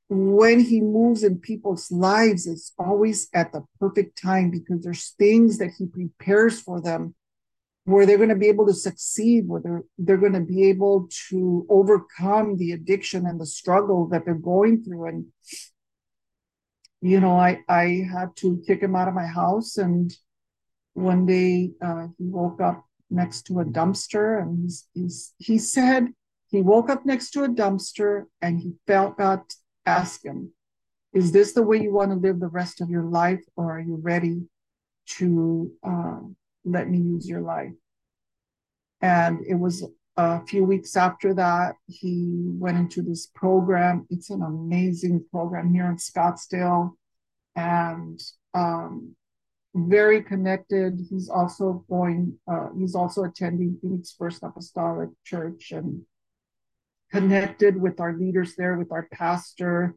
when 0.10 0.60
he 0.60 0.80
moves 0.80 1.24
in 1.24 1.40
people's 1.40 1.92
lives, 1.92 2.46
it's 2.46 2.74
always 2.78 3.30
at 3.34 3.52
the 3.52 3.64
perfect 3.80 4.22
time 4.22 4.52
because 4.52 4.84
there's 4.84 5.10
things 5.18 5.58
that 5.58 5.72
he 5.78 5.88
prepares 5.88 6.60
for 6.60 6.82
them 6.82 7.16
where 7.86 8.06
they're 8.06 8.18
going 8.18 8.30
to 8.30 8.36
be 8.36 8.48
able 8.48 8.66
to 8.68 8.74
succeed, 8.74 9.48
where 9.48 9.62
they're, 9.62 9.84
they're 9.98 10.18
going 10.18 10.34
to 10.34 10.40
be 10.40 10.70
able 10.70 11.10
to 11.30 11.66
overcome 11.70 12.58
the 12.58 12.72
addiction 12.72 13.26
and 13.26 13.40
the 13.40 13.46
struggle 13.46 14.08
that 14.08 14.24
they're 14.26 14.36
going 14.36 14.84
through. 14.84 15.08
And, 15.08 15.26
you 17.02 17.20
know, 17.20 17.38
I, 17.38 17.60
I 17.68 18.06
had 18.12 18.36
to 18.38 18.64
kick 18.66 18.82
him 18.82 18.96
out 18.96 19.10
of 19.10 19.14
my 19.14 19.26
house 19.26 19.78
and 19.78 20.14
one 20.94 21.26
day 21.26 21.72
uh, 21.84 22.08
he 22.18 22.26
woke 22.26 22.62
up 22.62 22.86
next 23.10 23.44
to 23.44 23.60
a 23.60 23.66
dumpster 23.66 24.42
and 24.42 24.62
he's, 24.62 24.88
he's, 24.94 25.34
he 25.38 25.58
said 25.58 26.08
he 26.48 26.62
woke 26.62 26.90
up 26.90 27.06
next 27.06 27.32
to 27.32 27.44
a 27.44 27.50
dumpster 27.50 28.26
and 28.42 28.60
he 28.60 28.74
felt 28.88 29.18
God 29.18 29.42
ask 29.86 30.24
him, 30.24 30.54
Is 31.12 31.32
this 31.32 31.54
the 31.54 31.64
way 31.64 31.82
you 31.82 31.92
want 31.92 32.12
to 32.12 32.16
live 32.16 32.40
the 32.40 32.48
rest 32.48 32.80
of 32.80 32.90
your 32.90 33.04
life, 33.04 33.44
or 33.56 33.76
are 33.76 33.82
you 33.82 34.00
ready 34.02 34.44
to 35.18 35.72
uh, 35.84 36.20
let 36.66 36.90
me 36.90 36.98
use 36.98 37.28
your 37.28 37.42
life? 37.42 37.74
And 39.02 39.40
it 39.46 39.56
was 39.56 39.86
a 40.16 40.46
few 40.46 40.64
weeks 40.64 40.96
after 40.96 41.34
that, 41.34 41.76
he 41.88 42.46
went 42.60 42.78
into 42.78 43.02
this 43.02 43.26
program. 43.26 44.06
It's 44.10 44.30
an 44.30 44.42
amazing 44.42 45.26
program 45.32 45.74
here 45.74 45.86
in 45.86 45.98
Scottsdale 45.98 46.92
and 47.56 48.22
um, 48.54 49.16
very 49.76 50.22
connected. 50.22 51.00
He's 51.10 51.30
also 51.30 51.84
going, 51.90 52.38
uh, 52.48 52.70
he's 52.78 52.96
also 52.96 53.24
attending 53.24 53.78
Phoenix 53.82 54.14
First 54.18 54.44
Apostolic 54.44 55.10
Church 55.26 55.72
and 55.72 56.04
connected 57.12 57.80
with 57.80 58.00
our 58.00 58.14
leaders 58.16 58.56
there, 58.56 58.78
with 58.78 58.92
our 58.92 59.08
pastor. 59.12 59.96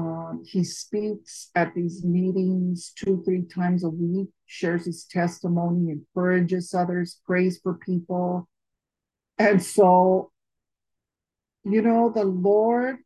Um, 0.00 0.42
he 0.46 0.64
speaks 0.64 1.50
at 1.54 1.74
these 1.74 2.02
meetings 2.04 2.92
two, 2.96 3.22
three 3.22 3.42
times 3.42 3.84
a 3.84 3.90
week, 3.90 4.28
shares 4.46 4.86
his 4.86 5.04
testimony, 5.04 5.90
encourages 5.90 6.72
others, 6.72 7.20
prays 7.26 7.60
for 7.62 7.74
people. 7.74 8.48
And 9.38 9.62
so, 9.62 10.32
you 11.64 11.82
know, 11.82 12.08
the 12.08 12.24
Lord, 12.24 12.96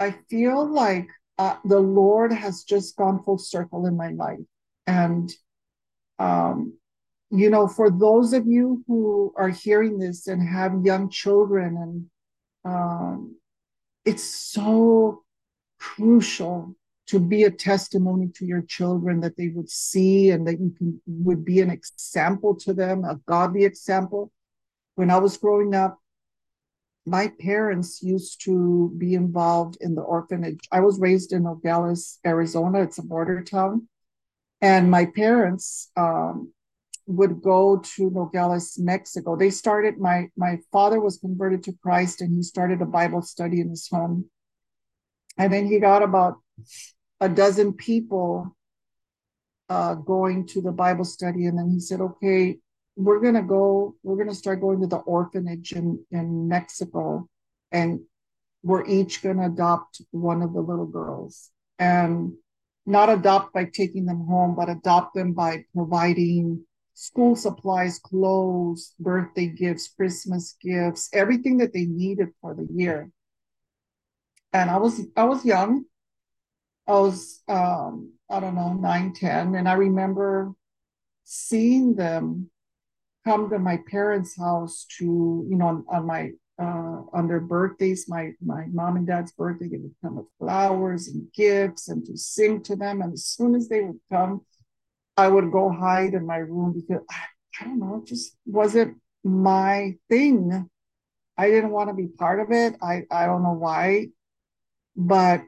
I 0.00 0.16
feel 0.28 0.66
like 0.66 1.06
uh, 1.38 1.56
the 1.64 1.78
Lord 1.78 2.32
has 2.32 2.64
just 2.64 2.96
gone 2.96 3.22
full 3.22 3.38
circle 3.38 3.86
in 3.86 3.96
my 3.96 4.08
life. 4.08 4.40
And, 4.88 5.32
um, 6.18 6.76
you 7.30 7.50
know, 7.50 7.68
for 7.68 7.88
those 7.88 8.32
of 8.32 8.48
you 8.48 8.82
who 8.88 9.32
are 9.36 9.50
hearing 9.50 10.00
this 10.00 10.26
and 10.26 10.42
have 10.42 10.84
young 10.84 11.08
children, 11.08 11.76
and 11.76 12.74
um, 12.74 13.36
it's 14.04 14.24
so 14.24 15.22
crucial 15.78 16.74
to 17.08 17.18
be 17.18 17.44
a 17.44 17.50
testimony 17.50 18.28
to 18.34 18.44
your 18.44 18.62
children 18.62 19.20
that 19.20 19.36
they 19.36 19.48
would 19.48 19.70
see 19.70 20.30
and 20.30 20.46
that 20.46 20.60
you 20.60 20.74
can 20.76 21.00
would 21.06 21.44
be 21.44 21.60
an 21.60 21.70
example 21.70 22.54
to 22.54 22.74
them, 22.74 23.04
a 23.04 23.18
godly 23.26 23.64
example. 23.64 24.30
When 24.94 25.10
I 25.10 25.18
was 25.18 25.36
growing 25.36 25.74
up, 25.74 25.98
my 27.06 27.32
parents 27.40 28.02
used 28.02 28.44
to 28.44 28.92
be 28.98 29.14
involved 29.14 29.78
in 29.80 29.94
the 29.94 30.02
orphanage. 30.02 30.60
I 30.70 30.80
was 30.80 31.00
raised 31.00 31.32
in 31.32 31.44
Nogales, 31.44 32.18
Arizona. 32.26 32.82
It's 32.82 32.98
a 32.98 33.02
border 33.02 33.42
town. 33.42 33.88
And 34.60 34.90
my 34.90 35.06
parents 35.06 35.90
um, 35.96 36.52
would 37.06 37.40
go 37.40 37.78
to 37.96 38.10
Nogales, 38.10 38.78
Mexico. 38.78 39.36
They 39.36 39.50
started, 39.50 39.98
my, 39.98 40.28
my 40.36 40.58
father 40.70 41.00
was 41.00 41.16
converted 41.16 41.62
to 41.64 41.78
Christ 41.82 42.20
and 42.20 42.34
he 42.34 42.42
started 42.42 42.82
a 42.82 42.86
Bible 42.86 43.22
study 43.22 43.60
in 43.60 43.70
his 43.70 43.88
home. 43.88 44.28
And 45.38 45.52
then 45.52 45.66
he 45.66 45.78
got 45.78 46.02
about 46.02 46.36
a 47.20 47.28
dozen 47.28 47.72
people 47.72 48.56
uh, 49.68 49.94
going 49.94 50.46
to 50.46 50.60
the 50.60 50.72
Bible 50.72 51.04
study. 51.04 51.46
And 51.46 51.58
then 51.58 51.70
he 51.70 51.80
said, 51.80 52.00
okay, 52.00 52.58
we're 52.96 53.20
going 53.20 53.34
to 53.34 53.42
go, 53.42 53.94
we're 54.02 54.16
going 54.16 54.28
to 54.28 54.34
start 54.34 54.60
going 54.60 54.80
to 54.80 54.86
the 54.86 54.96
orphanage 54.96 55.72
in, 55.72 56.04
in 56.10 56.48
Mexico. 56.48 57.28
And 57.70 58.00
we're 58.62 58.86
each 58.86 59.22
going 59.22 59.36
to 59.36 59.46
adopt 59.46 60.02
one 60.10 60.42
of 60.42 60.52
the 60.52 60.60
little 60.60 60.86
girls. 60.86 61.50
And 61.78 62.32
not 62.86 63.10
adopt 63.10 63.52
by 63.52 63.66
taking 63.66 64.06
them 64.06 64.26
home, 64.26 64.56
but 64.56 64.70
adopt 64.70 65.14
them 65.14 65.34
by 65.34 65.64
providing 65.74 66.64
school 66.94 67.36
supplies, 67.36 67.98
clothes, 67.98 68.94
birthday 68.98 69.46
gifts, 69.46 69.88
Christmas 69.88 70.56
gifts, 70.60 71.08
everything 71.12 71.58
that 71.58 71.72
they 71.72 71.84
needed 71.84 72.28
for 72.40 72.54
the 72.54 72.66
year. 72.72 73.10
And 74.52 74.70
I 74.70 74.78
was 74.78 75.00
I 75.16 75.24
was 75.24 75.44
young. 75.44 75.84
I 76.86 76.92
was 76.92 77.42
um, 77.48 78.12
I 78.30 78.40
don't 78.40 78.54
know, 78.54 78.72
nine, 78.74 79.12
10. 79.12 79.54
And 79.54 79.68
I 79.68 79.74
remember 79.74 80.52
seeing 81.24 81.94
them 81.94 82.50
come 83.24 83.50
to 83.50 83.58
my 83.58 83.78
parents' 83.90 84.36
house 84.36 84.86
to, 84.98 85.46
you 85.48 85.56
know, 85.56 85.68
on, 85.68 85.84
on 85.90 86.06
my 86.06 86.30
uh, 86.60 87.02
on 87.12 87.28
their 87.28 87.40
birthdays, 87.40 88.08
my 88.08 88.32
my 88.44 88.66
mom 88.72 88.96
and 88.96 89.06
dad's 89.06 89.32
birthday, 89.32 89.68
they 89.68 89.76
would 89.78 89.94
come 90.02 90.16
with 90.16 90.26
flowers 90.38 91.08
and 91.08 91.32
gifts 91.32 91.88
and 91.88 92.04
to 92.06 92.16
sing 92.16 92.62
to 92.64 92.76
them. 92.76 93.00
And 93.02 93.12
as 93.12 93.26
soon 93.26 93.54
as 93.54 93.68
they 93.68 93.82
would 93.82 94.00
come, 94.10 94.42
I 95.16 95.28
would 95.28 95.52
go 95.52 95.70
hide 95.70 96.14
in 96.14 96.26
my 96.26 96.38
room 96.38 96.74
because 96.74 97.04
I 97.60 97.64
don't 97.64 97.78
know, 97.80 97.96
it 98.02 98.06
just 98.08 98.36
wasn't 98.46 98.98
my 99.24 99.96
thing. 100.08 100.68
I 101.36 101.48
didn't 101.50 101.70
want 101.70 101.90
to 101.90 101.94
be 101.94 102.08
part 102.08 102.40
of 102.40 102.52
it. 102.52 102.76
I 102.82 103.04
I 103.10 103.26
don't 103.26 103.42
know 103.42 103.54
why, 103.54 104.08
but 104.98 105.42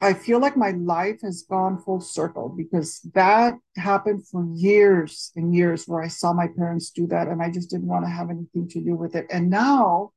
I 0.00 0.14
feel 0.14 0.38
like 0.40 0.56
my 0.56 0.70
life 0.70 1.22
has 1.22 1.42
gone 1.42 1.82
full 1.82 2.00
circle 2.00 2.48
because 2.48 3.00
that 3.14 3.54
happened 3.76 4.28
for 4.28 4.46
years 4.54 5.32
and 5.34 5.52
years 5.52 5.88
where 5.88 6.00
I 6.00 6.06
saw 6.06 6.32
my 6.32 6.46
parents 6.46 6.90
do 6.90 7.08
that 7.08 7.26
and 7.26 7.42
I 7.42 7.50
just 7.50 7.70
didn't 7.70 7.88
want 7.88 8.04
to 8.04 8.10
have 8.10 8.30
anything 8.30 8.68
to 8.68 8.80
do 8.80 8.94
with 8.94 9.16
it. 9.16 9.26
And 9.30 9.50
now 9.50 10.12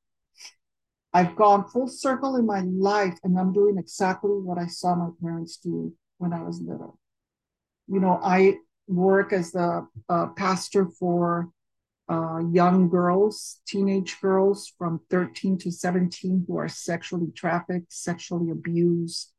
I've 1.11 1.35
gone 1.35 1.67
full 1.67 1.87
circle 1.87 2.35
in 2.35 2.45
my 2.45 2.61
life 2.61 3.17
and 3.23 3.37
I'm 3.39 3.51
doing 3.51 3.79
exactly 3.79 4.29
what 4.29 4.59
I 4.59 4.67
saw 4.67 4.93
my 4.93 5.09
parents 5.19 5.57
do 5.57 5.91
when 6.19 6.31
I 6.31 6.43
was 6.43 6.61
little. 6.61 6.99
You 7.87 7.99
know, 7.99 8.19
I 8.23 8.57
work 8.87 9.33
as 9.33 9.51
the 9.51 9.87
uh, 10.07 10.27
pastor 10.27 10.85
for 10.85 11.49
uh, 12.11 12.39
young 12.51 12.89
girls, 12.89 13.61
teenage 13.65 14.19
girls 14.21 14.73
from 14.77 14.99
13 15.09 15.57
to 15.59 15.71
17 15.71 16.45
who 16.47 16.57
are 16.57 16.67
sexually 16.67 17.31
trafficked, 17.33 17.91
sexually 17.91 18.51
abused 18.51 19.31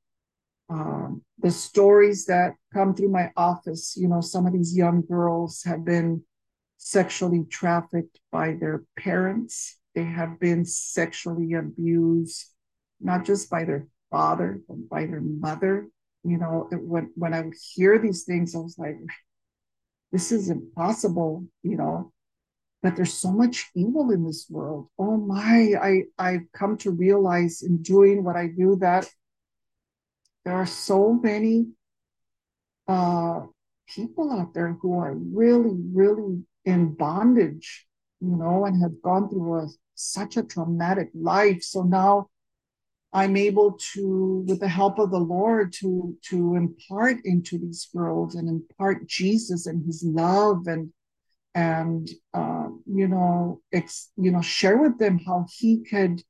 um, 0.72 1.22
the 1.38 1.50
stories 1.50 2.24
that 2.26 2.54
come 2.72 2.94
through 2.94 3.10
my 3.10 3.30
office, 3.36 3.94
you 3.96 4.08
know, 4.08 4.20
some 4.20 4.46
of 4.46 4.52
these 4.52 4.76
young 4.76 5.02
girls 5.02 5.62
have 5.64 5.84
been 5.84 6.22
sexually 6.78 7.44
trafficked 7.50 8.18
by 8.30 8.54
their 8.58 8.84
parents. 8.98 9.78
They 9.94 10.04
have 10.04 10.40
been 10.40 10.64
sexually 10.64 11.52
abused, 11.52 12.46
not 13.00 13.26
just 13.26 13.50
by 13.50 13.64
their 13.64 13.86
father, 14.10 14.62
but 14.66 14.88
by 14.88 15.06
their 15.06 15.20
mother. 15.20 15.88
You 16.24 16.38
know, 16.38 16.68
it, 16.72 16.80
when 16.80 17.10
when 17.16 17.34
I 17.34 17.42
would 17.42 17.54
hear 17.74 17.98
these 17.98 18.24
things, 18.24 18.54
I 18.54 18.58
was 18.58 18.78
like, 18.78 18.96
this 20.10 20.32
is 20.32 20.48
impossible, 20.48 21.44
you 21.62 21.76
know. 21.76 22.12
But 22.82 22.96
there's 22.96 23.14
so 23.14 23.30
much 23.30 23.70
evil 23.76 24.10
in 24.10 24.24
this 24.24 24.46
world. 24.50 24.88
Oh 24.98 25.16
my, 25.16 25.74
I 25.80 26.02
I've 26.18 26.50
come 26.52 26.76
to 26.78 26.90
realize 26.90 27.62
in 27.62 27.82
doing 27.82 28.24
what 28.24 28.36
I 28.36 28.48
do 28.48 28.76
that 28.80 29.08
there 30.44 30.54
are 30.54 30.66
so 30.66 31.12
many 31.12 31.68
uh, 32.88 33.42
people 33.88 34.32
out 34.32 34.54
there 34.54 34.76
who 34.80 34.98
are 34.98 35.14
really, 35.14 35.76
really 35.92 36.42
in 36.64 36.94
bondage, 36.94 37.86
you 38.20 38.36
know, 38.36 38.64
and 38.64 38.82
have 38.82 39.00
gone 39.02 39.28
through 39.28 39.60
a, 39.60 39.68
such 39.94 40.36
a 40.36 40.42
traumatic 40.42 41.10
life. 41.14 41.62
So 41.62 41.82
now 41.82 42.28
I'm 43.12 43.36
able 43.36 43.78
to, 43.92 44.44
with 44.48 44.60
the 44.60 44.68
help 44.68 44.98
of 44.98 45.10
the 45.10 45.18
Lord, 45.18 45.72
to 45.80 46.16
to 46.30 46.56
impart 46.56 47.18
into 47.24 47.58
these 47.58 47.88
girls 47.94 48.34
and 48.34 48.48
impart 48.48 49.06
Jesus 49.06 49.66
and 49.66 49.84
His 49.84 50.02
love 50.02 50.66
and 50.66 50.92
and 51.54 52.08
um, 52.34 52.82
you 52.86 53.08
know, 53.08 53.60
ex, 53.72 54.10
you 54.16 54.30
know, 54.30 54.42
share 54.42 54.78
with 54.78 54.98
them 54.98 55.18
how 55.18 55.46
He 55.50 55.84
could 55.84 56.22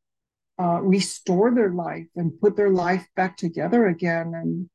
uh, 0.61 0.81
restore 0.81 1.55
their 1.55 1.71
life 1.71 2.07
and 2.17 2.41
put 2.41 2.57
their 2.57 2.71
life 2.71 3.07
back 3.17 3.37
together 3.37 3.87
again. 3.87 4.33
And 4.35 4.69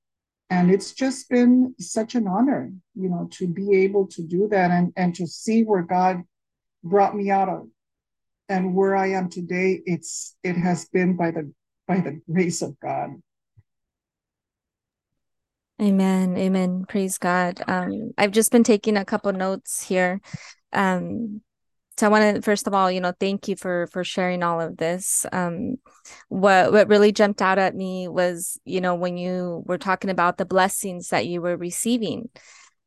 and 0.49 0.71
it's 0.71 0.93
just 0.93 1.29
been 1.29 1.75
such 1.79 2.15
an 2.15 2.27
honor 2.27 2.71
you 2.95 3.10
know 3.10 3.27
to 3.31 3.47
be 3.47 3.83
able 3.83 4.07
to 4.07 4.21
do 4.23 4.47
that 4.47 4.71
and 4.71 4.93
and 4.95 5.13
to 5.15 5.27
see 5.27 5.63
where 5.63 5.81
god 5.81 6.23
brought 6.83 7.15
me 7.15 7.29
out 7.29 7.49
of 7.49 7.67
and 8.49 8.73
where 8.73 8.95
i 8.95 9.07
am 9.07 9.29
today. 9.29 9.81
It's 9.86 10.36
it 10.43 10.55
has 10.55 10.88
been 10.88 11.15
by 11.15 11.31
the 11.31 11.51
by 11.88 11.99
the 11.99 12.21
grace 12.31 12.62
of 12.62 12.79
god 12.79 13.21
amen. 15.81 16.37
Amen. 16.37 16.85
Praise 16.87 17.17
god. 17.17 17.61
Um 17.67 18.11
i've 18.17 18.31
just 18.31 18.51
been 18.51 18.63
taking 18.63 18.97
a 18.97 19.05
couple 19.05 19.31
notes 19.33 19.83
here. 19.83 20.21
Um 20.73 21.41
so 21.97 22.05
i 22.05 22.09
want 22.09 22.35
to 22.35 22.41
first 22.43 22.67
of 22.67 22.75
all 22.75 22.91
you 22.91 23.01
know 23.01 23.13
thank 23.19 23.47
you 23.47 23.55
for 23.55 23.87
for 23.87 24.03
sharing 24.03 24.43
all 24.43 24.61
of 24.61 24.77
this. 24.77 25.25
Um 25.31 25.75
what 26.29 26.71
what 26.71 26.87
really 26.87 27.11
jumped 27.11 27.41
out 27.41 27.59
at 27.59 27.75
me 27.75 28.07
was 28.07 28.59
you 28.65 28.81
know 28.81 28.95
when 28.95 29.17
you 29.17 29.63
were 29.65 29.77
talking 29.77 30.09
about 30.09 30.37
the 30.37 30.45
blessings 30.45 31.09
that 31.09 31.27
you 31.27 31.41
were 31.41 31.57
receiving 31.57 32.29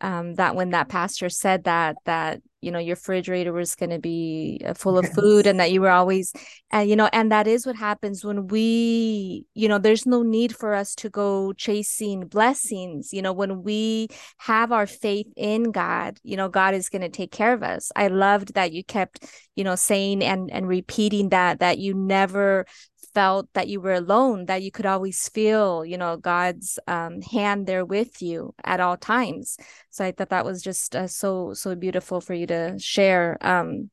um 0.00 0.34
that 0.34 0.54
when 0.54 0.70
that 0.70 0.88
pastor 0.88 1.28
said 1.28 1.64
that 1.64 1.96
that 2.04 2.40
you 2.60 2.70
know 2.70 2.78
your 2.78 2.94
refrigerator 2.94 3.52
was 3.52 3.74
going 3.74 3.90
to 3.90 3.98
be 3.98 4.60
uh, 4.66 4.74
full 4.74 4.98
of 4.98 5.08
food 5.14 5.46
and 5.46 5.58
that 5.60 5.72
you 5.72 5.80
were 5.80 5.90
always 5.90 6.32
and 6.70 6.88
you 6.90 6.96
know 6.96 7.08
and 7.12 7.32
that 7.32 7.46
is 7.46 7.66
what 7.66 7.76
happens 7.76 8.24
when 8.24 8.48
we 8.48 9.46
you 9.54 9.68
know 9.68 9.78
there's 9.78 10.06
no 10.06 10.22
need 10.22 10.54
for 10.54 10.74
us 10.74 10.94
to 10.94 11.08
go 11.08 11.52
chasing 11.54 12.26
blessings. 12.26 13.12
You 13.12 13.22
know 13.22 13.32
when 13.32 13.62
we 13.62 14.08
have 14.38 14.72
our 14.72 14.86
faith 14.86 15.26
in 15.36 15.70
god 15.72 16.18
you 16.22 16.36
know 16.36 16.48
god 16.48 16.74
is 16.74 16.88
going 16.88 17.02
to 17.02 17.08
take 17.08 17.32
care 17.32 17.52
of 17.52 17.62
us. 17.62 17.90
I 17.96 18.08
loved 18.08 18.54
that 18.54 18.72
you 18.72 18.84
kept 18.84 19.24
you 19.56 19.64
know 19.64 19.76
saying 19.76 20.22
and 20.22 20.50
and 20.50 20.68
repeating 20.68 21.30
that 21.30 21.60
that 21.60 21.78
you 21.78 21.94
never 21.94 22.66
felt 23.14 23.48
that 23.54 23.68
you 23.68 23.80
were 23.80 23.94
alone 23.94 24.46
that 24.46 24.62
you 24.62 24.70
could 24.70 24.86
always 24.86 25.28
feel 25.28 25.84
you 25.84 25.98
know 25.98 26.16
god's 26.16 26.78
um, 26.86 27.20
hand 27.22 27.66
there 27.66 27.84
with 27.84 28.22
you 28.22 28.54
at 28.64 28.80
all 28.80 28.96
times. 28.96 29.56
So 29.90 30.04
i 30.04 30.12
thought 30.12 30.30
that 30.30 30.44
was 30.44 30.62
just 30.62 30.94
uh, 30.96 31.06
so 31.06 31.54
so 31.54 31.74
beautiful 31.74 32.20
for 32.20 32.34
you 32.34 32.46
to 32.46 32.78
share 32.78 33.36
um, 33.40 33.90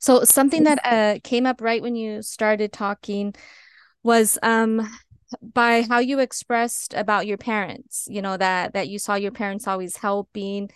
so 0.00 0.24
something 0.24 0.64
that 0.64 0.80
uh, 0.84 1.18
came 1.22 1.46
up 1.46 1.60
right 1.60 1.82
when 1.82 1.94
you 1.94 2.22
started 2.22 2.72
talking 2.72 3.34
was 4.02 4.38
um, 4.42 4.88
by 5.42 5.82
how 5.82 5.98
you 5.98 6.18
expressed 6.18 6.94
about 6.94 7.26
your 7.26 7.38
parents 7.38 8.06
you 8.10 8.22
know 8.22 8.36
that 8.36 8.72
that 8.74 8.88
you 8.88 8.98
saw 8.98 9.14
your 9.14 9.32
parents 9.32 9.66
always 9.66 9.96
helping 9.96 10.70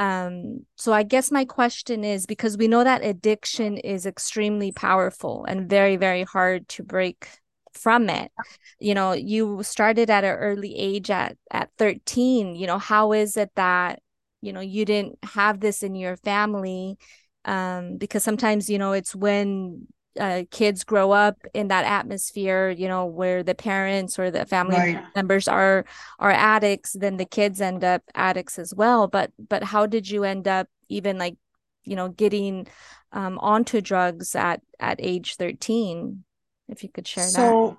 um, 0.00 0.64
so 0.76 0.94
I 0.94 1.02
guess 1.02 1.30
my 1.30 1.44
question 1.44 2.04
is 2.04 2.24
because 2.24 2.56
we 2.56 2.68
know 2.68 2.82
that 2.82 3.04
addiction 3.04 3.76
is 3.76 4.06
extremely 4.06 4.72
powerful 4.72 5.44
and 5.44 5.68
very, 5.68 5.96
very 5.96 6.22
hard 6.22 6.66
to 6.70 6.82
break 6.82 7.28
from 7.74 8.08
it. 8.08 8.32
You 8.78 8.94
know, 8.94 9.12
you 9.12 9.62
started 9.62 10.08
at 10.08 10.24
an 10.24 10.36
early 10.36 10.74
age 10.74 11.10
at 11.10 11.36
at 11.50 11.68
13. 11.76 12.56
You 12.56 12.66
know, 12.66 12.78
how 12.78 13.12
is 13.12 13.36
it 13.36 13.50
that, 13.56 14.00
you 14.40 14.54
know, 14.54 14.60
you 14.60 14.86
didn't 14.86 15.18
have 15.22 15.60
this 15.60 15.82
in 15.82 15.94
your 15.94 16.16
family? 16.16 16.96
Um, 17.44 17.98
because 17.98 18.24
sometimes, 18.24 18.70
you 18.70 18.78
know, 18.78 18.92
it's 18.92 19.14
when 19.14 19.86
uh, 20.18 20.42
kids 20.50 20.82
grow 20.82 21.12
up 21.12 21.36
in 21.54 21.68
that 21.68 21.84
atmosphere 21.84 22.70
you 22.70 22.88
know 22.88 23.06
where 23.06 23.42
the 23.42 23.54
parents 23.54 24.18
or 24.18 24.30
the 24.30 24.44
family 24.44 24.76
right. 24.76 25.04
members 25.14 25.46
are 25.46 25.84
are 26.18 26.32
addicts 26.32 26.94
then 26.98 27.16
the 27.16 27.24
kids 27.24 27.60
end 27.60 27.84
up 27.84 28.02
addicts 28.14 28.58
as 28.58 28.74
well. 28.74 29.06
But 29.06 29.32
but 29.38 29.62
how 29.62 29.86
did 29.86 30.08
you 30.08 30.24
end 30.24 30.48
up 30.48 30.68
even 30.88 31.18
like 31.18 31.36
you 31.84 31.96
know 31.96 32.08
getting 32.08 32.66
um 33.12 33.38
onto 33.38 33.80
drugs 33.80 34.34
at 34.34 34.60
at 34.78 34.98
age 35.00 35.36
13 35.36 36.24
if 36.68 36.82
you 36.82 36.88
could 36.88 37.06
share 37.06 37.24
so, 37.24 37.40
that. 37.40 37.48
So 37.48 37.78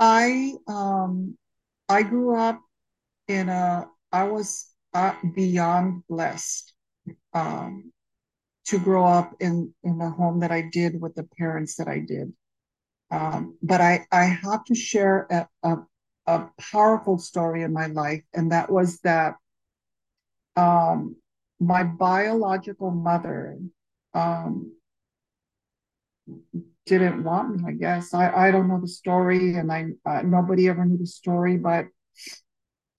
i 0.00 0.52
um 0.66 1.36
i 1.88 2.02
grew 2.02 2.36
up 2.36 2.60
in 3.28 3.48
a 3.48 3.86
i 4.12 4.24
was 4.24 4.66
uh, 4.92 5.14
beyond 5.34 6.02
blessed 6.08 6.72
um 7.32 7.92
to 8.66 8.78
grow 8.78 9.06
up 9.06 9.34
in 9.40 9.74
in 9.82 9.98
the 9.98 10.10
home 10.10 10.40
that 10.40 10.50
I 10.50 10.62
did 10.72 11.00
with 11.00 11.14
the 11.14 11.24
parents 11.38 11.76
that 11.76 11.88
I 11.88 11.98
did. 12.00 12.32
Um, 13.10 13.56
but 13.62 13.80
I 13.80 14.06
I 14.10 14.24
have 14.24 14.64
to 14.66 14.74
share 14.74 15.26
a, 15.30 15.48
a, 15.62 15.76
a 16.26 16.50
powerful 16.58 17.18
story 17.18 17.62
in 17.62 17.72
my 17.72 17.86
life, 17.86 18.22
and 18.32 18.52
that 18.52 18.70
was 18.70 19.00
that 19.00 19.36
um, 20.56 21.16
my 21.60 21.84
biological 21.84 22.90
mother 22.90 23.58
um, 24.14 24.72
didn't 26.86 27.24
want 27.24 27.56
me. 27.56 27.64
I 27.66 27.72
guess 27.72 28.14
I 28.14 28.48
I 28.48 28.50
don't 28.50 28.68
know 28.68 28.80
the 28.80 28.88
story, 28.88 29.54
and 29.54 29.70
I 29.70 29.86
uh, 30.06 30.22
nobody 30.22 30.68
ever 30.68 30.84
knew 30.84 30.98
the 30.98 31.06
story, 31.06 31.56
but 31.56 31.86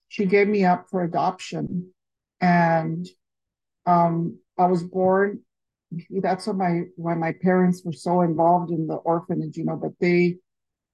she 0.08 0.26
gave 0.26 0.48
me 0.48 0.64
up 0.64 0.88
for 0.90 1.02
adoption, 1.02 1.92
and 2.40 3.06
um, 3.86 4.38
I 4.58 4.66
was 4.66 4.82
born 4.82 5.40
that's 6.22 6.46
why 6.46 6.52
my 6.52 6.82
why 6.96 7.14
my 7.14 7.32
parents 7.42 7.82
were 7.84 7.92
so 7.92 8.22
involved 8.22 8.70
in 8.70 8.86
the 8.86 8.94
orphanage, 8.94 9.56
you 9.56 9.64
know, 9.64 9.76
but 9.76 9.92
they 10.00 10.36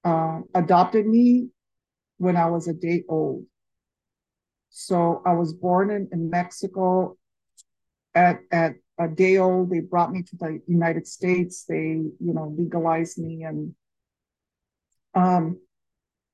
uh, 0.04 0.40
adopted 0.54 1.06
me 1.06 1.48
when 2.18 2.36
I 2.36 2.46
was 2.46 2.68
a 2.68 2.74
day 2.74 3.04
old. 3.08 3.44
So 4.70 5.22
I 5.26 5.34
was 5.34 5.52
born 5.52 5.90
in, 5.90 6.08
in 6.12 6.30
Mexico 6.30 7.16
at 8.14 8.40
at 8.50 8.74
a 8.98 9.08
day 9.08 9.38
old. 9.38 9.70
They 9.70 9.80
brought 9.80 10.12
me 10.12 10.22
to 10.22 10.36
the 10.36 10.60
United 10.66 11.06
States. 11.06 11.64
They, 11.68 11.76
you 11.76 12.14
know, 12.20 12.54
legalized 12.56 13.18
me 13.18 13.44
and 13.44 13.74
um 15.14 15.58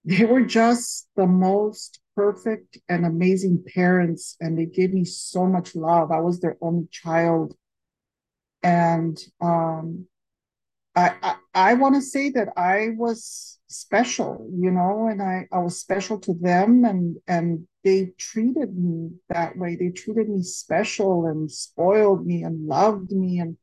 they 0.05 0.25
were 0.25 0.45
just 0.45 1.09
the 1.17 1.27
most 1.27 2.01
perfect 2.17 2.79
and 2.89 3.05
amazing 3.05 3.63
parents 3.75 4.37
and 4.41 4.59
they 4.59 4.65
gave 4.65 4.93
me 4.93 5.05
so 5.05 5.47
much 5.47 5.75
love. 5.75 6.11
I 6.11 6.21
was 6.21 6.41
their 6.41 6.57
only 6.61 6.89
child 6.91 7.55
and 8.63 9.19
um, 9.41 10.07
I, 10.97 11.15
I, 11.23 11.37
I 11.55 11.75
want 11.75 11.95
to 11.95 12.03
say 12.03 12.31
that 12.31 12.49
I 12.57 12.91
was 12.97 13.59
special, 13.69 14.49
you 14.53 14.71
know, 14.71 15.09
and 15.09 15.23
I, 15.23 15.47
I 15.53 15.59
was 15.59 15.79
special 15.81 16.19
to 16.21 16.35
them, 16.35 16.85
and 16.85 17.19
and 17.27 17.67
they 17.85 18.13
treated 18.19 18.77
me 18.77 19.13
that 19.29 19.57
way. 19.57 19.77
They 19.77 19.91
treated 19.91 20.29
me 20.29 20.43
special 20.43 21.27
and 21.27 21.51
spoiled 21.51 22.27
me 22.27 22.43
and 22.43 22.67
loved 22.67 23.13
me, 23.13 23.39
and 23.39 23.57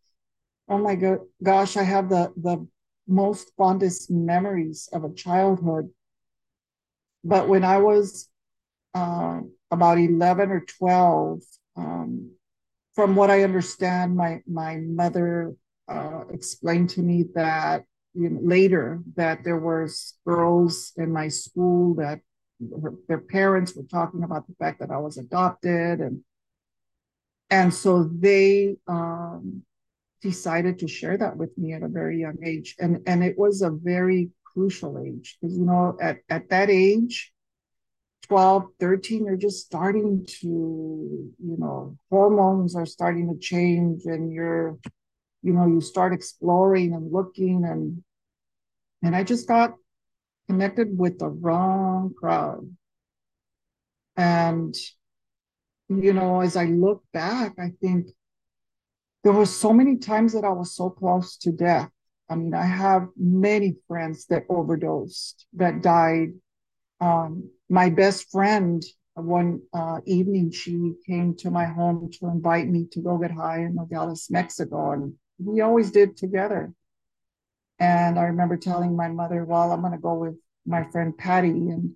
oh 0.70 0.78
my 0.78 0.96
god, 0.96 1.20
gosh, 1.44 1.78
I 1.78 1.84
have 1.84 2.10
the 2.10 2.34
the 2.38 2.68
most 3.08 3.52
fondest 3.58 4.10
memories 4.12 4.90
of 4.94 5.04
a 5.04 5.14
childhood. 5.14 5.90
But 7.24 7.50
when 7.50 7.64
I 7.64 7.80
was 7.80 8.30
uh, 8.94 9.42
about 9.72 9.98
eleven 9.98 10.52
or 10.52 10.62
twelve, 10.62 11.42
um, 11.76 12.35
from 12.96 13.16
what 13.16 13.30
I 13.30 13.44
understand, 13.44 14.16
my 14.16 14.42
my 14.48 14.78
mother 14.78 15.54
uh, 15.88 16.24
explained 16.32 16.90
to 16.92 17.02
me 17.02 17.26
that 17.36 17.84
you 18.14 18.30
know, 18.30 18.40
later 18.42 19.02
that 19.16 19.44
there 19.44 19.60
was 19.60 20.14
girls 20.26 20.94
in 20.96 21.12
my 21.12 21.28
school 21.28 21.96
that 21.96 22.22
her, 22.82 22.94
their 23.08 23.20
parents 23.20 23.76
were 23.76 23.84
talking 23.84 24.24
about 24.24 24.48
the 24.48 24.56
fact 24.56 24.80
that 24.80 24.92
I 24.92 24.98
was 24.98 25.18
adopted, 25.18 26.00
and 26.00 26.22
and 27.50 27.74
so 27.74 28.04
they 28.04 28.78
um, 28.88 29.64
decided 30.22 30.80
to 30.80 30.88
share 30.88 31.18
that 31.18 31.36
with 31.36 31.56
me 31.58 31.74
at 31.74 31.84
a 31.84 31.90
very 31.90 32.22
young 32.22 32.38
age, 32.44 32.76
and 32.80 33.02
and 33.06 33.24
it 33.24 33.38
was 33.38 33.62
a 33.62 33.70
very 33.72 34.32
crucial 34.54 35.04
age 35.06 35.38
because 35.42 35.58
you 35.58 35.66
know 35.66 35.98
at 36.02 36.20
at 36.30 36.50
that 36.50 36.70
age 36.70 37.34
12, 38.28 38.66
13, 38.80 39.26
you're 39.26 39.36
just 39.36 39.66
starting 39.66 40.26
to, 40.42 40.48
you 40.48 41.58
know, 41.58 41.98
hormones 42.10 42.76
are 42.76 42.86
starting 42.86 43.32
to 43.32 43.40
change 43.40 44.06
and 44.06 44.32
you're, 44.32 44.78
you 45.42 45.54
know, 45.54 45.68
you 45.68 45.82
start 45.82 46.14
exploring 46.14 46.94
and 46.94 47.12
looking 47.12 47.66
and 47.66 48.04
and 49.04 49.16
I 49.16 49.24
just 49.24 49.48
got 49.48 49.76
connected 50.48 50.98
with 50.98 51.20
the 51.20 51.28
wrong 51.30 52.14
crowd. 52.18 52.68
And 54.18 54.76
you 55.90 56.14
know, 56.14 56.42
as 56.42 56.56
I 56.56 56.66
look 56.66 57.04
back, 57.14 57.54
I 57.60 57.72
think 57.82 58.08
there 59.24 59.34
were 59.34 59.46
so 59.46 59.74
many 59.74 59.98
times 59.98 60.34
that 60.34 60.44
I 60.44 60.52
was 60.52 60.76
so 60.76 60.90
close 60.90 61.38
to 61.38 61.52
death. 61.52 61.90
I 62.30 62.36
mean, 62.36 62.54
I 62.54 62.66
have 62.66 63.08
many 63.18 63.76
friends 63.88 64.26
that 64.28 64.44
overdosed, 64.50 65.46
that 65.54 65.82
died. 65.82 66.30
Um, 67.02 67.50
my 67.70 67.90
best 67.90 68.32
friend 68.32 68.84
one 69.16 69.62
uh, 69.74 70.00
evening 70.06 70.52
she 70.52 70.94
came 71.08 71.36
to 71.36 71.50
my 71.50 71.66
home 71.66 72.10
to 72.12 72.28
invite 72.28 72.68
me 72.68 72.86
to 72.92 73.00
go 73.00 73.18
get 73.18 73.32
high 73.32 73.60
in 73.60 73.76
Nogales, 73.76 74.28
Mexico, 74.30 74.92
and 74.92 75.14
we 75.40 75.62
always 75.62 75.92
did 75.92 76.18
together. 76.18 76.74
And 77.80 78.20
I 78.20 78.24
remember 78.24 78.58
telling 78.58 78.96
my 78.96 79.08
mother, 79.08 79.46
"Well, 79.46 79.72
I'm 79.72 79.82
going 79.82 79.94
to 79.94 79.98
go 79.98 80.16
with 80.16 80.36
my 80.66 80.84
friend 80.92 81.18
Patty," 81.18 81.50
and 81.50 81.96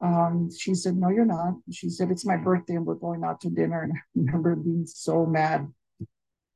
um, 0.00 0.50
she 0.56 0.74
said, 0.74 0.96
"No, 0.96 1.08
you're 1.08 1.24
not." 1.24 1.54
She 1.70 1.88
said, 1.88 2.10
"It's 2.10 2.26
my 2.26 2.36
birthday, 2.36 2.74
and 2.74 2.86
we're 2.86 2.94
going 2.94 3.22
out 3.24 3.40
to 3.42 3.50
dinner." 3.50 3.82
And 3.82 3.92
I 3.96 3.98
remember 4.14 4.56
being 4.56 4.86
so 4.86 5.26
mad 5.26 5.72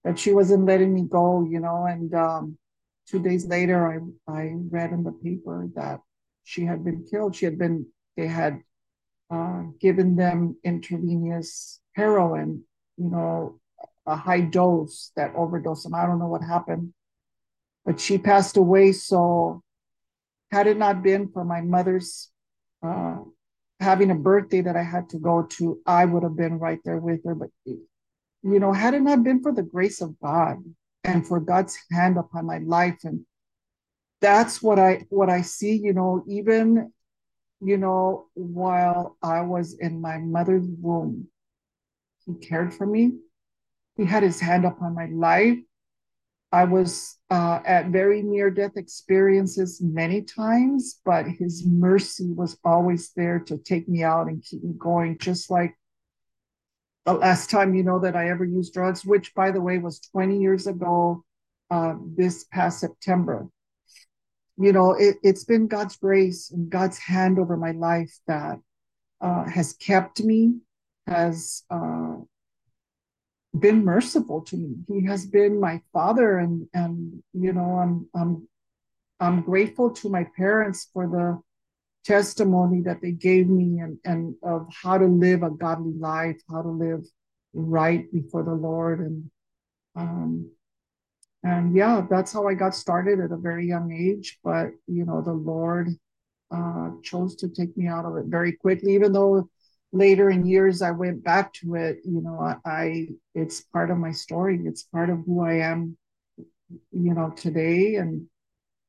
that 0.04 0.18
she 0.18 0.32
wasn't 0.32 0.66
letting 0.66 0.92
me 0.92 1.02
go, 1.02 1.46
you 1.48 1.60
know. 1.60 1.86
And 1.86 2.12
um, 2.14 2.58
two 3.06 3.20
days 3.20 3.46
later, 3.46 3.88
I 4.28 4.32
I 4.32 4.52
read 4.70 4.92
in 4.92 5.04
the 5.04 5.12
paper 5.12 5.68
that 5.74 6.00
she 6.44 6.64
had 6.64 6.84
been 6.84 7.04
killed. 7.10 7.34
She 7.34 7.46
had 7.46 7.58
been 7.58 7.86
they 8.16 8.26
had 8.28 8.60
uh, 9.30 9.62
given 9.80 10.14
them 10.16 10.56
intravenous 10.62 11.80
heroin, 11.94 12.62
you 12.96 13.10
know, 13.10 13.58
a 14.06 14.14
high 14.14 14.42
dose 14.42 15.10
that 15.16 15.34
overdosed 15.34 15.84
them. 15.84 15.94
I 15.94 16.06
don't 16.06 16.18
know 16.18 16.28
what 16.28 16.42
happened, 16.42 16.92
but 17.84 17.98
she 17.98 18.18
passed 18.18 18.56
away. 18.56 18.92
So, 18.92 19.62
had 20.52 20.66
it 20.66 20.76
not 20.76 21.02
been 21.02 21.28
for 21.28 21.44
my 21.44 21.62
mother's 21.62 22.30
uh, 22.82 23.16
having 23.80 24.10
a 24.10 24.14
birthday 24.14 24.60
that 24.60 24.76
I 24.76 24.82
had 24.82 25.08
to 25.10 25.18
go 25.18 25.42
to, 25.42 25.80
I 25.86 26.04
would 26.04 26.22
have 26.22 26.36
been 26.36 26.58
right 26.58 26.78
there 26.84 26.98
with 26.98 27.24
her. 27.24 27.34
But, 27.34 27.50
you 27.64 27.80
know, 28.42 28.72
had 28.72 28.94
it 28.94 29.02
not 29.02 29.24
been 29.24 29.42
for 29.42 29.52
the 29.52 29.62
grace 29.62 30.00
of 30.00 30.18
God 30.20 30.62
and 31.02 31.26
for 31.26 31.40
God's 31.40 31.78
hand 31.90 32.18
upon 32.18 32.46
my 32.46 32.58
life 32.58 32.98
and 33.04 33.24
that's 34.24 34.62
what 34.62 34.78
I 34.78 35.04
what 35.10 35.28
I 35.28 35.42
see, 35.42 35.76
you 35.76 35.92
know, 35.92 36.24
even 36.26 36.90
you 37.60 37.76
know, 37.76 38.26
while 38.34 39.16
I 39.22 39.42
was 39.42 39.78
in 39.78 40.00
my 40.00 40.16
mother's 40.16 40.66
womb, 40.66 41.28
he 42.24 42.34
cared 42.34 42.72
for 42.72 42.86
me. 42.86 43.18
he 43.96 44.04
had 44.06 44.22
his 44.22 44.40
hand 44.40 44.64
upon 44.64 44.94
my 44.94 45.06
life. 45.06 45.58
I 46.52 46.64
was 46.64 47.18
uh, 47.30 47.60
at 47.66 47.88
very 47.88 48.22
near 48.22 48.50
death 48.50 48.76
experiences 48.76 49.80
many 49.82 50.22
times, 50.22 51.00
but 51.04 51.26
his 51.26 51.66
mercy 51.66 52.30
was 52.32 52.56
always 52.64 53.10
there 53.14 53.40
to 53.40 53.58
take 53.58 53.88
me 53.88 54.02
out 54.04 54.28
and 54.28 54.42
keep 54.42 54.62
me 54.64 54.72
going, 54.78 55.18
just 55.18 55.50
like 55.50 55.74
the 57.04 57.12
last 57.12 57.50
time 57.50 57.74
you 57.74 57.82
know 57.82 57.98
that 57.98 58.16
I 58.16 58.30
ever 58.30 58.44
used 58.44 58.72
drugs, 58.72 59.04
which 59.04 59.34
by 59.34 59.50
the 59.50 59.60
way 59.60 59.76
was 59.78 60.00
20 60.00 60.38
years 60.40 60.66
ago 60.66 61.24
uh, 61.70 61.94
this 62.16 62.44
past 62.44 62.80
September. 62.80 63.48
You 64.56 64.72
know, 64.72 64.92
it, 64.92 65.16
has 65.24 65.44
been 65.44 65.66
God's 65.66 65.96
grace 65.96 66.50
and 66.50 66.70
God's 66.70 66.98
hand 66.98 67.38
over 67.38 67.56
my 67.56 67.72
life 67.72 68.16
that 68.28 68.58
uh, 69.20 69.44
has 69.44 69.72
kept 69.72 70.22
me, 70.22 70.58
has 71.06 71.64
uh, 71.70 72.16
been 73.58 73.84
merciful 73.84 74.42
to 74.42 74.56
me. 74.56 74.76
He 74.86 75.06
has 75.06 75.26
been 75.26 75.60
my 75.60 75.80
father, 75.92 76.38
and 76.38 76.68
and 76.72 77.22
you 77.32 77.52
know, 77.52 77.78
I'm 77.78 78.08
I'm 78.14 78.48
I'm 79.20 79.42
grateful 79.42 79.90
to 79.90 80.08
my 80.08 80.26
parents 80.36 80.88
for 80.92 81.06
the 81.08 81.40
testimony 82.04 82.82
that 82.82 83.00
they 83.00 83.12
gave 83.12 83.48
me 83.48 83.80
and, 83.80 83.98
and 84.04 84.34
of 84.42 84.66
how 84.82 84.98
to 84.98 85.06
live 85.06 85.42
a 85.42 85.50
godly 85.50 85.94
life, 85.98 86.40
how 86.50 86.62
to 86.62 86.68
live 86.68 87.04
right 87.54 88.10
before 88.12 88.42
the 88.42 88.52
Lord. 88.52 89.00
And 89.00 89.30
um, 89.96 90.50
and 91.44 91.76
yeah, 91.76 92.06
that's 92.08 92.32
how 92.32 92.48
I 92.48 92.54
got 92.54 92.74
started 92.74 93.20
at 93.20 93.30
a 93.30 93.36
very 93.36 93.66
young 93.66 93.92
age. 93.92 94.38
But 94.42 94.68
you 94.86 95.04
know, 95.04 95.20
the 95.20 95.34
Lord 95.34 95.90
uh, 96.50 96.90
chose 97.02 97.36
to 97.36 97.48
take 97.48 97.76
me 97.76 97.86
out 97.86 98.06
of 98.06 98.16
it 98.16 98.24
very 98.26 98.52
quickly, 98.52 98.94
even 98.94 99.12
though 99.12 99.50
later 99.92 100.30
in 100.30 100.46
years 100.46 100.80
I 100.80 100.92
went 100.92 101.22
back 101.22 101.52
to 101.54 101.74
it. 101.74 101.98
You 102.02 102.22
know, 102.22 102.40
I, 102.40 102.56
I 102.64 103.08
it's 103.34 103.60
part 103.60 103.90
of 103.90 103.98
my 103.98 104.10
story. 104.10 104.58
It's 104.64 104.84
part 104.84 105.10
of 105.10 105.18
who 105.26 105.44
I 105.44 105.56
am. 105.56 105.98
You 106.92 107.12
know, 107.12 107.30
today 107.36 107.96
and 107.96 108.26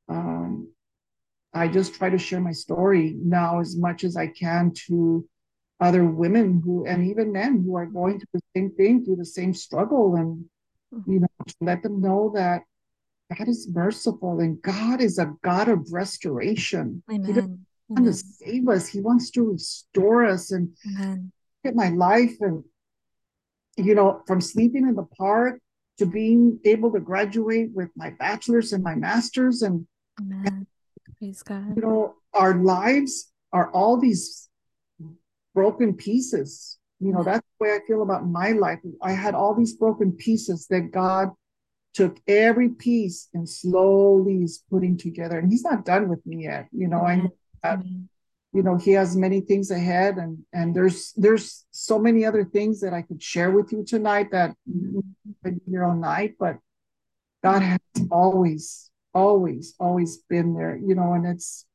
um, 0.07 0.69
I 1.53 1.67
just 1.67 1.95
try 1.95 2.09
to 2.09 2.17
share 2.17 2.39
my 2.39 2.53
story 2.53 3.17
now 3.21 3.59
as 3.59 3.75
much 3.75 4.05
as 4.05 4.15
I 4.15 4.27
can 4.27 4.71
to 4.87 5.27
other 5.81 6.05
women 6.05 6.61
who 6.63 6.85
and 6.85 7.05
even 7.05 7.33
men 7.33 7.63
who 7.65 7.75
are 7.75 7.85
going 7.85 8.19
through 8.19 8.39
the 8.39 8.41
same 8.55 8.71
thing, 8.71 9.03
through 9.03 9.17
the 9.17 9.25
same 9.25 9.53
struggle, 9.53 10.15
and. 10.15 10.45
You 11.07 11.19
know, 11.19 11.27
to 11.47 11.55
let 11.61 11.83
them 11.83 12.01
know 12.01 12.31
that 12.35 12.61
God 13.35 13.47
is 13.47 13.67
merciful 13.69 14.39
and 14.39 14.61
God 14.61 15.01
is 15.01 15.17
a 15.17 15.33
God 15.43 15.67
of 15.67 15.91
restoration. 15.91 17.03
Amen. 17.09 17.25
He 17.25 17.33
doesn't 17.33 17.65
want 17.87 18.05
to 18.05 18.13
save 18.13 18.67
us, 18.69 18.87
He 18.87 19.01
wants 19.01 19.31
to 19.31 19.51
restore 19.51 20.25
us 20.25 20.51
and 20.51 20.75
Amen. 20.87 21.31
at 21.63 21.75
my 21.75 21.89
life 21.89 22.35
and 22.41 22.63
you 23.77 23.93
know, 23.93 24.21
from 24.25 24.39
sleeping 24.39 24.87
in 24.87 24.95
the 24.95 25.03
park 25.17 25.59
to 25.97 26.05
being 26.05 26.59
able 26.63 26.91
to 26.91 26.99
graduate 26.99 27.69
with 27.73 27.89
my 27.95 28.09
bachelor's 28.11 28.73
and 28.73 28.83
my 28.83 28.95
master's 28.95 29.61
and, 29.61 29.85
and 30.17 30.65
Praise 31.19 31.43
God. 31.43 31.75
You 31.75 31.81
know, 31.81 32.15
our 32.33 32.55
lives 32.55 33.31
are 33.53 33.71
all 33.71 33.97
these 33.97 34.49
broken 35.53 35.93
pieces. 35.93 36.77
You 36.99 37.13
know, 37.13 37.23
that's 37.23 37.45
way 37.65 37.73
I 37.73 37.79
feel 37.87 38.01
about 38.01 38.27
my 38.27 38.51
life. 38.51 38.79
I 39.01 39.13
had 39.13 39.35
all 39.35 39.55
these 39.55 39.73
broken 39.73 40.11
pieces 40.11 40.67
that 40.69 40.91
God 40.91 41.29
took 41.93 42.19
every 42.27 42.69
piece 42.69 43.29
and 43.33 43.47
slowly 43.47 44.43
is 44.43 44.63
putting 44.69 44.97
together. 44.97 45.39
And 45.39 45.51
He's 45.51 45.63
not 45.63 45.85
done 45.85 46.09
with 46.09 46.25
me 46.25 46.43
yet. 46.43 46.67
You 46.71 46.87
know, 46.87 47.01
I 47.01 47.15
know 47.17 47.83
you 48.53 48.63
know, 48.63 48.77
He 48.77 48.91
has 48.91 49.17
many 49.17 49.41
things 49.41 49.69
ahead, 49.71 50.17
and 50.17 50.37
and 50.53 50.73
there's 50.73 51.11
there's 51.17 51.65
so 51.71 51.99
many 51.99 52.25
other 52.25 52.45
things 52.45 52.79
that 52.81 52.93
I 52.93 53.01
could 53.01 53.21
share 53.21 53.51
with 53.51 53.71
you 53.71 53.83
tonight 53.83 54.31
that 54.31 54.55
been 55.43 55.59
here 55.67 55.83
all 55.83 55.95
night. 55.95 56.35
But 56.39 56.57
God 57.43 57.61
has 57.61 57.79
always 58.11 58.91
always 59.15 59.75
always 59.79 60.17
been 60.29 60.53
there 60.53 60.75
you 60.75 60.93
know 60.93 61.13
and 61.13 61.25
it's 61.25 61.65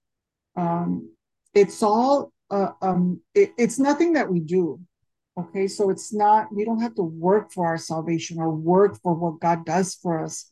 um 0.57 1.11
it's 1.55 1.83
all 1.83 2.33
uh, 2.51 2.73
um 2.83 3.21
it, 3.35 3.53
it's 3.57 3.79
nothing 3.79 4.13
that 4.13 4.31
we 4.31 4.41
do 4.41 4.79
okay 5.41 5.67
so 5.67 5.91
it's 5.91 6.13
not 6.13 6.53
we 6.55 6.65
don't 6.65 6.81
have 6.81 6.95
to 6.95 7.03
work 7.03 7.53
for 7.53 7.67
our 7.67 7.79
salvation 7.79 8.39
or 8.39 8.51
work 8.51 8.99
for 9.03 9.15
what 9.15 9.41
god 9.41 9.65
does 9.65 9.95
for 9.95 10.23
us 10.23 10.51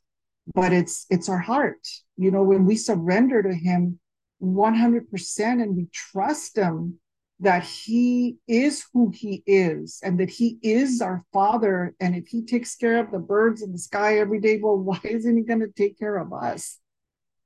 but 0.54 0.72
it's 0.72 1.06
it's 1.10 1.28
our 1.28 1.38
heart 1.38 1.86
you 2.16 2.30
know 2.30 2.42
when 2.42 2.64
we 2.64 2.76
surrender 2.76 3.42
to 3.42 3.54
him 3.54 3.98
100% 4.42 5.62
and 5.62 5.76
we 5.76 5.88
trust 5.92 6.56
him 6.56 6.98
that 7.40 7.64
he 7.64 8.36
is 8.48 8.84
who 8.92 9.10
he 9.14 9.42
is 9.46 10.00
and 10.02 10.18
that 10.18 10.30
he 10.30 10.58
is 10.62 11.00
our 11.00 11.24
father. 11.32 11.94
And 12.00 12.16
if 12.16 12.26
he 12.26 12.44
takes 12.44 12.74
care 12.74 12.98
of 12.98 13.12
the 13.12 13.18
birds 13.18 13.62
in 13.62 13.72
the 13.72 13.78
sky 13.78 14.18
every 14.18 14.40
day, 14.40 14.58
well, 14.60 14.76
why 14.78 15.00
isn't 15.04 15.36
he 15.36 15.42
going 15.42 15.60
to 15.60 15.68
take 15.68 15.98
care 15.98 16.16
of 16.16 16.32
us? 16.32 16.78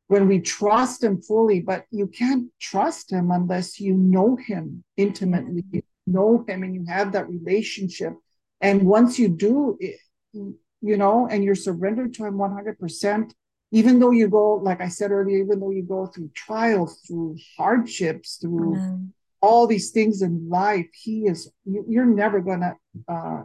When 0.09 0.29
we 0.29 0.41
trust 0.41 1.03
him 1.03 1.23
fully, 1.23 1.61
but 1.61 1.87
you 1.91 2.07
can't 2.07 2.51
trust 2.61 3.11
him 3.11 3.31
unless 3.31 3.81
you 3.81 3.95
know 3.95 4.37
him 4.37 4.85
intimately, 4.97 5.85
know 6.07 6.45
him 6.47 6.63
and 6.63 6.75
you 6.75 6.85
have 6.89 7.13
that 7.13 7.29
relationship. 7.29 8.15
And 8.61 8.83
once 8.83 9.19
you 9.19 9.29
do, 9.29 9.79
you 10.33 10.97
know, 10.97 11.29
and 11.29 11.43
you're 11.43 11.55
surrendered 11.55 12.15
to 12.15 12.25
him 12.25 12.35
100%, 12.35 13.33
even 13.73 13.99
though 13.99 14.11
you 14.11 14.29
go, 14.29 14.55
like 14.55 14.81
I 14.81 14.89
said 14.89 15.11
earlier, 15.11 15.39
even 15.39 15.61
though 15.61 15.71
you 15.71 15.83
go 15.83 16.07
through 16.07 16.31
trials, 16.35 17.01
through 17.07 17.37
hardships, 17.57 18.37
through 18.37 18.75
Amen 18.77 19.13
all 19.43 19.67
these 19.67 19.91
things 19.91 20.23
in 20.23 20.49
life, 20.49 20.87
he 20.95 21.27
is, 21.27 21.51
you're 21.67 22.07
never 22.07 22.41
going 22.41 22.61
to, 22.61 22.77
uh, 23.09 23.43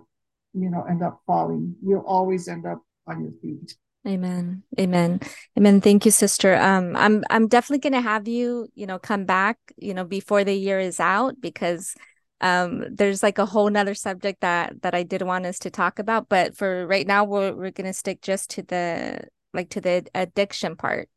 you 0.53 0.69
know, 0.69 0.83
end 0.83 1.01
up 1.01 1.19
falling. 1.25 1.75
You'll 1.83 2.05
always 2.05 2.47
end 2.47 2.65
up 2.65 2.81
on 3.07 3.23
your 3.23 3.33
feet. 3.41 3.75
Amen. 4.07 4.63
Amen. 4.79 5.19
Amen. 5.57 5.81
Thank 5.81 6.05
you, 6.05 6.11
sister. 6.11 6.55
Um, 6.55 6.95
I'm 6.95 7.25
I'm 7.29 7.49
definitely 7.49 7.89
gonna 7.89 8.01
have 8.01 8.25
you, 8.25 8.69
you 8.73 8.85
know, 8.85 8.99
come 8.99 9.25
back, 9.25 9.57
you 9.75 9.93
know, 9.93 10.05
before 10.05 10.45
the 10.45 10.53
year 10.53 10.79
is 10.79 11.01
out 11.01 11.41
because 11.41 11.93
um 12.41 12.85
there's 12.91 13.23
like 13.23 13.37
a 13.39 13.45
whole 13.45 13.69
nother 13.69 13.95
subject 13.95 14.41
that 14.41 14.81
that 14.81 14.93
I 14.93 15.03
did 15.03 15.21
want 15.21 15.45
us 15.45 15.59
to 15.59 15.69
talk 15.69 15.99
about. 15.99 16.29
But 16.29 16.55
for 16.55 16.85
right 16.87 17.07
now, 17.07 17.23
we're 17.23 17.53
we're 17.53 17.71
gonna 17.71 17.93
stick 17.93 18.21
just 18.21 18.51
to 18.51 18.63
the 18.63 19.21
like 19.53 19.69
to 19.69 19.81
the 19.81 20.05
addiction 20.13 20.75
part. 20.75 21.09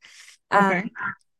Okay. 0.52 0.80
Um, 0.80 0.90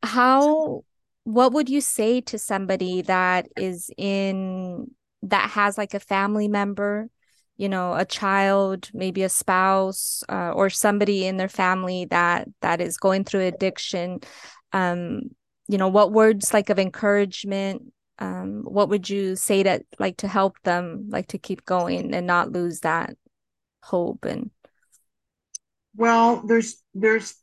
how 0.03 0.83
what 1.23 1.53
would 1.53 1.69
you 1.69 1.81
say 1.81 2.21
to 2.21 2.37
somebody 2.37 3.03
that 3.03 3.47
is 3.57 3.91
in 3.97 4.91
that 5.23 5.51
has 5.51 5.77
like 5.77 5.93
a 5.93 5.99
family 5.99 6.47
member 6.47 7.09
you 7.57 7.69
know 7.69 7.93
a 7.93 8.05
child 8.05 8.89
maybe 8.93 9.21
a 9.21 9.29
spouse 9.29 10.23
uh, 10.29 10.51
or 10.51 10.69
somebody 10.69 11.25
in 11.25 11.37
their 11.37 11.49
family 11.49 12.05
that 12.05 12.47
that 12.61 12.81
is 12.81 12.97
going 12.97 13.23
through 13.23 13.41
addiction 13.41 14.19
um 14.73 15.21
you 15.67 15.77
know 15.77 15.87
what 15.87 16.11
words 16.11 16.53
like 16.53 16.69
of 16.69 16.79
encouragement 16.79 17.83
um 18.21 18.61
what 18.63 18.87
would 18.87 19.09
you 19.09 19.35
say 19.35 19.63
that 19.63 19.83
like 19.99 20.15
to 20.15 20.27
help 20.27 20.55
them 20.63 21.09
like 21.09 21.27
to 21.27 21.37
keep 21.37 21.65
going 21.65 22.13
and 22.13 22.25
not 22.25 22.51
lose 22.51 22.79
that 22.79 23.15
hope 23.83 24.23
and 24.23 24.49
well 25.95 26.41
there's 26.47 26.81
there's 26.93 27.35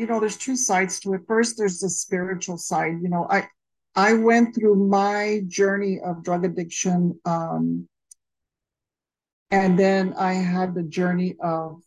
you 0.00 0.06
know, 0.06 0.18
there's 0.18 0.38
two 0.38 0.56
sides 0.56 0.98
to 1.00 1.12
it. 1.12 1.20
First, 1.28 1.58
there's 1.58 1.80
the 1.80 1.90
spiritual 1.90 2.56
side. 2.56 3.02
You 3.02 3.10
know, 3.10 3.26
I 3.28 3.48
I 3.94 4.14
went 4.14 4.54
through 4.54 4.76
my 4.88 5.42
journey 5.46 6.00
of 6.00 6.24
drug 6.24 6.46
addiction, 6.46 7.20
um, 7.26 7.86
and 9.50 9.78
then 9.78 10.14
I 10.14 10.32
had 10.32 10.74
the 10.74 10.84
journey 10.84 11.36
of 11.38 11.82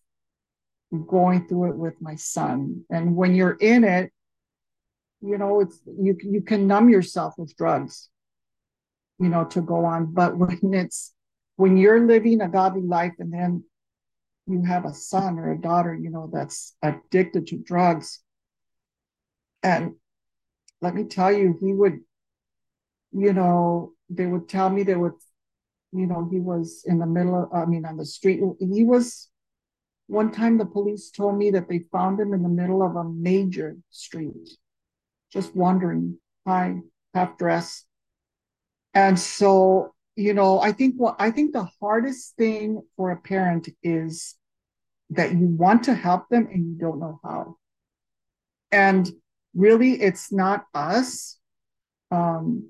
going 1.07 1.47
through 1.47 1.71
it 1.71 1.75
with 1.75 1.95
my 2.01 2.13
son. 2.13 2.85
And 2.91 3.15
when 3.15 3.33
you're 3.33 3.57
in 3.59 3.83
it, 3.83 4.11
you 5.23 5.37
know, 5.37 5.61
it's 5.61 5.79
you 5.85 6.17
you 6.21 6.41
can 6.41 6.67
numb 6.67 6.89
yourself 6.89 7.35
with 7.37 7.55
drugs, 7.55 8.09
you 9.19 9.29
know, 9.29 9.45
to 9.45 9.61
go 9.61 9.85
on. 9.85 10.13
But 10.13 10.37
when 10.37 10.73
it's 10.73 11.13
when 11.55 11.77
you're 11.77 12.05
living 12.05 12.41
a 12.41 12.49
godly 12.49 12.81
life 12.81 13.13
and 13.19 13.31
then 13.31 13.63
you 14.45 14.63
have 14.63 14.85
a 14.85 14.93
son 14.93 15.39
or 15.39 15.51
a 15.51 15.57
daughter, 15.57 15.95
you 15.95 16.09
know, 16.09 16.29
that's 16.31 16.75
addicted 16.81 17.47
to 17.47 17.57
drugs. 17.57 18.19
And 19.61 19.93
let 20.81 20.93
me 20.93 21.05
tell 21.05 21.31
you, 21.31 21.57
he 21.61 21.73
would, 21.73 21.99
you 23.13 23.31
know, 23.31 23.93
they 24.09 24.25
would 24.25 24.49
tell 24.49 24.69
me 24.69 24.83
they 24.83 24.97
would, 24.97 25.13
you 25.93 26.05
know, 26.05 26.27
he 26.29 26.39
was 26.39 26.83
in 26.85 26.99
the 26.99 27.05
middle 27.05 27.43
of, 27.43 27.53
I 27.53 27.65
mean, 27.65 27.85
on 27.85 27.95
the 27.95 28.05
street. 28.05 28.41
He 28.59 28.83
was, 28.83 29.29
one 30.07 30.31
time 30.31 30.57
the 30.57 30.65
police 30.65 31.09
told 31.09 31.37
me 31.37 31.51
that 31.51 31.69
they 31.69 31.85
found 31.91 32.19
him 32.19 32.33
in 32.33 32.43
the 32.43 32.49
middle 32.49 32.83
of 32.83 32.97
a 32.97 33.05
major 33.05 33.77
street, 33.89 34.35
just 35.33 35.55
wandering, 35.55 36.19
high, 36.47 36.77
half 37.13 37.37
dressed. 37.37 37.85
And 38.93 39.19
so 39.19 39.93
you 40.15 40.33
know, 40.33 40.59
I 40.59 40.71
think 40.71 40.95
what 40.95 41.15
I 41.19 41.31
think 41.31 41.53
the 41.53 41.67
hardest 41.81 42.35
thing 42.35 42.81
for 42.95 43.11
a 43.11 43.17
parent 43.17 43.69
is 43.81 44.35
that 45.09 45.33
you 45.33 45.47
want 45.47 45.83
to 45.83 45.95
help 45.95 46.29
them 46.29 46.47
and 46.51 46.65
you 46.65 46.75
don't 46.77 46.99
know 46.99 47.19
how. 47.23 47.57
And 48.71 49.09
really, 49.55 50.01
it's 50.01 50.31
not 50.31 50.65
us. 50.73 51.37
Um, 52.11 52.69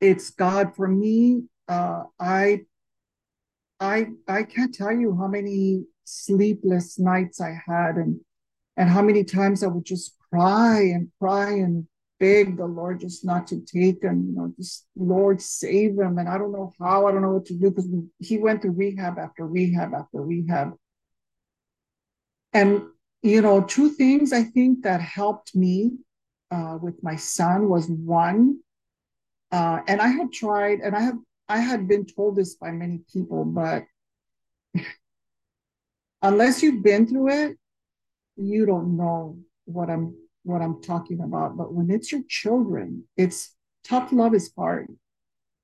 it's 0.00 0.30
God. 0.30 0.74
For 0.74 0.88
me, 0.88 1.44
uh, 1.68 2.04
I 2.18 2.62
I 3.78 4.08
I 4.26 4.42
can't 4.42 4.74
tell 4.74 4.92
you 4.92 5.16
how 5.16 5.28
many 5.28 5.84
sleepless 6.04 6.98
nights 6.98 7.40
I 7.40 7.56
had 7.66 7.96
and 7.96 8.20
and 8.76 8.88
how 8.88 9.02
many 9.02 9.22
times 9.22 9.62
I 9.62 9.68
would 9.68 9.84
just 9.84 10.16
cry 10.32 10.80
and 10.80 11.10
cry 11.20 11.50
and 11.50 11.86
beg 12.18 12.56
the 12.56 12.66
Lord 12.66 13.00
just 13.00 13.24
not 13.24 13.48
to 13.48 13.60
take 13.60 14.02
him, 14.02 14.26
you 14.28 14.34
know, 14.36 14.52
just 14.56 14.86
Lord 14.96 15.42
save 15.42 15.98
him. 15.98 16.18
And 16.18 16.28
I 16.28 16.38
don't 16.38 16.52
know 16.52 16.72
how, 16.80 17.06
I 17.06 17.12
don't 17.12 17.22
know 17.22 17.32
what 17.32 17.46
to 17.46 17.54
do 17.54 17.70
because 17.70 17.88
he 18.20 18.38
went 18.38 18.62
through 18.62 18.72
rehab 18.72 19.18
after 19.18 19.46
rehab 19.46 19.92
after 19.92 20.22
rehab. 20.22 20.74
And, 22.52 22.82
you 23.22 23.42
know, 23.42 23.62
two 23.62 23.90
things 23.90 24.32
I 24.32 24.44
think 24.44 24.84
that 24.84 25.00
helped 25.00 25.56
me 25.56 25.92
uh, 26.52 26.78
with 26.80 27.02
my 27.02 27.16
son 27.16 27.68
was 27.68 27.88
one, 27.88 28.58
uh, 29.50 29.80
and 29.88 30.00
I 30.00 30.08
had 30.08 30.32
tried, 30.32 30.80
and 30.80 30.94
I 30.94 31.00
have 31.00 31.18
I 31.48 31.58
had 31.58 31.88
been 31.88 32.06
told 32.06 32.36
this 32.36 32.54
by 32.54 32.70
many 32.70 33.00
people, 33.12 33.44
but 33.44 33.84
unless 36.22 36.62
you've 36.62 36.82
been 36.82 37.06
through 37.06 37.30
it, 37.30 37.58
you 38.36 38.64
don't 38.66 38.96
know 38.96 39.38
what 39.64 39.90
I'm 39.90 40.14
what 40.44 40.62
I'm 40.62 40.82
talking 40.82 41.20
about. 41.20 41.56
But 41.56 41.72
when 41.72 41.90
it's 41.90 42.12
your 42.12 42.22
children, 42.28 43.04
it's 43.16 43.54
tough 43.84 44.12
love 44.12 44.34
is 44.34 44.52
hard. 44.56 44.88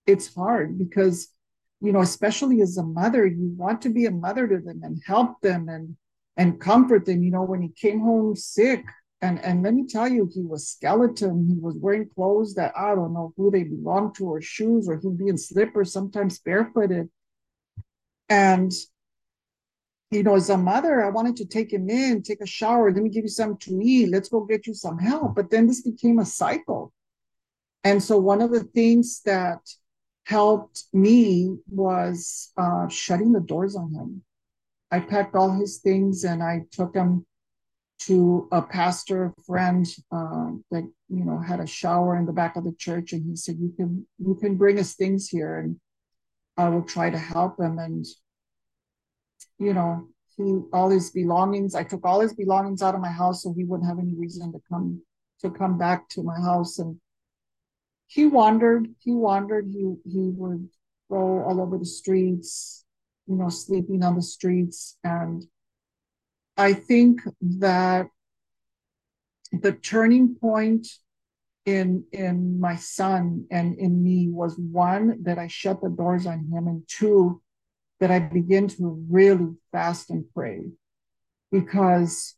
It's 0.07 0.35
hard 0.35 0.79
because, 0.79 1.29
you 1.81 1.93
know, 1.93 2.01
especially 2.01 2.61
as 2.63 2.77
a 2.79 2.83
mother, 2.83 3.27
you 3.27 3.53
want 3.57 3.83
to 3.83 3.91
be 3.91 4.07
a 4.07 4.11
mother 4.11 4.47
to 4.49 4.59
them 4.59 4.81
and 4.83 5.01
help 5.07 5.41
them 5.41 5.69
and 5.69 5.97
and 6.37 6.61
comfort 6.61 7.05
them. 7.05 7.23
You 7.23 7.33
know, 7.33 7.43
when 7.43 7.61
he 7.61 7.69
came 7.69 8.01
home 8.01 8.37
sick, 8.37 8.85
and 9.21 9.43
and 9.45 9.63
let 9.63 9.75
me 9.75 9.87
tell 9.87 10.09
you, 10.09 10.31
he 10.33 10.43
was 10.43 10.69
skeleton. 10.69 11.47
He 11.49 11.59
was 11.61 11.77
wearing 11.77 12.09
clothes 12.15 12.55
that 12.55 12.73
I 12.77 12.95
don't 12.95 13.13
know 13.13 13.33
who 13.37 13.51
they 13.51 13.65
belonged 13.65 14.15
to, 14.17 14.25
or 14.27 14.41
shoes, 14.41 14.89
or 14.89 14.99
he'd 14.99 15.19
be 15.19 15.29
in 15.29 15.39
slippers, 15.39 15.93
sometimes 15.93 16.39
barefooted. 16.39 17.11
And 18.29 18.73
you 20.11 20.23
know, 20.23 20.37
as 20.37 20.51
a 20.51 20.57
mother, 20.57 21.05
I 21.05 21.11
wanted 21.11 21.37
to 21.37 21.45
take 21.47 21.73
him 21.73 21.91
in, 21.91 22.23
take 22.23 22.41
a 22.41 22.47
shower, 22.47 22.91
let 22.91 23.03
me 23.03 23.11
give 23.11 23.25
you 23.25 23.29
something 23.29 23.59
to 23.59 23.85
eat, 23.85 24.09
let's 24.09 24.29
go 24.29 24.41
get 24.45 24.67
you 24.67 24.75
some 24.75 24.99
help. 24.99 25.35
But 25.35 25.51
then 25.51 25.67
this 25.67 25.83
became 25.83 26.19
a 26.19 26.25
cycle. 26.25 26.93
And 27.85 28.03
so 28.03 28.19
one 28.19 28.41
of 28.41 28.51
the 28.51 28.65
things 28.65 29.21
that 29.25 29.61
helped 30.25 30.85
me 30.93 31.57
was 31.71 32.53
uh, 32.57 32.89
shutting 32.89 33.33
the 33.33 33.41
doors 33.41 33.77
on 33.77 33.93
him. 33.93 34.23
I 34.91 35.01
packed 35.01 35.35
all 35.35 35.53
his 35.53 35.79
things 35.79 36.25
and 36.25 36.43
I 36.43 36.65
took 36.71 36.95
him 36.95 37.27
to 38.01 38.49
a 38.53 38.63
pastor 38.63 39.35
friend 39.47 39.87
uh, 40.13 40.51
that 40.71 40.89
you 41.09 41.25
know 41.25 41.39
had 41.39 41.61
a 41.61 41.67
shower 41.67 42.17
in 42.17 42.27
the 42.27 42.33
back 42.33 42.57
of 42.57 42.65
the 42.65 42.75
church, 42.79 43.13
and 43.13 43.25
he 43.29 43.37
said, 43.37 43.57
"You 43.59 43.73
can 43.77 44.07
you 44.19 44.37
can 44.37 44.57
bring 44.57 44.79
us 44.79 44.95
things 44.95 45.29
here, 45.29 45.59
and 45.59 45.81
I 46.57 46.69
will 46.69 46.83
try 46.83 47.11
to 47.11 47.19
help 47.19 47.59
him." 47.59 47.79
And 47.79 48.07
you 49.59 49.75
know, 49.75 50.09
he 50.37 50.61
all 50.73 50.91
his 50.91 51.11
belongings. 51.11 51.75
I 51.75 51.85
took 51.85 52.05
all 52.05 52.21
his 52.21 52.35
belongings 52.35 52.83
out 52.83 52.95
of 52.95 53.01
my 53.01 53.11
house 53.11 53.43
so 53.43 53.53
he 53.53 53.65
wouldn't 53.65 53.89
have 53.89 53.99
any 53.99 54.15
reason 54.15 54.53
to 54.53 54.61
come 54.69 55.03
to 55.41 55.51
come 55.51 55.79
back 55.79 56.09
to 56.11 56.23
my 56.23 56.39
house. 56.41 56.79
And 56.79 57.01
he 58.07 58.27
wandered. 58.27 58.89
He 59.01 59.13
wandered. 59.13 59.67
He 59.67 59.95
he 60.05 60.31
would 60.31 60.69
go 61.11 61.43
all 61.43 61.61
over 61.61 61.77
the 61.79 61.87
streets, 61.87 62.85
you 63.27 63.37
know, 63.37 63.49
sleeping 63.49 64.03
on 64.03 64.15
the 64.15 64.23
streets. 64.23 64.97
And 65.03 65.45
I 66.57 66.73
think 66.73 67.21
that 67.41 68.09
the 69.53 69.73
turning 69.73 70.37
point 70.37 70.87
in 71.65 72.05
in 72.13 72.61
my 72.61 72.77
son 72.77 73.47
and 73.51 73.77
in 73.79 74.03
me 74.03 74.29
was 74.31 74.57
one 74.57 75.23
that 75.25 75.39
I 75.39 75.49
shut 75.49 75.83
the 75.83 75.91
doors 75.91 76.27
on 76.27 76.47
him, 76.51 76.69
and 76.69 76.83
two 76.87 77.43
that 78.01 78.11
I 78.11 78.19
begin 78.21 78.69
to 78.69 79.05
really 79.11 79.55
fast 79.73 80.11
and 80.11 80.25
pray 80.35 80.71
because, 81.51 82.37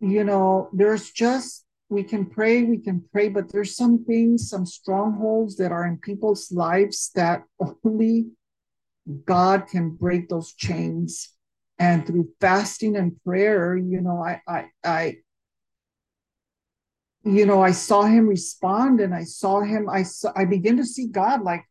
you 0.00 0.24
know, 0.24 0.68
there's 0.72 1.10
just, 1.10 1.64
we 1.88 2.02
can 2.02 2.26
pray, 2.26 2.62
we 2.62 2.78
can 2.78 3.02
pray, 3.12 3.28
but 3.28 3.50
there's 3.50 3.74
some 3.74 4.04
things, 4.04 4.48
some 4.48 4.66
strongholds 4.66 5.56
that 5.56 5.72
are 5.72 5.86
in 5.86 5.98
people's 5.98 6.52
lives 6.52 7.10
that 7.14 7.44
only 7.84 8.26
God 9.24 9.66
can 9.68 9.90
break 9.90 10.28
those 10.28 10.52
chains. 10.52 11.34
And 11.80 12.06
through 12.06 12.28
fasting 12.40 12.96
and 12.96 13.16
prayer, 13.24 13.76
you 13.76 14.00
know, 14.00 14.22
I, 14.22 14.42
I, 14.48 14.66
I, 14.82 15.16
you 17.24 17.46
know, 17.46 17.62
I 17.62 17.70
saw 17.70 18.02
him 18.02 18.26
respond 18.26 19.00
and 19.00 19.14
I 19.14 19.24
saw 19.24 19.60
him, 19.60 19.88
I 19.88 20.02
saw, 20.02 20.32
I 20.34 20.44
begin 20.44 20.76
to 20.78 20.84
see 20.84 21.06
God 21.06 21.42
like, 21.42 21.64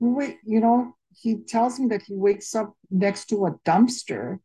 wait, 0.00 0.38
you 0.44 0.60
know, 0.60 0.96
he 1.20 1.36
tells 1.36 1.78
me 1.78 1.88
that 1.88 2.02
he 2.02 2.14
wakes 2.14 2.54
up 2.54 2.74
next 2.90 3.26
to 3.26 3.46
a 3.46 3.52
dumpster 3.66 4.38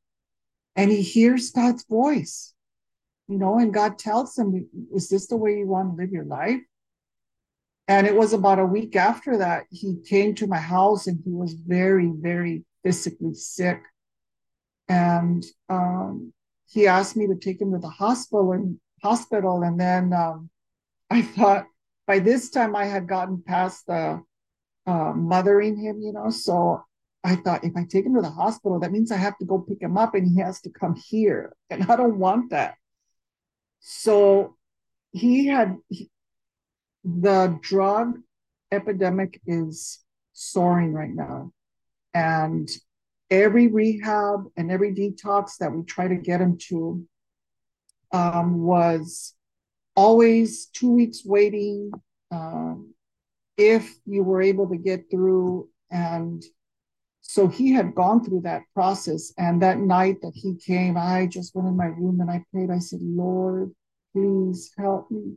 and 0.75 0.91
he 0.91 1.01
hears 1.01 1.51
God's 1.51 1.85
voice, 1.85 2.53
you 3.27 3.37
know, 3.37 3.59
and 3.59 3.73
God 3.73 3.97
tells 3.97 4.37
him, 4.37 4.67
Is 4.93 5.09
this 5.09 5.27
the 5.27 5.37
way 5.37 5.57
you 5.57 5.67
want 5.67 5.91
to 5.91 6.01
live 6.01 6.11
your 6.11 6.25
life? 6.25 6.61
And 7.87 8.05
it 8.05 8.15
was 8.15 8.33
about 8.33 8.59
a 8.59 8.65
week 8.65 8.95
after 8.95 9.37
that, 9.37 9.65
he 9.71 9.97
came 10.05 10.35
to 10.35 10.47
my 10.47 10.59
house 10.59 11.07
and 11.07 11.19
he 11.23 11.31
was 11.31 11.53
very, 11.53 12.11
very 12.13 12.65
physically 12.83 13.33
sick. 13.33 13.81
And 14.89 15.45
um, 15.69 16.33
he 16.69 16.87
asked 16.87 17.15
me 17.15 17.27
to 17.27 17.35
take 17.35 17.61
him 17.61 17.71
to 17.71 17.79
the 17.79 17.89
hospital 17.89 18.51
and 18.51 18.77
hospital. 19.01 19.63
And 19.63 19.79
then 19.79 20.13
um, 20.13 20.49
I 21.09 21.21
thought 21.21 21.65
by 22.05 22.19
this 22.19 22.49
time 22.49 22.75
I 22.75 22.85
had 22.85 23.07
gotten 23.07 23.41
past 23.41 23.87
the 23.87 24.21
uh, 24.87 25.13
mothering 25.13 25.77
him, 25.77 26.01
you 26.01 26.13
know. 26.13 26.29
So 26.29 26.83
I 27.23 27.35
thought 27.35 27.63
if 27.63 27.75
I 27.75 27.83
take 27.83 28.05
him 28.05 28.15
to 28.15 28.21
the 28.21 28.29
hospital, 28.29 28.79
that 28.79 28.91
means 28.91 29.11
I 29.11 29.17
have 29.17 29.37
to 29.39 29.45
go 29.45 29.59
pick 29.59 29.81
him 29.81 29.97
up 29.97 30.15
and 30.15 30.27
he 30.27 30.41
has 30.41 30.61
to 30.61 30.69
come 30.69 30.95
here. 30.95 31.53
And 31.69 31.83
I 31.91 31.95
don't 31.95 32.17
want 32.17 32.51
that. 32.51 32.75
So 33.79 34.55
he 35.11 35.47
had 35.47 35.75
he, 35.89 36.09
the 37.03 37.59
drug 37.61 38.19
epidemic 38.71 39.41
is 39.45 39.99
soaring 40.33 40.93
right 40.93 41.13
now. 41.13 41.51
And 42.13 42.69
every 43.29 43.67
rehab 43.67 44.45
and 44.55 44.71
every 44.71 44.93
detox 44.93 45.57
that 45.59 45.71
we 45.71 45.83
try 45.83 46.07
to 46.07 46.15
get 46.15 46.41
him 46.41 46.57
to 46.69 47.05
um, 48.11 48.61
was 48.61 49.33
always 49.95 50.67
two 50.67 50.91
weeks 50.91 51.23
waiting. 51.25 51.91
Um, 52.31 52.93
if 53.57 53.95
you 54.05 54.23
were 54.23 54.41
able 54.41 54.69
to 54.69 54.77
get 54.77 55.09
through 55.09 55.67
and 55.89 56.43
so 57.21 57.47
he 57.47 57.73
had 57.73 57.93
gone 57.93 58.23
through 58.23 58.41
that 58.41 58.63
process. 58.73 59.33
And 59.37 59.61
that 59.61 59.79
night 59.79 60.21
that 60.21 60.33
he 60.33 60.55
came 60.55 60.95
i 60.97 61.25
just 61.25 61.55
went 61.55 61.67
in 61.67 61.75
my 61.75 61.87
room 61.87 62.21
and 62.21 62.31
i 62.31 62.43
prayed. 62.51 62.71
I 62.71 62.79
said 62.79 63.01
lord 63.01 63.71
please 64.13 64.71
help 64.77 65.11
me. 65.11 65.35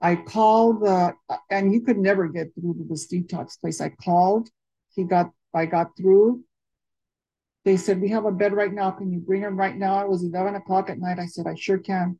I 0.00 0.16
called 0.16 0.82
the 0.82 1.14
and 1.50 1.72
you 1.72 1.80
could 1.80 1.98
never 1.98 2.28
get 2.28 2.54
through 2.54 2.74
to 2.74 2.84
this 2.88 3.06
detox 3.12 3.60
place. 3.60 3.80
I 3.80 3.90
called. 3.90 4.48
He 4.94 5.04
got 5.04 5.30
i 5.54 5.66
got 5.66 5.96
through. 5.96 6.44
They 7.64 7.76
said 7.76 8.00
we 8.00 8.08
have 8.08 8.24
a 8.24 8.32
bed 8.32 8.52
right 8.52 8.72
now. 8.72 8.90
Can 8.90 9.12
you 9.12 9.20
bring 9.20 9.42
him 9.42 9.56
right 9.56 9.76
now? 9.76 10.00
It 10.00 10.08
was 10.08 10.24
11 10.24 10.56
o'clock 10.56 10.90
at 10.90 10.98
night. 10.98 11.18
I 11.18 11.26
said 11.26 11.46
i 11.46 11.54
sure 11.54 11.78
can. 11.78 12.18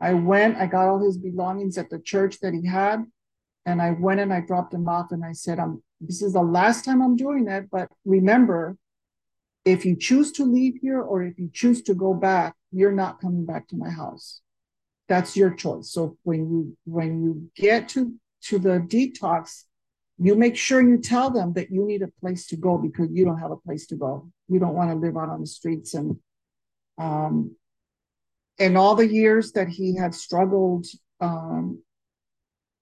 I 0.00 0.14
went. 0.14 0.56
I 0.58 0.66
got 0.66 0.88
all 0.88 1.04
his 1.04 1.18
belongings 1.18 1.78
at 1.78 1.90
the 1.90 1.98
church 1.98 2.38
that 2.40 2.54
he 2.54 2.66
had 2.66 3.04
and 3.66 3.82
I 3.82 3.90
went 3.90 4.20
and 4.20 4.32
I 4.32 4.40
dropped 4.40 4.72
him 4.72 4.88
off 4.88 5.10
and 5.10 5.24
I 5.24 5.32
said, 5.32 5.58
I'm 5.58 5.82
this 6.00 6.22
is 6.22 6.34
the 6.34 6.42
last 6.42 6.84
time 6.84 7.02
I'm 7.02 7.16
doing 7.16 7.46
that. 7.46 7.68
but 7.68 7.88
remember, 8.04 8.76
if 9.64 9.84
you 9.84 9.96
choose 9.96 10.30
to 10.32 10.44
leave 10.44 10.74
here 10.80 11.00
or 11.00 11.22
if 11.22 11.38
you 11.38 11.50
choose 11.52 11.82
to 11.82 11.94
go 11.94 12.14
back, 12.14 12.54
you're 12.70 12.92
not 12.92 13.20
coming 13.20 13.44
back 13.44 13.66
to 13.68 13.76
my 13.76 13.90
house. 13.90 14.40
That's 15.08 15.36
your 15.36 15.50
choice. 15.50 15.90
So 15.90 16.16
when 16.22 16.48
you 16.50 16.76
when 16.84 17.22
you 17.22 17.50
get 17.56 17.88
to 17.90 18.14
to 18.42 18.58
the 18.58 18.78
detox, 18.78 19.64
you 20.18 20.36
make 20.36 20.56
sure 20.56 20.80
you 20.80 20.98
tell 20.98 21.30
them 21.30 21.52
that 21.54 21.70
you 21.70 21.84
need 21.84 22.02
a 22.02 22.08
place 22.20 22.46
to 22.48 22.56
go 22.56 22.78
because 22.78 23.08
you 23.10 23.24
don't 23.24 23.40
have 23.40 23.50
a 23.50 23.56
place 23.56 23.86
to 23.88 23.96
go. 23.96 24.30
You 24.48 24.60
don't 24.60 24.74
want 24.74 24.90
to 24.90 24.96
live 24.96 25.16
out 25.16 25.28
on 25.28 25.40
the 25.40 25.46
streets 25.46 25.94
and 25.94 26.16
um 26.98 27.54
in 28.58 28.76
all 28.76 28.94
the 28.94 29.06
years 29.06 29.52
that 29.52 29.68
he 29.68 29.96
had 29.96 30.14
struggled 30.14 30.86
um 31.20 31.82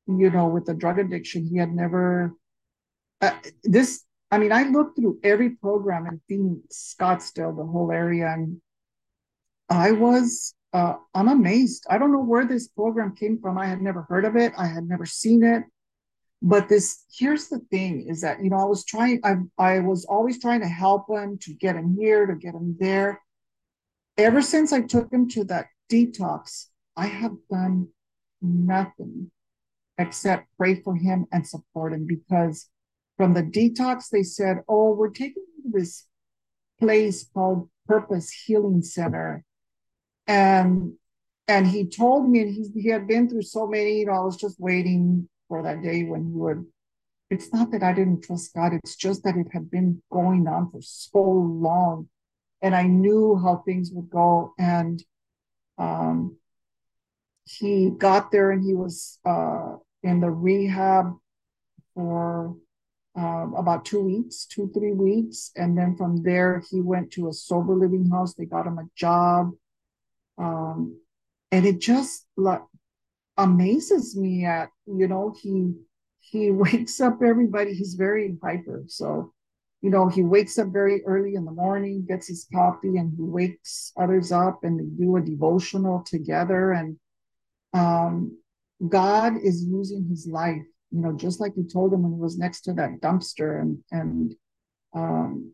you 0.07 0.31
know, 0.31 0.49
with 0.49 0.67
the 0.67 0.75
drug 0.75 0.99
addiction, 0.99 1.47
he 1.47 1.59
had 1.59 1.73
never. 1.73 2.35
Uh, 3.21 3.33
this, 3.63 4.05
I 4.31 4.39
mean, 4.39 4.53
I 4.53 4.65
looked 4.65 4.97
through 4.99 5.21
every 5.23 5.51
program 5.51 6.07
in 6.07 6.21
Phoenix, 6.29 6.95
Scottsdale, 6.99 7.57
the 7.57 7.65
whole 7.65 7.91
area, 7.91 8.29
and 8.29 8.61
I 9.71 9.93
was, 9.93 10.55
uh, 10.73 10.95
I'm 11.15 11.29
amazed. 11.29 11.87
I 11.89 11.99
don't 11.99 12.13
know 12.13 12.23
where 12.23 12.45
this 12.45 12.69
program 12.69 13.15
came 13.15 13.41
from. 13.41 13.57
I 13.57 13.67
had 13.67 13.81
never 13.81 14.03
heard 14.03 14.25
of 14.25 14.37
it. 14.37 14.53
I 14.59 14.67
had 14.67 14.85
never 14.85 15.07
seen 15.07 15.43
it. 15.43 15.65
But 16.43 16.69
this, 16.69 17.05
here's 17.17 17.49
the 17.49 17.61
thing: 17.71 18.07
is 18.09 18.21
that 18.21 18.43
you 18.45 18.51
know, 18.51 18.59
I 18.59 18.65
was 18.65 18.85
trying. 18.85 19.21
I 19.25 19.37
I 19.57 19.79
was 19.79 20.05
always 20.05 20.41
trying 20.41 20.61
to 20.61 20.69
help 20.69 21.09
him 21.09 21.39
to 21.39 21.55
get 21.55 21.77
him 21.77 21.97
here, 21.99 22.27
to 22.27 22.35
get 22.35 22.55
him 22.55 22.77
there. 22.79 23.23
Ever 24.19 24.43
since 24.43 24.73
I 24.73 24.83
took 24.83 25.11
him 25.11 25.29
to 25.31 25.45
that 25.45 25.67
detox, 25.91 26.67
I 26.97 27.07
have 27.07 27.33
done 27.51 27.89
nothing 28.43 29.31
except 29.99 30.47
pray 30.57 30.80
for 30.80 30.97
him 30.97 31.26
and 31.32 31.47
support 31.47 31.92
him 31.92 32.07
because 32.07 32.68
from 33.16 33.34
the 33.34 33.42
detox 33.42 34.09
they 34.11 34.22
said 34.22 34.59
oh 34.68 34.92
we're 34.92 35.11
taking 35.11 35.45
this 35.64 36.07
place 36.78 37.26
called 37.32 37.68
Purpose 37.86 38.30
Healing 38.30 38.82
Center. 38.82 39.45
And 40.26 40.95
and 41.47 41.66
he 41.66 41.86
told 41.86 42.28
me, 42.28 42.40
and 42.40 42.55
he, 42.55 42.80
he 42.80 42.88
had 42.88 43.07
been 43.07 43.28
through 43.28 43.42
so 43.42 43.66
many, 43.66 43.99
you 43.99 44.07
know, 44.07 44.12
I 44.12 44.20
was 44.20 44.38
just 44.38 44.59
waiting 44.59 45.28
for 45.49 45.62
that 45.62 45.82
day 45.82 46.05
when 46.05 46.24
he 46.24 46.32
would. 46.32 46.64
It's 47.28 47.53
not 47.53 47.70
that 47.72 47.82
I 47.82 47.92
didn't 47.92 48.22
trust 48.22 48.55
God, 48.55 48.72
it's 48.72 48.97
just 48.97 49.24
that 49.24 49.36
it 49.36 49.49
had 49.53 49.70
been 49.70 50.03
going 50.11 50.47
on 50.47 50.70
for 50.70 50.80
so 50.80 51.20
long. 51.20 52.09
And 52.62 52.74
I 52.74 52.84
knew 52.84 53.38
how 53.42 53.62
things 53.66 53.90
would 53.92 54.09
go. 54.09 54.55
And 54.59 55.03
um, 55.76 56.38
he 57.45 57.90
got 57.90 58.32
there 58.32 58.51
and 58.51 58.64
he 58.64 58.72
was 58.72 59.18
uh, 59.26 59.76
in 60.05 60.21
the 60.21 60.31
rehab 60.31 61.15
for 61.95 62.55
um, 63.17 63.55
about 63.57 63.85
two 63.85 64.01
weeks, 64.01 64.47
two, 64.47 64.71
three 64.75 64.93
weeks. 64.93 65.51
And 65.57 65.77
then 65.77 65.97
from 65.97 66.23
there, 66.23 66.63
he 66.71 66.81
went 66.81 67.11
to 67.13 67.29
a 67.29 67.33
sober 67.33 67.75
living 67.75 68.11
house. 68.11 68.35
They 68.35 68.45
got 68.45 68.67
him 68.67 68.79
a 68.79 68.89
job. 68.95 69.53
Um, 70.39 71.01
and 71.51 71.65
it 71.65 71.81
just 71.81 72.27
like 72.37 72.63
amazes 73.37 74.17
me 74.17 74.45
at, 74.45 74.69
you 74.87 75.09
know, 75.09 75.35
he 75.41 75.75
he 76.21 76.51
wakes 76.65 77.01
up 77.01 77.21
everybody, 77.23 77.75
he's 77.75 77.95
very 77.95 78.37
hyper. 78.43 78.85
So, 78.89 79.33
you 79.81 79.91
know, 79.91 80.09
he 80.09 80.23
wakes 80.23 80.59
up 80.59 80.69
very 80.69 81.05
early 81.05 81.35
in 81.35 81.45
the 81.45 81.53
morning, 81.53 82.07
gets 82.07 82.27
his 82.27 82.47
coffee, 82.53 82.97
and 82.97 83.13
he 83.17 83.23
wakes 83.23 83.93
others 83.97 84.33
up 84.33 84.65
and 84.65 84.81
they 84.81 85.05
do 85.05 85.17
a 85.17 85.21
devotional 85.21 86.03
together. 86.03 86.73
And 86.73 86.99
um, 87.75 88.39
God 88.89 89.35
is 89.43 89.64
using 89.64 90.07
his 90.09 90.27
life 90.27 90.62
you 90.95 91.01
know, 91.01 91.12
just 91.12 91.41
like 91.41 91.53
you 91.57 91.64
told 91.64 91.93
him 91.93 92.05
when 92.05 92.12
he 92.12 92.20
was 92.20 92.39
next 92.39 92.61
to 92.62 92.72
that 92.75 93.01
dumpster 93.01 93.61
and 93.61 93.79
and 93.91 94.35
um, 94.95 95.53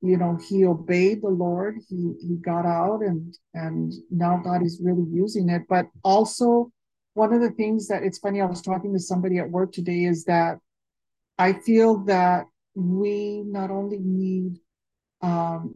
you 0.00 0.16
know, 0.16 0.38
he 0.48 0.64
obeyed 0.64 1.22
the 1.22 1.28
Lord. 1.28 1.76
He 1.90 2.14
he 2.26 2.36
got 2.36 2.64
out 2.64 3.02
and 3.02 3.34
and 3.52 3.92
now 4.10 4.40
God 4.42 4.62
is 4.62 4.80
really 4.82 5.04
using 5.12 5.50
it. 5.50 5.62
But 5.68 5.88
also 6.02 6.72
one 7.12 7.34
of 7.34 7.42
the 7.42 7.50
things 7.50 7.86
that 7.88 8.02
it's 8.02 8.18
funny, 8.18 8.40
I 8.40 8.46
was 8.46 8.62
talking 8.62 8.94
to 8.94 8.98
somebody 8.98 9.38
at 9.38 9.50
work 9.50 9.72
today, 9.72 10.04
is 10.04 10.24
that 10.24 10.56
I 11.38 11.52
feel 11.52 11.98
that 12.04 12.46
we 12.74 13.42
not 13.44 13.70
only 13.70 13.98
need 13.98 14.58
um, 15.20 15.74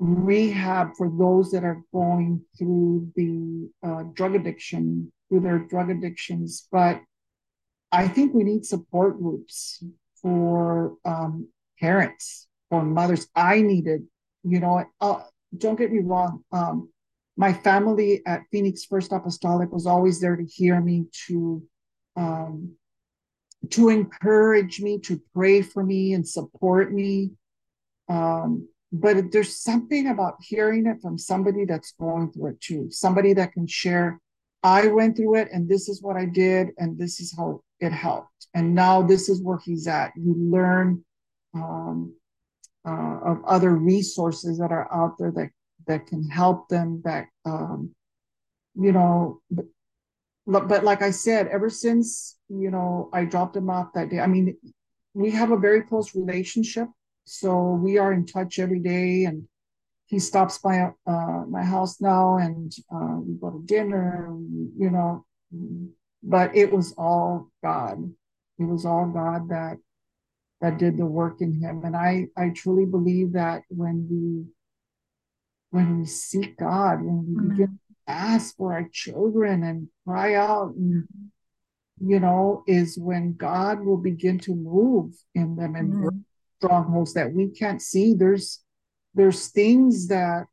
rehab 0.00 0.96
for 0.96 1.12
those 1.14 1.50
that 1.50 1.62
are 1.62 1.82
going 1.92 2.42
through 2.58 3.12
the 3.14 3.68
uh, 3.86 4.02
drug 4.14 4.34
addiction, 4.34 5.12
through 5.28 5.40
their 5.40 5.58
drug 5.58 5.90
addictions, 5.90 6.66
but 6.72 7.00
I 7.92 8.08
think 8.08 8.32
we 8.32 8.42
need 8.42 8.64
support 8.64 9.20
groups 9.20 9.84
for 10.22 10.94
um, 11.04 11.48
parents, 11.78 12.48
for 12.70 12.82
mothers. 12.82 13.28
I 13.36 13.60
needed, 13.60 14.06
you 14.42 14.60
know, 14.60 14.84
uh, 15.00 15.22
don't 15.56 15.78
get 15.78 15.92
me 15.92 16.00
wrong. 16.00 16.44
Um, 16.50 16.90
my 17.36 17.52
family 17.52 18.22
at 18.26 18.42
Phoenix 18.50 18.84
First 18.84 19.12
Apostolic 19.12 19.70
was 19.70 19.86
always 19.86 20.20
there 20.20 20.36
to 20.36 20.44
hear 20.44 20.80
me, 20.80 21.06
to 21.26 21.62
um, 22.16 22.72
to 23.70 23.90
encourage 23.90 24.80
me, 24.80 24.98
to 25.00 25.20
pray 25.34 25.60
for 25.60 25.84
me 25.84 26.14
and 26.14 26.26
support 26.26 26.92
me. 26.92 27.32
Um, 28.08 28.68
but 28.92 29.30
there's 29.30 29.56
something 29.56 30.08
about 30.08 30.36
hearing 30.40 30.86
it 30.86 31.00
from 31.00 31.16
somebody 31.16 31.64
that's 31.64 31.92
going 31.92 32.32
through 32.32 32.50
it 32.50 32.60
too, 32.60 32.88
somebody 32.90 33.32
that 33.34 33.52
can 33.52 33.66
share. 33.66 34.20
I 34.62 34.88
went 34.88 35.16
through 35.16 35.36
it, 35.36 35.48
and 35.52 35.68
this 35.68 35.88
is 35.88 36.02
what 36.02 36.16
I 36.16 36.26
did, 36.26 36.70
and 36.76 36.98
this 36.98 37.20
is 37.20 37.34
how 37.36 37.62
it 37.78 37.92
helped. 37.92 38.48
And 38.54 38.74
now 38.74 39.02
this 39.02 39.28
is 39.28 39.42
where 39.42 39.58
he's 39.58 39.86
at. 39.86 40.12
You 40.16 40.34
learn 40.36 41.04
um, 41.54 42.14
uh, 42.86 43.18
of 43.24 43.44
other 43.44 43.74
resources 43.74 44.58
that 44.58 44.72
are 44.72 44.92
out 44.92 45.18
there 45.18 45.32
that 45.32 45.50
that 45.86 46.06
can 46.06 46.28
help 46.28 46.68
them. 46.68 47.00
That 47.04 47.26
um, 47.44 47.94
you 48.74 48.92
know, 48.92 49.40
but, 49.50 49.66
but 50.46 50.84
like 50.84 51.02
I 51.02 51.10
said, 51.10 51.46
ever 51.48 51.70
since 51.70 52.36
you 52.48 52.70
know 52.70 53.08
I 53.12 53.24
dropped 53.24 53.56
him 53.56 53.70
off 53.70 53.92
that 53.94 54.10
day, 54.10 54.20
I 54.20 54.26
mean, 54.26 54.56
we 55.14 55.30
have 55.30 55.52
a 55.52 55.56
very 55.56 55.82
close 55.82 56.14
relationship, 56.14 56.88
so 57.24 57.72
we 57.72 57.98
are 57.98 58.12
in 58.12 58.26
touch 58.26 58.58
every 58.58 58.80
day, 58.80 59.24
and 59.24 59.46
he 60.06 60.18
stops 60.18 60.58
by 60.58 60.92
uh, 61.06 61.44
my 61.48 61.62
house 61.62 62.00
now, 62.00 62.38
and 62.38 62.72
uh, 62.94 63.16
we 63.20 63.34
go 63.34 63.50
to 63.50 63.62
dinner. 63.66 64.34
You 64.76 64.90
know, 64.90 65.24
but 66.22 66.54
it 66.56 66.72
was 66.72 66.92
all 66.96 67.50
God. 67.62 67.98
It 68.58 68.64
was 68.64 68.84
all 68.84 69.06
God 69.06 69.48
that 69.50 69.78
that 70.60 70.78
did 70.78 70.96
the 70.96 71.06
work 71.06 71.40
in 71.40 71.60
him. 71.60 71.82
And 71.84 71.96
I 71.96 72.28
I 72.36 72.50
truly 72.50 72.84
believe 72.84 73.32
that 73.32 73.62
when 73.68 74.06
we 74.10 74.44
when 75.70 76.00
we 76.00 76.06
seek 76.06 76.58
God, 76.58 77.02
when 77.02 77.26
we 77.26 77.34
mm-hmm. 77.34 77.48
begin 77.50 77.66
to 77.68 78.12
ask 78.12 78.56
for 78.56 78.72
our 78.74 78.88
children 78.92 79.62
and 79.62 79.88
cry 80.04 80.34
out 80.34 80.74
and 80.74 81.06
you 82.00 82.18
know, 82.18 82.64
is 82.66 82.98
when 82.98 83.34
God 83.34 83.84
will 83.84 83.98
begin 83.98 84.38
to 84.40 84.54
move 84.54 85.12
in 85.34 85.56
them 85.56 85.76
and 85.76 85.92
mm-hmm. 85.92 86.18
Strongholds 86.60 87.14
that 87.14 87.32
we 87.32 87.48
can't 87.48 87.80
see. 87.80 88.14
There's 88.14 88.60
there's 89.14 89.48
things 89.48 90.08
that 90.08 90.46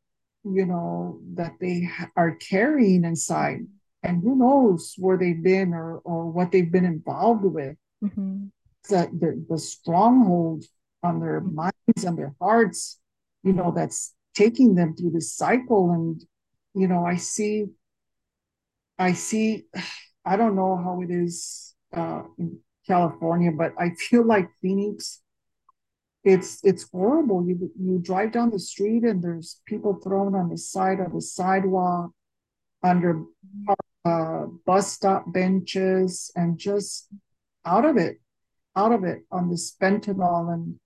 you 0.44 0.66
know 0.66 1.20
that 1.34 1.52
they 1.60 1.88
are 2.16 2.36
carrying 2.36 3.04
inside 3.04 3.66
and 4.02 4.22
who 4.22 4.36
knows 4.36 4.94
where 4.96 5.18
they've 5.18 5.42
been 5.42 5.74
or 5.74 5.98
or 5.98 6.30
what 6.30 6.50
they've 6.50 6.70
been 6.70 6.84
involved 6.84 7.44
with. 7.44 7.76
Mm-hmm. 8.02 8.46
The, 8.88 9.10
the, 9.12 9.44
the 9.50 9.58
stronghold 9.58 10.64
on 11.02 11.20
their 11.20 11.40
mm-hmm. 11.40 11.56
minds 11.56 12.04
and 12.04 12.16
their 12.16 12.34
hearts, 12.40 12.98
you 13.42 13.52
know, 13.52 13.70
that's 13.74 14.14
taking 14.34 14.74
them 14.74 14.96
through 14.96 15.10
this 15.10 15.34
cycle. 15.34 15.90
And 15.90 16.24
you 16.74 16.88
know, 16.88 17.04
I 17.04 17.16
see, 17.16 17.66
I 18.98 19.12
see, 19.12 19.64
I 20.24 20.36
don't 20.36 20.56
know 20.56 20.76
how 20.76 21.00
it 21.02 21.10
is 21.10 21.74
uh, 21.94 22.22
in 22.38 22.58
California, 22.86 23.50
but 23.52 23.72
I 23.78 23.90
feel 23.90 24.24
like 24.24 24.48
Phoenix. 24.60 25.20
It's 26.28 26.62
it's 26.62 26.84
horrible. 26.90 27.46
You 27.48 27.70
you 27.80 27.98
drive 27.98 28.32
down 28.32 28.50
the 28.50 28.58
street 28.58 29.02
and 29.04 29.22
there's 29.22 29.60
people 29.64 29.94
thrown 29.94 30.34
on 30.34 30.50
the 30.50 30.58
side 30.58 31.00
of 31.00 31.12
the 31.14 31.22
sidewalk 31.22 32.10
under 32.82 33.22
uh, 34.04 34.46
bus 34.66 34.92
stop 34.92 35.32
benches 35.32 36.30
and 36.36 36.58
just 36.58 37.08
out 37.64 37.84
of 37.84 37.96
it, 37.96 38.20
out 38.76 38.92
of 38.92 39.04
it 39.04 39.24
on 39.30 39.50
this 39.50 39.74
fentanyl. 39.80 40.52
And 40.52 40.80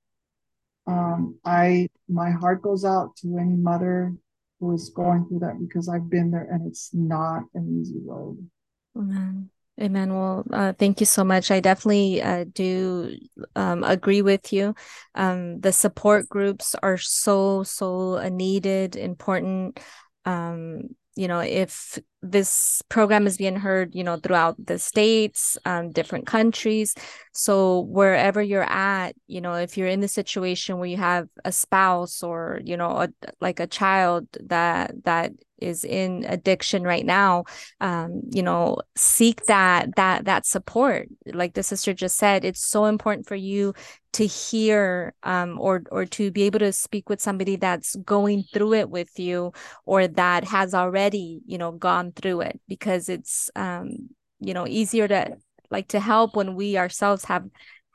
um, 0.87 1.39
I, 1.45 1.89
my 2.09 2.31
heart 2.31 2.63
goes 2.63 2.85
out 2.85 3.17
to 3.17 3.39
any 3.39 3.55
mother 3.55 4.15
who 4.59 4.75
is 4.75 4.91
going 4.91 5.27
through 5.27 5.41
that 5.41 5.59
because 5.61 5.89
I've 5.89 6.09
been 6.09 6.31
there 6.31 6.49
and 6.51 6.67
it's 6.67 6.91
not 6.93 7.45
an 7.55 7.81
easy 7.81 8.01
road. 8.05 8.49
Amen. 8.97 9.51
Well, 9.79 10.45
uh, 10.53 10.73
thank 10.79 11.01
you 11.01 11.07
so 11.07 11.25
much. 11.25 11.51
I 11.51 11.61
definitely 11.61 12.23
uh, 12.23 12.45
do 12.53 13.17
um, 13.57 13.83
agree 13.85 14.23
with 14.23 14.53
you. 14.53 14.75
Um, 15.15 15.61
the 15.61 15.73
support 15.73 16.29
groups 16.29 16.75
are 16.83 16.99
so, 16.99 17.63
so 17.65 18.19
needed, 18.29 18.97
important. 18.97 19.81
Um, 20.25 20.91
you 21.17 21.29
know, 21.29 21.41
if 21.41 21.99
this 22.23 22.83
program 22.89 23.27
is 23.27 23.37
being 23.37 23.57
heard 23.57 23.95
you 23.95 24.05
know 24.05 24.17
throughout 24.17 24.55
the 24.65 24.79
states 24.79 25.59
um, 25.65 25.91
different 25.91 26.25
countries 26.25 26.95
so 27.33 27.81
wherever 27.81 28.41
you're 28.41 28.63
at 28.63 29.17
you 29.27 29.41
know 29.41 29.55
if 29.55 29.77
you're 29.77 29.89
in 29.89 29.99
the 30.01 30.07
situation 30.07 30.79
where 30.79 30.87
you 30.89 30.97
have 30.97 31.27
a 31.45 31.51
spouse 31.51 32.23
or 32.23 32.61
you 32.65 32.77
know 32.77 32.91
a, 33.03 33.09
like 33.41 33.59
a 33.59 33.67
child 33.67 34.29
that 34.41 34.95
that 35.05 35.33
is 35.63 35.85
in 35.85 36.25
addiction 36.29 36.83
right 36.83 37.07
now 37.07 37.45
um, 37.81 38.23
you 38.31 38.43
know 38.43 38.77
seek 38.97 39.45
that 39.47 39.95
that 39.97 40.25
that 40.25 40.47
support. 40.47 41.09
Like 41.27 41.55
the 41.55 41.63
sister 41.63 41.93
just 41.93 42.17
said 42.17 42.45
it's 42.45 42.65
so 42.65 42.87
important 42.87 43.27
for 43.27 43.35
you 43.35 43.75
to 44.15 44.27
hear 44.27 45.15
um, 45.23 45.59
or 45.61 45.83
or 45.91 46.05
to 46.07 46.31
be 46.31 46.43
able 46.43 46.59
to 46.61 46.73
speak 46.73 47.09
with 47.09 47.21
somebody 47.21 47.57
that's 47.57 47.97
going 47.97 48.45
through 48.53 48.75
it 48.75 48.91
with 48.91 49.19
you 49.19 49.53
or 49.87 50.07
that 50.09 50.45
has 50.45 50.75
already 50.75 51.41
you 51.47 51.59
know 51.59 51.73
gone 51.73 52.13
through 52.13 52.43
it 52.43 52.61
because 52.69 53.09
it's 53.09 53.51
um, 53.57 54.11
you 54.41 54.55
know 54.55 54.67
easier 54.67 55.09
to 55.09 55.37
like 55.71 55.89
to 55.89 56.01
help 56.01 56.37
when 56.37 56.55
we 56.55 56.77
ourselves 56.77 57.25
have 57.25 57.45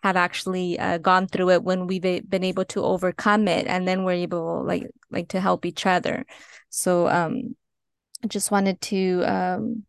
have 0.04 0.16
actually 0.16 0.78
uh, 0.80 0.98
gone 0.98 1.28
through 1.28 1.50
it 1.50 1.64
when 1.64 1.88
we've 1.88 2.02
been 2.02 2.44
able 2.44 2.66
to 2.66 2.84
overcome 2.84 3.48
it 3.48 3.68
and 3.68 3.88
then 3.88 4.04
we're 4.04 4.12
able 4.14 4.64
like 4.66 4.88
like 5.12 5.30
to 5.30 5.40
help 5.40 5.66
each 5.66 5.86
other. 5.86 6.26
So 6.70 7.08
um 7.08 7.56
i 8.24 8.28
just 8.28 8.52
wanted 8.52 8.82
to 8.82 9.24
um 9.26 9.84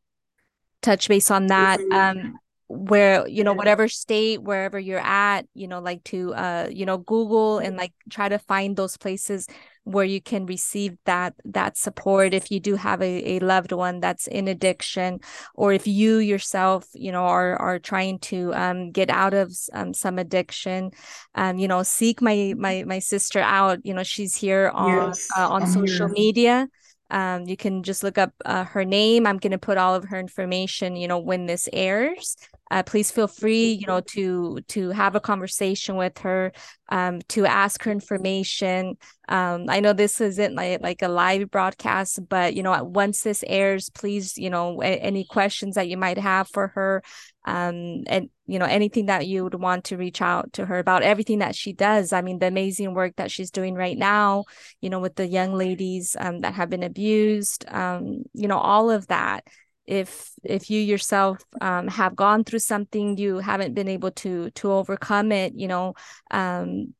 touch 0.83 1.09
base 1.09 1.31
on 1.31 1.47
that 1.47 1.81
um 1.91 2.39
where 2.69 3.27
you 3.27 3.43
know 3.43 3.55
whatever 3.55 3.89
state 3.89 4.43
wherever 4.43 4.79
you're 4.79 5.01
at 5.01 5.47
you 5.55 5.67
know 5.67 5.81
like 5.81 6.05
to 6.05 6.35
uh 6.35 6.69
you 6.71 6.85
know 6.85 6.99
google 6.99 7.59
and 7.59 7.77
like 7.77 7.93
try 8.11 8.29
to 8.29 8.39
find 8.39 8.77
those 8.77 8.97
places 8.99 9.47
where 9.89 10.05
you 10.05 10.21
can 10.21 10.47
receive 10.47 10.97
that 11.05 11.35
that 11.45 11.77
support 11.77 12.35
if 12.35 12.51
you 12.51 12.61
do 12.61 12.77
have 12.77 13.01
a, 13.03 13.37
a 13.37 13.39
loved 13.41 13.73
one 13.73 14.01
that's 14.01 14.27
in 14.27 14.49
addiction 14.49 15.21
or 15.55 15.73
if 15.73 15.87
you 15.87 16.19
yourself 16.19 16.87
you 16.95 17.11
know 17.11 17.25
are 17.25 17.57
are 17.57 17.79
trying 17.79 18.19
to 18.19 18.53
um, 18.55 18.91
get 18.91 19.11
out 19.11 19.35
of 19.35 19.53
um, 19.73 19.95
some 19.95 20.19
addiction 20.19 20.91
um, 21.35 21.59
you 21.59 21.67
know 21.67 21.83
seek 21.83 22.21
my 22.21 22.55
my 22.57 22.85
my 22.85 22.99
sister 22.99 23.41
out 23.41 23.79
you 23.85 23.95
know 23.95 24.03
she's 24.03 24.35
here 24.35 24.71
on 24.75 25.09
yes, 25.09 25.29
uh, 25.37 25.49
on 25.49 25.67
social 25.67 26.09
media 26.09 26.69
um, 27.11 27.47
you 27.47 27.57
can 27.57 27.83
just 27.83 28.03
look 28.03 28.19
up 28.19 28.33
uh, 28.45 28.65
her 28.65 28.85
name. 28.85 29.27
I'm 29.27 29.39
going 29.39 29.53
to 29.53 29.59
put 29.59 29.79
all 29.79 29.95
of 29.95 30.05
her 30.05 30.19
information, 30.19 30.95
you 30.95 31.09
know, 31.09 31.19
when 31.19 31.47
this 31.47 31.69
airs. 31.73 32.37
Uh, 32.71 32.83
please 32.83 33.11
feel 33.11 33.29
free, 33.29 33.73
you 33.73 33.87
know, 33.87 34.01
to 34.01 34.59
to 34.69 34.91
have 34.91 35.15
a 35.15 35.21
conversation 35.21 35.97
with 35.97 36.19
her, 36.19 36.53
um, 36.91 37.21
to 37.29 37.47
ask 37.47 37.83
her 37.85 37.91
information. 37.91 38.97
Um, 39.29 39.67
I 39.69 39.81
know 39.81 39.93
this 39.93 40.21
isn't 40.21 40.55
like 40.55 40.81
like 40.83 41.03
a 41.03 41.09
live 41.09 41.51
broadcast, 41.51 42.29
but 42.29 42.55
you 42.55 42.63
know, 42.63 42.83
once 42.85 43.23
this 43.23 43.45
airs, 43.47 43.91
please, 43.91 44.37
you 44.37 44.51
know, 44.51 44.83
a- 44.83 45.01
any 45.01 45.25
questions 45.25 45.75
that 45.77 45.89
you 45.89 45.97
might 45.97 46.19
have 46.19 46.49
for 46.49 46.69
her, 46.69 47.03
um, 47.45 48.05
and 48.07 48.29
you 48.47 48.59
know 48.59 48.67
anything 48.67 49.07
that 49.07 49.27
you 49.27 49.45
would 49.45 49.55
want 49.55 49.85
to 49.85 49.97
reach 49.97 50.21
out 50.21 50.53
to 50.55 50.67
her 50.67 50.79
about 50.79 51.03
everything 51.03 51.39
that 51.39 51.55
she 51.55 51.73
does 51.73 52.13
i 52.13 52.21
mean 52.21 52.39
the 52.39 52.47
amazing 52.47 52.95
work 52.95 53.15
that 53.17 53.31
she's 53.31 53.51
doing 53.51 53.75
right 53.75 53.97
now 53.97 54.45
you 54.81 54.91
know 54.91 54.99
with 55.01 55.15
the 55.17 55.27
young 55.27 55.55
ladies 55.55 56.17
um, 56.19 56.41
that 56.41 56.55
have 56.55 56.71
been 56.71 56.83
abused 56.83 57.65
um, 57.69 58.23
you 58.35 58.49
know 58.49 58.59
all 58.59 58.91
of 58.91 59.07
that 59.09 59.45
if 59.89 60.33
if 60.45 60.69
you 60.71 60.81
yourself 60.81 61.39
um, 61.63 61.89
have 61.89 62.15
gone 62.15 62.45
through 62.45 62.59
something 62.59 63.17
you 63.17 63.39
haven't 63.39 63.75
been 63.75 63.89
able 63.89 64.11
to 64.11 64.51
to 64.51 64.71
overcome 64.71 65.33
it 65.33 65.55
you 65.55 65.67
know 65.67 65.95
um, 66.31 66.93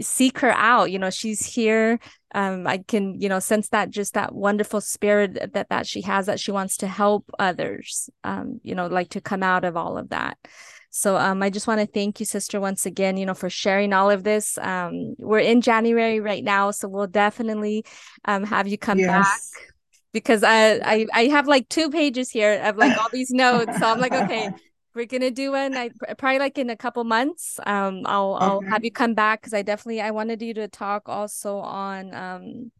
seek 0.00 0.40
her 0.40 0.50
out 0.50 0.90
you 0.90 0.98
know 0.98 1.10
she's 1.10 1.46
here. 1.46 1.98
Um 2.34 2.66
i 2.66 2.78
can 2.78 3.20
you 3.20 3.28
know 3.28 3.38
sense 3.38 3.68
that 3.70 3.90
just 3.90 4.14
that 4.14 4.34
wonderful 4.34 4.80
spirit 4.80 5.52
that 5.54 5.68
that 5.70 5.86
she 5.86 6.02
has 6.02 6.26
that 6.26 6.40
she 6.40 6.50
wants 6.50 6.76
to 6.78 6.86
help 6.86 7.30
others 7.38 8.10
um 8.24 8.60
you 8.62 8.74
know 8.74 8.88
like 8.88 9.10
to 9.10 9.20
come 9.20 9.42
out 9.42 9.64
of 9.64 9.76
all 9.76 9.96
of 9.96 10.10
that. 10.10 10.36
So 10.90 11.16
um 11.16 11.42
i 11.42 11.48
just 11.48 11.68
want 11.68 11.80
to 11.80 11.86
thank 11.86 12.18
you 12.18 12.26
sister 12.26 12.60
once 12.60 12.84
again 12.84 13.16
you 13.16 13.24
know 13.24 13.34
for 13.34 13.48
sharing 13.48 13.92
all 13.92 14.10
of 14.10 14.24
this. 14.24 14.58
Um 14.58 15.14
we're 15.18 15.38
in 15.38 15.60
january 15.60 16.18
right 16.20 16.44
now 16.44 16.72
so 16.72 16.88
we'll 16.88 17.06
definitely 17.06 17.84
um 18.24 18.42
have 18.42 18.66
you 18.66 18.76
come 18.76 18.98
yes. 18.98 19.52
back 19.54 19.75
because 20.16 20.42
I, 20.42 20.80
I 20.82 21.06
I 21.12 21.24
have 21.26 21.46
like 21.46 21.68
two 21.68 21.90
pages 21.90 22.30
here 22.30 22.58
of 22.64 22.76
like 22.78 22.96
all 22.96 23.08
these 23.12 23.30
notes. 23.30 23.76
So 23.78 23.86
I'm 23.86 24.00
like, 24.00 24.14
okay, 24.14 24.50
we're 24.94 25.04
gonna 25.04 25.30
do 25.30 25.52
one. 25.52 25.76
I 25.76 25.90
probably 26.16 26.38
like 26.38 26.56
in 26.56 26.70
a 26.70 26.76
couple 26.76 27.04
months. 27.04 27.60
Um, 27.66 28.02
I'll 28.06 28.34
okay. 28.40 28.46
I'll 28.46 28.62
have 28.70 28.82
you 28.82 28.90
come 28.90 29.12
back 29.12 29.42
because 29.42 29.52
I 29.52 29.60
definitely 29.60 30.00
I 30.00 30.12
wanted 30.12 30.40
you 30.40 30.54
to 30.54 30.68
talk 30.68 31.08
also 31.10 31.58
on 31.58 32.14
um 32.14 32.72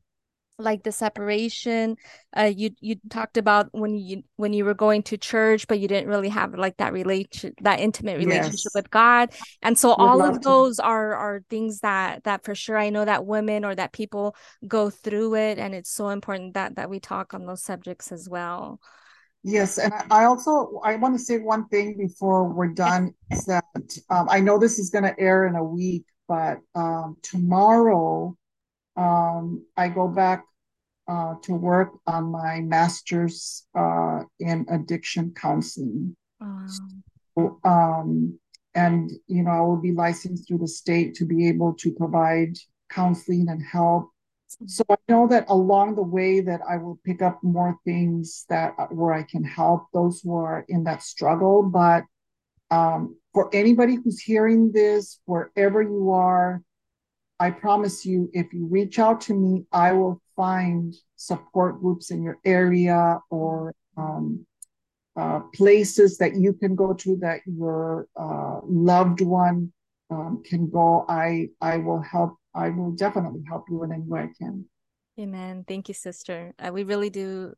like 0.58 0.82
the 0.82 0.92
separation 0.92 1.96
uh 2.36 2.50
you 2.54 2.70
you 2.80 2.96
talked 3.10 3.36
about 3.36 3.68
when 3.72 3.94
you 3.94 4.22
when 4.36 4.52
you 4.52 4.64
were 4.64 4.74
going 4.74 5.02
to 5.02 5.16
church 5.18 5.66
but 5.68 5.78
you 5.78 5.86
didn't 5.86 6.08
really 6.08 6.28
have 6.28 6.54
like 6.54 6.76
that 6.78 6.92
relation 6.92 7.52
that 7.60 7.78
intimate 7.78 8.18
relationship 8.18 8.54
yes. 8.64 8.74
with 8.74 8.90
god 8.90 9.30
and 9.62 9.78
so 9.78 9.90
Would 9.90 9.98
all 9.98 10.22
of 10.22 10.42
those 10.42 10.76
to. 10.76 10.84
are 10.84 11.14
are 11.14 11.42
things 11.50 11.80
that 11.80 12.24
that 12.24 12.44
for 12.44 12.54
sure 12.54 12.78
i 12.78 12.88
know 12.88 13.04
that 13.04 13.26
women 13.26 13.64
or 13.64 13.74
that 13.74 13.92
people 13.92 14.34
go 14.66 14.88
through 14.88 15.34
it 15.34 15.58
and 15.58 15.74
it's 15.74 15.90
so 15.90 16.08
important 16.08 16.54
that 16.54 16.76
that 16.76 16.88
we 16.88 17.00
talk 17.00 17.34
on 17.34 17.44
those 17.44 17.62
subjects 17.62 18.10
as 18.10 18.28
well 18.28 18.80
yes 19.42 19.78
and 19.78 19.92
i 20.10 20.24
also 20.24 20.80
i 20.84 20.96
want 20.96 21.14
to 21.14 21.22
say 21.22 21.38
one 21.38 21.68
thing 21.68 21.96
before 21.98 22.48
we're 22.48 22.68
done 22.68 23.12
is 23.30 23.44
that 23.44 23.64
um, 24.08 24.26
i 24.30 24.40
know 24.40 24.58
this 24.58 24.78
is 24.78 24.88
going 24.88 25.04
to 25.04 25.18
air 25.20 25.46
in 25.46 25.54
a 25.54 25.64
week 25.64 26.04
but 26.28 26.58
um, 26.74 27.16
tomorrow 27.22 28.36
um, 28.96 29.64
I 29.76 29.88
go 29.88 30.08
back 30.08 30.44
uh, 31.08 31.34
to 31.42 31.52
work 31.54 31.92
on 32.06 32.30
my 32.32 32.60
master's 32.60 33.66
uh, 33.78 34.22
in 34.40 34.66
addiction 34.70 35.32
counseling. 35.36 36.16
So, 37.36 37.60
um, 37.64 38.38
and 38.74 39.10
you 39.26 39.42
know, 39.42 39.50
I 39.50 39.60
will 39.60 39.76
be 39.80 39.92
licensed 39.92 40.48
through 40.48 40.58
the 40.58 40.68
state 40.68 41.14
to 41.16 41.24
be 41.24 41.48
able 41.48 41.74
to 41.74 41.90
provide 41.92 42.56
counseling 42.90 43.48
and 43.48 43.62
help. 43.62 44.10
So 44.66 44.84
I 44.88 44.96
know 45.08 45.26
that 45.28 45.46
along 45.48 45.96
the 45.96 46.02
way 46.02 46.40
that 46.40 46.60
I 46.68 46.76
will 46.78 46.98
pick 47.04 47.20
up 47.20 47.42
more 47.42 47.76
things 47.84 48.46
that 48.48 48.74
uh, 48.78 48.86
where 48.86 49.12
I 49.12 49.22
can 49.22 49.44
help 49.44 49.86
those 49.92 50.20
who 50.22 50.36
are 50.36 50.64
in 50.68 50.84
that 50.84 51.02
struggle. 51.02 51.62
But 51.62 52.04
um, 52.70 53.16
for 53.34 53.48
anybody 53.54 53.96
who's 53.96 54.20
hearing 54.20 54.72
this, 54.72 55.20
wherever 55.24 55.82
you 55.82 56.10
are, 56.12 56.62
I 57.38 57.50
promise 57.50 58.06
you, 58.06 58.30
if 58.32 58.52
you 58.52 58.66
reach 58.66 58.98
out 58.98 59.20
to 59.22 59.34
me, 59.34 59.66
I 59.72 59.92
will 59.92 60.20
find 60.36 60.94
support 61.16 61.80
groups 61.80 62.10
in 62.10 62.22
your 62.22 62.38
area 62.44 63.20
or 63.30 63.74
um, 63.96 64.46
uh, 65.16 65.40
places 65.54 66.18
that 66.18 66.34
you 66.36 66.52
can 66.52 66.74
go 66.74 66.92
to 66.92 67.16
that 67.16 67.40
your 67.46 68.08
uh, 68.16 68.60
loved 68.64 69.20
one 69.20 69.72
um, 70.10 70.42
can 70.44 70.68
go. 70.68 71.04
I 71.08 71.48
I 71.60 71.78
will 71.78 72.00
help. 72.00 72.36
I 72.54 72.70
will 72.70 72.92
definitely 72.92 73.42
help 73.46 73.64
you 73.68 73.82
in 73.84 73.92
any 73.92 74.02
way 74.02 74.20
I 74.22 74.28
can. 74.38 74.66
Amen. 75.18 75.64
Thank 75.66 75.88
you, 75.88 75.94
sister. 75.94 76.52
Uh, 76.58 76.70
we 76.72 76.84
really 76.84 77.10
do 77.10 77.54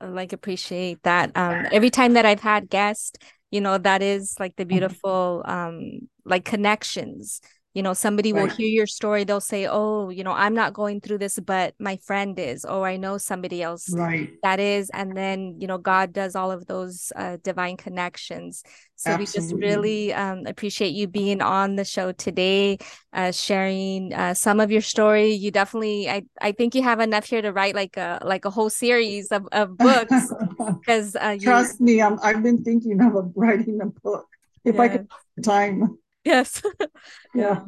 uh, 0.00 0.08
like 0.08 0.32
appreciate 0.32 1.02
that. 1.02 1.36
Um, 1.36 1.66
every 1.72 1.90
time 1.90 2.14
that 2.14 2.24
I've 2.24 2.40
had 2.40 2.70
guests, 2.70 3.18
you 3.50 3.60
know, 3.60 3.78
that 3.78 4.02
is 4.02 4.36
like 4.38 4.54
the 4.56 4.62
mm-hmm. 4.62 4.68
beautiful 4.68 5.42
um, 5.44 6.08
like 6.24 6.44
connections 6.44 7.40
you 7.74 7.82
know 7.82 7.94
somebody 7.94 8.32
right. 8.32 8.42
will 8.42 8.48
hear 8.48 8.66
your 8.66 8.86
story 8.86 9.22
they'll 9.22 9.40
say 9.40 9.66
oh 9.66 10.08
you 10.08 10.24
know 10.24 10.32
i'm 10.32 10.54
not 10.54 10.72
going 10.72 11.00
through 11.00 11.18
this 11.18 11.38
but 11.38 11.74
my 11.78 11.96
friend 11.98 12.38
is. 12.38 12.64
Or 12.64 12.86
i 12.86 12.96
know 12.96 13.18
somebody 13.18 13.62
else 13.62 13.92
right. 13.92 14.30
that 14.42 14.60
is. 14.60 14.90
And 14.92 15.16
then 15.16 15.56
you 15.58 15.66
know 15.66 15.78
god 15.78 16.12
does 16.12 16.34
all 16.34 16.50
of 16.50 16.66
those 16.66 17.12
uh, 17.16 17.36
divine 17.42 17.76
connections. 17.76 18.62
So 18.96 19.12
Absolutely. 19.12 19.22
we 19.22 19.32
just 19.32 19.54
really 19.62 20.12
um, 20.12 20.46
appreciate 20.46 20.90
you 20.90 21.08
being 21.08 21.40
on 21.40 21.76
the 21.76 21.84
show 21.84 22.12
today 22.12 22.78
uh, 23.14 23.32
sharing 23.32 24.12
uh, 24.12 24.34
some 24.34 24.60
of 24.60 24.70
your 24.70 24.82
story. 24.82 25.32
You 25.32 25.50
definitely 25.50 26.08
i 26.08 26.22
i 26.40 26.52
think 26.52 26.74
you 26.74 26.82
have 26.82 27.00
enough 27.00 27.24
here 27.24 27.42
to 27.42 27.52
write 27.52 27.74
like 27.74 27.96
a 27.96 28.20
like 28.24 28.44
a 28.44 28.50
whole 28.50 28.70
series 28.70 29.28
of, 29.28 29.46
of 29.52 29.76
books 29.76 30.32
because 30.80 31.16
uh, 31.16 31.36
trust 31.40 31.80
me 31.80 32.02
I'm, 32.02 32.18
i've 32.22 32.42
been 32.42 32.62
thinking 32.62 33.00
of 33.00 33.32
writing 33.34 33.80
a 33.80 33.86
book 33.86 34.26
if 34.64 34.78
i 34.78 34.88
could 34.88 35.08
time 35.42 35.98
yes. 36.24 36.62
Yeah 37.34 37.60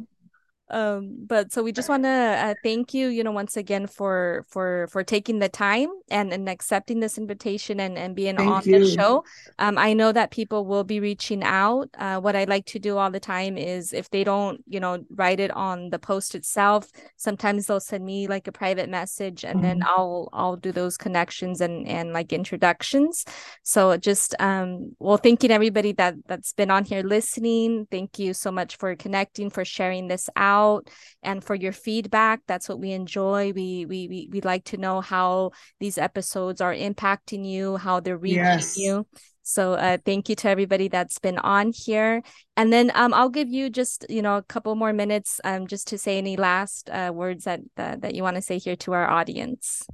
um 0.72 1.14
but 1.26 1.52
so 1.52 1.62
we 1.62 1.70
just 1.70 1.88
want 1.88 2.02
to 2.02 2.08
uh, 2.08 2.54
thank 2.62 2.94
you 2.94 3.08
you 3.08 3.22
know 3.22 3.30
once 3.30 3.56
again 3.56 3.86
for 3.86 4.44
for 4.48 4.88
for 4.90 5.04
taking 5.04 5.38
the 5.38 5.48
time 5.48 5.88
and 6.10 6.32
and 6.32 6.48
accepting 6.48 7.00
this 7.00 7.18
invitation 7.18 7.78
and 7.78 7.98
and 7.98 8.16
being 8.16 8.36
thank 8.36 8.50
on 8.50 8.62
you. 8.64 8.78
the 8.78 8.90
show. 8.90 9.24
Um 9.58 9.76
i 9.76 9.92
know 9.92 10.12
that 10.12 10.30
people 10.30 10.64
will 10.64 10.84
be 10.84 10.98
reaching 11.00 11.42
out. 11.42 11.90
Uh 11.98 12.18
what 12.20 12.34
i 12.34 12.44
like 12.44 12.64
to 12.66 12.78
do 12.78 12.96
all 12.96 13.10
the 13.10 13.20
time 13.20 13.58
is 13.58 13.92
if 13.92 14.08
they 14.10 14.24
don't 14.24 14.64
you 14.66 14.80
know 14.80 15.04
write 15.10 15.40
it 15.40 15.50
on 15.50 15.90
the 15.90 15.98
post 15.98 16.34
itself 16.34 16.90
sometimes 17.16 17.66
they'll 17.66 17.80
send 17.80 18.04
me 18.04 18.26
like 18.26 18.48
a 18.48 18.52
private 18.52 18.88
message 18.88 19.44
and 19.44 19.56
mm-hmm. 19.56 19.80
then 19.80 19.82
i'll 19.84 20.28
i'll 20.32 20.56
do 20.56 20.72
those 20.72 20.96
connections 20.96 21.60
and 21.60 21.86
and 21.86 22.12
like 22.12 22.32
introductions. 22.32 23.24
So 23.62 23.96
just 23.96 24.34
um 24.40 24.96
well 24.98 25.18
thanking 25.18 25.50
everybody 25.50 25.92
that 25.92 26.14
that's 26.26 26.52
been 26.54 26.70
on 26.70 26.84
here 26.84 27.02
listening. 27.02 27.86
Thank 27.90 28.18
you 28.18 28.32
so 28.32 28.50
much 28.50 28.76
for 28.76 28.96
connecting 28.96 29.50
for 29.50 29.64
sharing 29.64 30.08
this 30.08 30.30
out 30.36 30.61
out 30.62 30.90
and 31.22 31.42
for 31.42 31.54
your 31.54 31.72
feedback. 31.72 32.40
That's 32.46 32.68
what 32.68 32.80
we 32.80 32.92
enjoy. 32.92 33.52
We 33.52 33.86
we 33.86 34.08
we, 34.08 34.28
we 34.32 34.40
like 34.40 34.64
to 34.64 34.76
know 34.76 35.00
how 35.00 35.52
these 35.80 35.98
episodes 35.98 36.60
are 36.60 36.74
impacting 36.74 37.44
you, 37.44 37.76
how 37.76 38.00
they're 38.00 38.18
reaching 38.18 38.44
yes. 38.44 38.76
you. 38.76 39.06
So 39.42 39.74
uh, 39.74 39.98
thank 40.04 40.28
you 40.28 40.36
to 40.36 40.48
everybody 40.48 40.88
that's 40.88 41.18
been 41.18 41.38
on 41.38 41.72
here. 41.74 42.22
And 42.56 42.72
then 42.72 42.92
um, 42.94 43.12
I'll 43.12 43.28
give 43.28 43.48
you 43.48 43.70
just 43.70 44.06
you 44.08 44.22
know 44.22 44.36
a 44.36 44.42
couple 44.42 44.74
more 44.74 44.92
minutes 44.92 45.40
um, 45.44 45.66
just 45.66 45.88
to 45.88 45.98
say 45.98 46.18
any 46.18 46.36
last 46.36 46.88
uh, 46.90 47.10
words 47.14 47.44
that 47.44 47.60
that, 47.76 48.02
that 48.02 48.14
you 48.14 48.22
want 48.22 48.36
to 48.36 48.42
say 48.42 48.58
here 48.58 48.76
to 48.76 48.92
our 48.92 49.08
audience. 49.08 49.86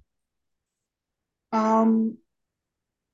Um, 1.51 2.19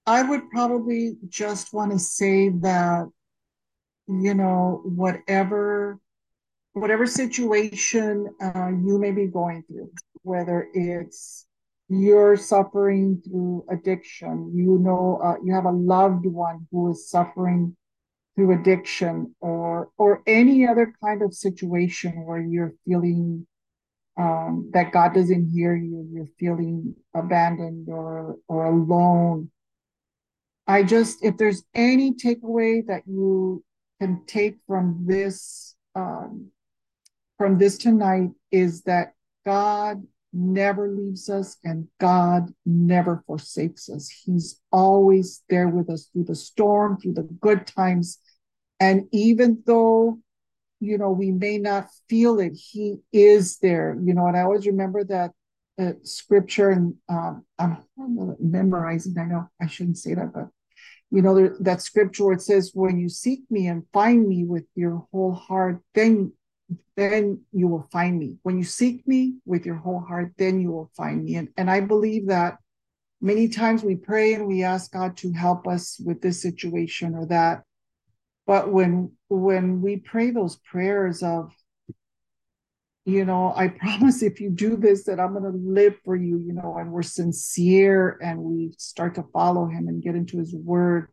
I 0.07 0.23
would 0.23 0.51
probably 0.51 1.17
just 1.29 1.73
want 1.73 1.93
to 1.93 1.99
say 1.99 2.51
that 2.51 3.07
you 4.09 4.35
know 4.35 4.83
whatever 4.85 5.99
whatever 6.75 7.07
situation 7.07 8.29
uh, 8.43 8.69
you 8.69 8.99
may 8.99 9.13
be 9.13 9.27
going 9.27 9.63
through, 9.67 9.91
whether 10.23 10.69
it's 10.75 11.47
you're 11.89 12.37
suffering 12.37 13.23
through 13.25 13.65
addiction, 13.71 14.53
you 14.55 14.79
know, 14.79 15.21
uh, 15.25 15.37
you 15.45 15.55
have 15.55 15.67
a 15.67 15.71
loved 15.71 16.27
one 16.27 16.67
who 16.71 16.91
is 16.91 17.09
suffering 17.09 17.77
through 18.35 18.61
addiction, 18.61 19.35
or 19.41 19.91
or 19.97 20.23
any 20.27 20.67
other 20.67 20.93
kind 21.03 21.23
of 21.23 21.33
situation 21.33 22.25
where 22.25 22.41
you're 22.41 22.75
feeling 22.85 23.47
um, 24.17 24.71
that 24.73 24.93
God 24.93 25.15
doesn't 25.15 25.51
hear 25.51 25.77
you, 25.77 26.09
you're 26.13 26.27
feeling 26.41 26.97
abandoned 27.15 27.89
or 27.89 28.37
or 28.49 28.67
alone. 28.67 29.51
I 30.67 30.83
just, 30.83 31.23
if 31.23 31.37
there's 31.37 31.63
any 31.75 32.15
takeaway 32.15 32.87
that 32.87 33.03
you 33.07 33.63
can 34.01 34.25
take 34.27 34.57
from 34.67 35.05
this 35.07 35.77
um, 35.95 36.51
from 37.45 37.59
this 37.59 37.77
tonight 37.77 38.31
is 38.51 38.85
that 38.85 39.13
God 39.45 40.03
never 40.33 40.89
leaves 40.91 41.29
us 41.29 41.59
and 41.63 41.89
God 42.01 42.51
never 42.65 43.23
forsakes 43.27 43.91
us. 43.91 44.09
He's 44.09 44.63
always 44.73 45.43
there 45.51 45.69
with 45.69 45.91
us 45.91 46.09
through 46.11 46.25
the 46.25 46.35
storm, 46.35 46.97
through 46.97 47.13
the 47.13 47.29
good 47.43 47.67
times. 47.67 48.19
And 48.81 49.09
even 49.13 49.63
though, 49.67 50.21
you 50.81 50.97
know, 50.97 51.11
we 51.11 51.33
may 51.33 51.59
not 51.59 51.89
feel 52.09 52.41
it, 52.41 52.55
He 52.55 53.01
is 53.13 53.59
there, 53.59 53.95
you 54.03 54.15
know. 54.15 54.27
And 54.27 54.39
I 54.39 54.41
always 54.41 54.67
remember 54.67 55.05
that 55.05 55.33
uh, 55.79 55.93
scripture, 56.03 56.71
and 56.71 56.95
um, 57.11 57.45
I'm 57.59 57.77
memorizing, 58.41 59.19
I 59.19 59.27
know 59.27 59.51
I 59.61 59.67
shouldn't 59.67 59.99
say 59.99 60.15
that, 60.15 60.33
but 60.33 60.49
you 61.11 61.21
know, 61.21 61.35
there, 61.35 61.55
that 61.61 61.83
scripture 61.83 62.25
where 62.25 62.37
it 62.37 62.41
says, 62.41 62.71
when 62.73 62.99
you 62.99 63.11
seek 63.11 63.41
me 63.51 63.67
and 63.67 63.85
find 63.93 64.27
me 64.27 64.47
with 64.47 64.65
your 64.75 65.07
whole 65.13 65.35
heart, 65.35 65.83
then 65.93 66.33
then 66.97 67.43
you 67.53 67.69
will 67.69 67.89
find 67.91 68.19
me. 68.19 68.39
When 68.43 68.59
you 68.59 68.65
seek 68.65 69.07
me 69.07 69.37
with 69.45 69.67
your 69.67 69.77
whole 69.77 70.01
heart, 70.01 70.33
then 70.39 70.61
you 70.61 70.71
will 70.71 70.91
find 70.97 71.25
me. 71.25 71.37
And, 71.37 71.49
and 71.57 71.71
I 71.71 71.81
believe 71.81 72.29
that 72.29 72.59
many 73.21 73.49
times 73.49 73.83
we 73.83 73.97
pray 73.97 74.35
and 74.35 74.47
we 74.47 74.63
ask 74.63 74.93
God 74.93 75.17
to 75.19 75.33
help 75.33 75.67
us 75.67 76.01
with 76.05 76.21
this 76.21 76.41
situation 76.41 77.15
or 77.15 77.27
that. 77.27 77.63
But 78.47 78.71
when 78.71 79.13
when 79.29 79.81
we 79.81 79.97
pray 79.97 80.31
those 80.31 80.57
prayers 80.57 81.23
of, 81.23 81.51
you 83.05 83.25
know, 83.25 83.53
I 83.57 83.69
promise 83.81 84.23
if 84.23 84.41
you 84.41 84.51
do 84.51 84.77
this, 84.77 85.05
that 85.05 85.19
I'm 85.19 85.33
going 85.33 85.51
to 85.51 85.59
live 85.59 85.97
for 86.05 86.15
you, 86.15 86.39
you 86.39 86.53
know, 86.53 86.77
and 86.79 86.93
we're 86.93 87.03
sincere 87.03 88.19
and 88.23 88.39
we 88.39 88.75
start 88.79 89.15
to 89.17 89.25
follow 89.33 89.67
him 89.67 89.89
and 89.89 90.03
get 90.03 90.15
into 90.15 90.39
his 90.39 90.55
word, 90.55 91.09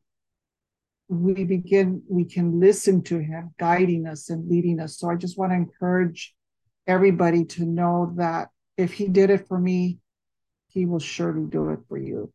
we 1.11 1.43
begin 1.43 2.01
we 2.07 2.23
can 2.23 2.57
listen 2.61 3.03
to 3.03 3.19
him 3.19 3.53
guiding 3.59 4.07
us 4.07 4.29
and 4.29 4.49
leading 4.49 4.79
us. 4.79 4.97
So 4.97 5.09
i 5.09 5.15
just 5.15 5.37
want 5.37 5.51
to 5.51 5.57
encourage 5.57 6.33
everybody 6.87 7.43
to 7.43 7.65
know 7.65 8.13
that 8.15 8.47
if 8.77 8.93
he 8.93 9.09
did 9.09 9.29
it 9.29 9.45
for 9.47 9.59
me 9.59 9.99
he 10.69 10.85
will 10.85 10.99
surely 10.99 11.45
do 11.49 11.69
it 11.71 11.79
for 11.89 11.97
you. 11.97 12.31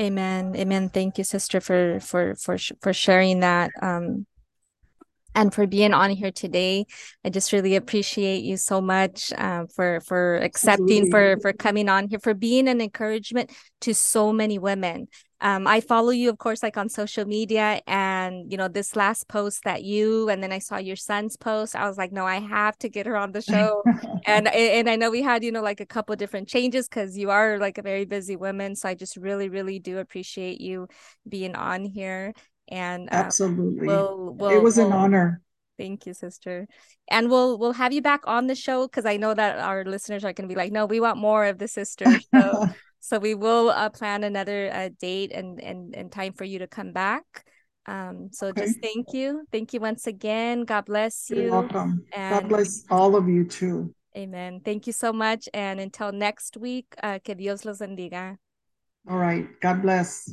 Amen. 0.00 0.56
Amen. 0.56 0.88
Thank 0.88 1.18
you 1.18 1.24
sister 1.24 1.60
for 1.60 2.00
for 2.00 2.34
for 2.36 2.56
for 2.80 2.94
sharing 2.94 3.40
that 3.40 3.70
um 3.82 4.26
and 5.34 5.52
for 5.52 5.66
being 5.66 5.92
on 5.92 6.10
here 6.10 6.30
today. 6.30 6.86
I 7.24 7.30
just 7.30 7.52
really 7.52 7.76
appreciate 7.76 8.44
you 8.44 8.56
so 8.56 8.80
much 8.80 9.32
uh, 9.32 9.64
for 9.74 10.00
for 10.00 10.36
accepting, 10.36 11.02
Absolutely. 11.04 11.10
for 11.10 11.40
for 11.40 11.52
coming 11.52 11.88
on 11.88 12.08
here, 12.08 12.18
for 12.18 12.34
being 12.34 12.68
an 12.68 12.80
encouragement 12.80 13.50
to 13.82 13.94
so 13.94 14.32
many 14.32 14.58
women 14.58 15.08
um, 15.42 15.66
I 15.66 15.80
follow 15.80 16.10
you, 16.10 16.30
of 16.30 16.38
course, 16.38 16.62
like 16.62 16.76
on 16.76 16.88
social 16.88 17.24
media. 17.24 17.80
And, 17.88 18.50
you 18.50 18.56
know, 18.56 18.68
this 18.68 18.94
last 18.94 19.26
post 19.26 19.64
that 19.64 19.82
you, 19.82 20.28
and 20.28 20.40
then 20.40 20.52
I 20.52 20.60
saw 20.60 20.78
your 20.78 20.94
son's 20.94 21.36
post, 21.36 21.74
I 21.74 21.88
was 21.88 21.98
like, 21.98 22.12
no, 22.12 22.24
I 22.24 22.38
have 22.38 22.78
to 22.78 22.88
get 22.88 23.06
her 23.06 23.16
on 23.16 23.32
the 23.32 23.42
show. 23.52 23.82
and, 24.24 24.46
and 24.46 24.88
I 24.88 24.94
know 24.94 25.10
we 25.10 25.20
had, 25.20 25.42
you 25.42 25.50
know, 25.50 25.60
like 25.60 25.80
a 25.80 25.86
couple 25.86 26.14
different 26.14 26.46
changes 26.46 26.88
because 26.88 27.18
you 27.18 27.30
are 27.30 27.58
like 27.58 27.76
a 27.76 27.82
very 27.82 28.04
busy 28.04 28.36
woman. 28.36 28.76
So 28.76 28.88
I 28.88 28.94
just 28.94 29.16
really, 29.16 29.48
really 29.48 29.80
do 29.80 29.98
appreciate 29.98 30.60
you 30.60 30.86
being 31.28 31.56
on 31.56 31.84
here. 31.84 32.34
And 32.68 33.08
uh, 33.08 33.14
absolutely, 33.14 33.88
we'll, 33.88 34.34
we'll, 34.38 34.50
it 34.50 34.62
was 34.62 34.76
we'll, 34.76 34.86
an 34.86 34.92
honor. 34.92 35.42
Thank 35.76 36.06
you, 36.06 36.14
sister. 36.14 36.68
And 37.10 37.28
we'll 37.28 37.58
we'll 37.58 37.72
have 37.72 37.92
you 37.92 38.00
back 38.00 38.20
on 38.28 38.46
the 38.46 38.54
show 38.54 38.86
because 38.86 39.04
I 39.04 39.16
know 39.16 39.34
that 39.34 39.58
our 39.58 39.84
listeners 39.84 40.24
are 40.24 40.32
going 40.32 40.48
to 40.48 40.54
be 40.54 40.56
like, 40.56 40.70
no, 40.70 40.86
we 40.86 41.00
want 41.00 41.18
more 41.18 41.46
of 41.46 41.58
the 41.58 41.66
sister. 41.66 42.06
So 42.32 42.68
so 43.02 43.18
we 43.18 43.34
will 43.34 43.70
uh, 43.70 43.90
plan 43.90 44.22
another 44.22 44.70
uh, 44.72 44.88
date 45.00 45.32
and, 45.32 45.60
and 45.60 45.94
and 45.96 46.12
time 46.12 46.32
for 46.32 46.44
you 46.44 46.60
to 46.60 46.68
come 46.68 46.92
back. 46.92 47.24
Um, 47.86 48.28
so 48.30 48.46
okay. 48.48 48.62
just 48.62 48.78
thank 48.80 49.12
you, 49.12 49.44
thank 49.50 49.74
you 49.74 49.80
once 49.80 50.06
again. 50.06 50.62
God 50.62 50.84
bless 50.86 51.28
you. 51.28 51.42
You're 51.42 51.50
welcome. 51.50 52.06
And 52.14 52.30
God 52.30 52.48
bless 52.48 52.84
all 52.90 53.16
of 53.16 53.28
you 53.28 53.44
too. 53.44 53.92
Amen. 54.16 54.60
Thank 54.64 54.86
you 54.86 54.92
so 54.92 55.12
much, 55.12 55.48
and 55.52 55.80
until 55.80 56.12
next 56.12 56.56
week, 56.56 56.86
uh, 57.02 57.18
que 57.18 57.34
Dios 57.34 57.64
los 57.64 57.80
bendiga. 57.80 58.36
All 59.10 59.18
right. 59.18 59.48
God 59.60 59.82
bless. 59.82 60.30